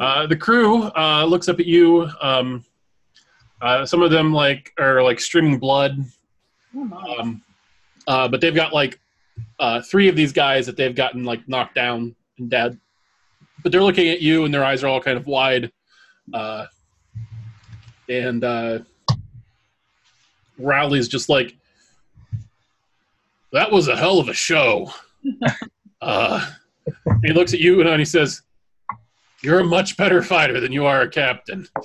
[0.00, 2.08] Uh, the crew uh, looks up at you.
[2.20, 2.64] Um,
[3.60, 6.04] uh, some of them like are like streaming blood,
[6.74, 7.42] Oh um,
[8.08, 8.98] uh, but they've got like
[9.60, 12.78] uh, three of these guys that they've gotten like knocked down and dead.
[13.62, 15.70] But they're looking at you, and their eyes are all kind of wide.
[16.32, 16.66] Uh,
[18.08, 18.80] and uh,
[20.58, 21.54] Rowley's just like,
[23.52, 24.90] that was a hell of a show.
[27.24, 28.42] he looks at you and he says,
[29.42, 31.66] "You're a much better fighter than you are a captain."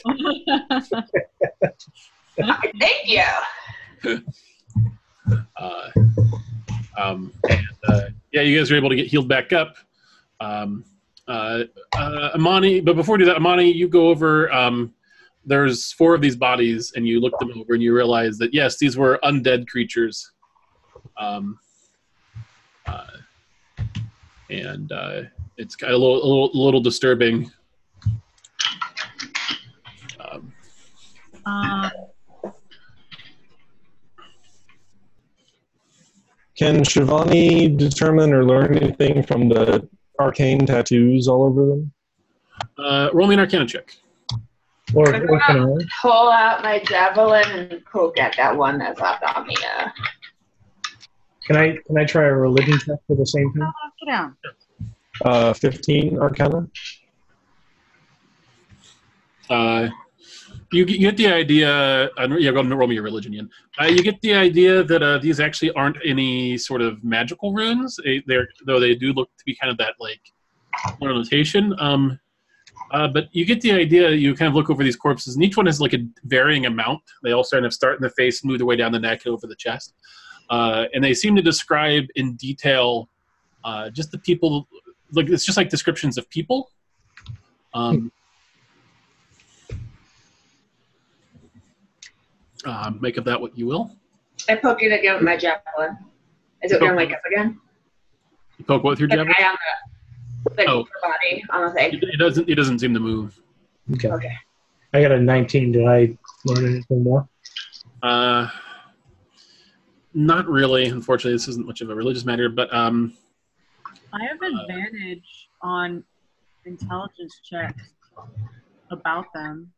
[2.79, 3.23] Thank you.
[5.57, 5.89] Uh,
[6.97, 8.01] um, and, uh,
[8.31, 9.75] yeah, you guys are able to get healed back up.
[10.39, 10.85] Um,
[11.27, 14.51] uh, uh, Amani, but before we do that, Amani, you go over.
[14.53, 14.93] Um,
[15.45, 18.77] there's four of these bodies, and you look them over, and you realize that yes,
[18.77, 20.31] these were undead creatures.
[21.17, 21.59] Um,
[22.85, 23.07] uh,
[24.49, 25.21] and uh,
[25.57, 27.51] it's kind of a little, a little, a little disturbing.
[30.19, 30.53] Um,
[31.45, 31.89] Um,
[36.57, 39.87] Can Shivani determine or learn anything from the
[40.19, 41.93] arcane tattoos all over them?
[42.79, 43.95] uh, roll me an Arcana check.
[44.93, 45.75] Or, or can I?
[46.01, 49.55] Pull out my javelin and poke at that one that's left on me.
[49.77, 49.89] Uh,
[51.47, 53.63] Can I can I try a religion check for the same thing?
[54.05, 54.35] get down.
[55.25, 56.67] Uh, 15 Arcana?
[59.49, 59.87] Uh,
[60.71, 61.71] you, get- you get the idea.
[62.17, 63.49] Uh, yeah, go ahead and roll me your religion, Ian.
[63.81, 67.97] Uh, you get the idea that uh, these actually aren't any sort of magical runes.
[68.03, 70.21] They, they're though they do look to be kind of that like
[71.01, 71.73] notation.
[71.79, 72.19] Um,
[72.91, 74.11] uh, but you get the idea.
[74.11, 77.01] You kind of look over these corpses, and each one has like a varying amount.
[77.23, 79.33] They all kind of start in the face, move their way down the neck, and
[79.33, 79.93] over the chest,
[80.49, 83.09] uh, and they seem to describe in detail
[83.63, 84.67] uh, just the people.
[85.11, 86.71] Like it's just like descriptions of people.
[87.73, 88.11] Um,
[92.65, 93.91] uh, make of that what you will.
[94.49, 95.97] I poke it again with my javelin.
[96.63, 97.59] Is it going to wake up again?
[98.57, 99.35] You poke what with your The javelin?
[99.37, 99.55] guy on
[100.45, 100.87] the, the Oh.
[101.01, 101.93] body on the thing.
[101.93, 102.49] It, it doesn't.
[102.49, 103.39] It doesn't seem to move.
[103.93, 104.09] Okay.
[104.09, 104.33] Okay.
[104.93, 105.71] I got a 19.
[105.73, 107.27] Did I learn anything more?
[108.01, 108.47] Uh,
[110.13, 110.85] not really.
[110.85, 112.49] Unfortunately, this isn't much of a religious matter.
[112.49, 113.13] But um,
[114.13, 116.03] I have advantage on
[116.65, 117.83] intelligence checks
[118.91, 119.71] about them.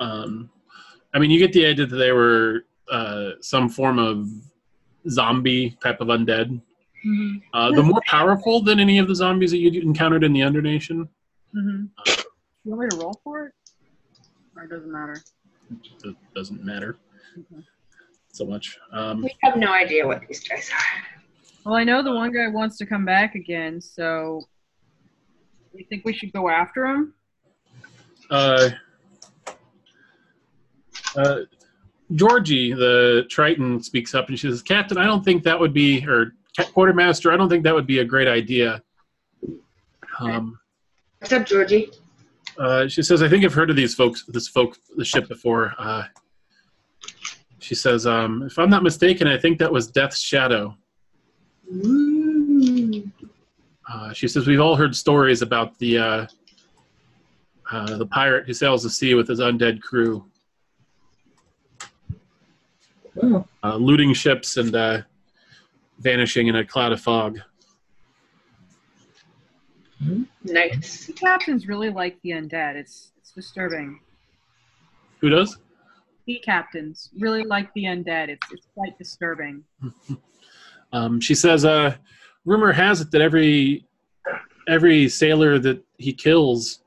[0.00, 0.50] um,
[1.12, 4.28] I mean, you get the idea that they were uh, some form of
[5.08, 6.60] zombie type of undead.
[7.06, 7.36] Mm-hmm.
[7.52, 11.06] Uh, the more powerful than any of the zombies that you encountered in the Undernation.
[11.54, 11.84] Mm-hmm.
[12.64, 13.52] You want me to roll for it?
[14.56, 15.22] Or it doesn't matter?
[16.02, 16.98] It doesn't matter
[17.38, 17.62] Okay.
[18.34, 18.76] So much.
[18.92, 21.02] Um, We have no idea what these guys are.
[21.64, 24.42] Well, I know the one guy wants to come back again, so
[25.72, 27.14] you think we should go after him?
[28.30, 28.70] uh,
[31.16, 31.40] uh,
[32.14, 36.04] Georgie, the Triton, speaks up and she says, "Captain, I don't think that would be,
[36.06, 36.32] or
[36.72, 38.82] Quartermaster, I don't think that would be a great idea."
[40.20, 40.58] Um,
[41.18, 41.90] What's up, Georgie?
[42.58, 45.74] uh, she says, "I think I've heard of these folks, this folk, the ship before."
[45.78, 46.04] Uh,
[47.64, 50.76] she says, um, "If I'm not mistaken, I think that was Death's Shadow."
[51.72, 53.10] Mm.
[53.90, 56.26] Uh, she says, "We've all heard stories about the uh,
[57.70, 60.24] uh, the pirate who sails the sea with his undead crew."
[63.22, 65.00] Uh, looting ships and uh,
[66.00, 67.40] vanishing in a cloud of fog.
[70.42, 71.06] Nice.
[71.06, 72.74] The captains really like the undead.
[72.74, 74.00] It's it's disturbing.
[75.20, 75.56] Who does?
[76.24, 78.28] Sea captains really like the undead.
[78.28, 79.62] It's it's quite disturbing.
[80.92, 81.96] Um, she says, uh,
[82.44, 83.84] "Rumor has it that every
[84.68, 86.84] every sailor that he kills,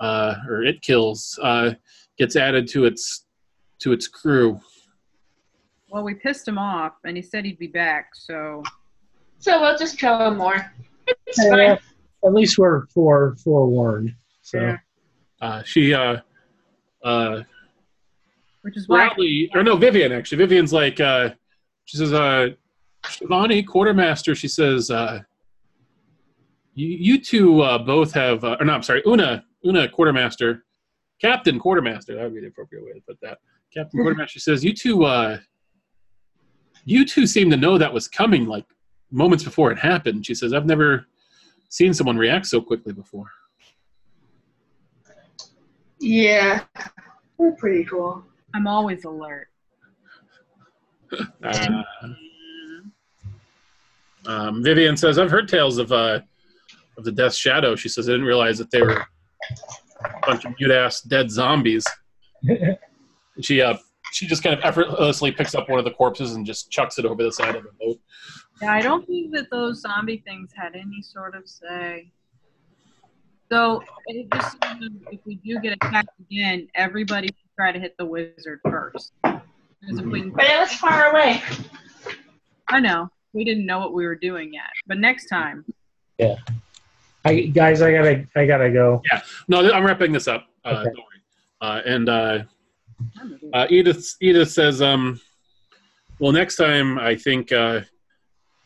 [0.00, 1.72] uh, or it kills, uh,
[2.16, 3.26] gets added to its
[3.80, 4.58] to its crew."
[5.90, 8.14] Well, we pissed him off, and he said he'd be back.
[8.14, 8.62] So
[9.38, 10.72] So we'll just kill him more.
[11.26, 11.50] It's Yeah.
[11.74, 11.78] fine.
[12.24, 14.14] at least we're fore forewarned.
[14.40, 14.76] So Yeah.
[15.42, 16.20] Uh, she, uh,
[17.04, 17.42] uh,
[18.62, 20.38] which is why Bradley, or no, Vivian actually.
[20.38, 21.30] Vivian's like, uh,
[21.84, 22.48] she says, uh,
[23.04, 24.34] Shivani, quartermaster.
[24.34, 25.20] She says, uh,
[26.74, 30.64] you, you two uh, both have, uh, or no, I'm sorry, Una, Una, quartermaster,
[31.20, 32.14] captain, quartermaster.
[32.14, 33.38] That would be the appropriate way to put that.
[33.74, 35.38] Captain quartermaster she says, you two, uh,
[36.84, 38.66] you two seem to know that was coming like
[39.10, 40.24] moments before it happened.
[40.24, 41.06] She says, I've never
[41.68, 43.26] seen someone react so quickly before.
[45.98, 46.64] Yeah.
[47.38, 48.24] We're pretty cool.
[48.54, 49.48] I'm always alert.
[51.44, 51.82] Uh,
[54.26, 56.20] um, Vivian says, "I've heard tales of uh,
[56.96, 59.04] of the Death Shadow." She says, "I didn't realize that they were
[60.04, 61.84] a bunch of mute ass dead zombies."
[63.40, 63.78] She uh,
[64.12, 67.06] she just kind of effortlessly picks up one of the corpses and just chucks it
[67.06, 67.98] over the side of the boat.
[68.60, 72.12] Yeah, I don't think that those zombie things had any sort of say.
[73.50, 73.82] So
[74.34, 74.56] just
[75.10, 79.12] if we do get attacked again, everybody should try to hit the wizard first.
[79.22, 81.42] Because if we But it was far away.
[82.68, 83.08] I know.
[83.32, 84.70] We didn't know what we were doing yet.
[84.86, 85.64] But next time.
[86.18, 86.36] Yeah.
[87.24, 89.00] I guys, I gotta, I gotta go.
[89.10, 89.22] Yeah.
[89.48, 90.46] No, I'm wrapping this up.
[90.64, 90.84] Uh, Okay.
[90.84, 91.12] Don't worry.
[91.60, 92.38] Uh, and uh,
[93.52, 95.20] uh, Edith, Edith says, um,
[96.18, 97.82] "Well, next time I think uh,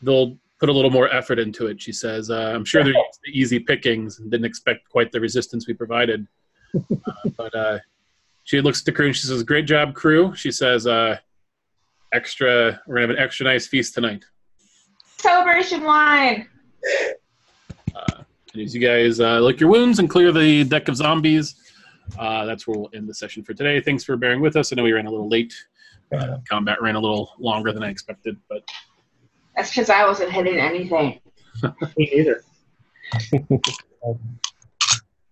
[0.01, 3.19] they'll put a little more effort into it." She says, uh, "I'm sure they're used
[3.25, 6.27] to easy pickings and didn't expect quite the resistance we provided."
[6.75, 7.77] uh, but uh,
[8.47, 11.17] she looks at the crew and she says, "Great job, crew." She says, uh,
[12.13, 14.23] "Extra, we're gonna have an extra nice feast tonight."
[15.17, 16.47] Celebration wine.
[17.93, 21.55] Uh, and as you guys uh, lick your wounds and clear the deck of zombies,
[22.17, 23.81] uh, that's where we'll end the session for today.
[23.81, 24.71] Thanks for bearing with us.
[24.71, 25.53] I know we ran a little late.
[26.17, 28.63] Uh, combat ran a little longer than I expected, but
[29.57, 31.19] That's because I wasn't hitting anything.
[31.97, 32.43] Me neither.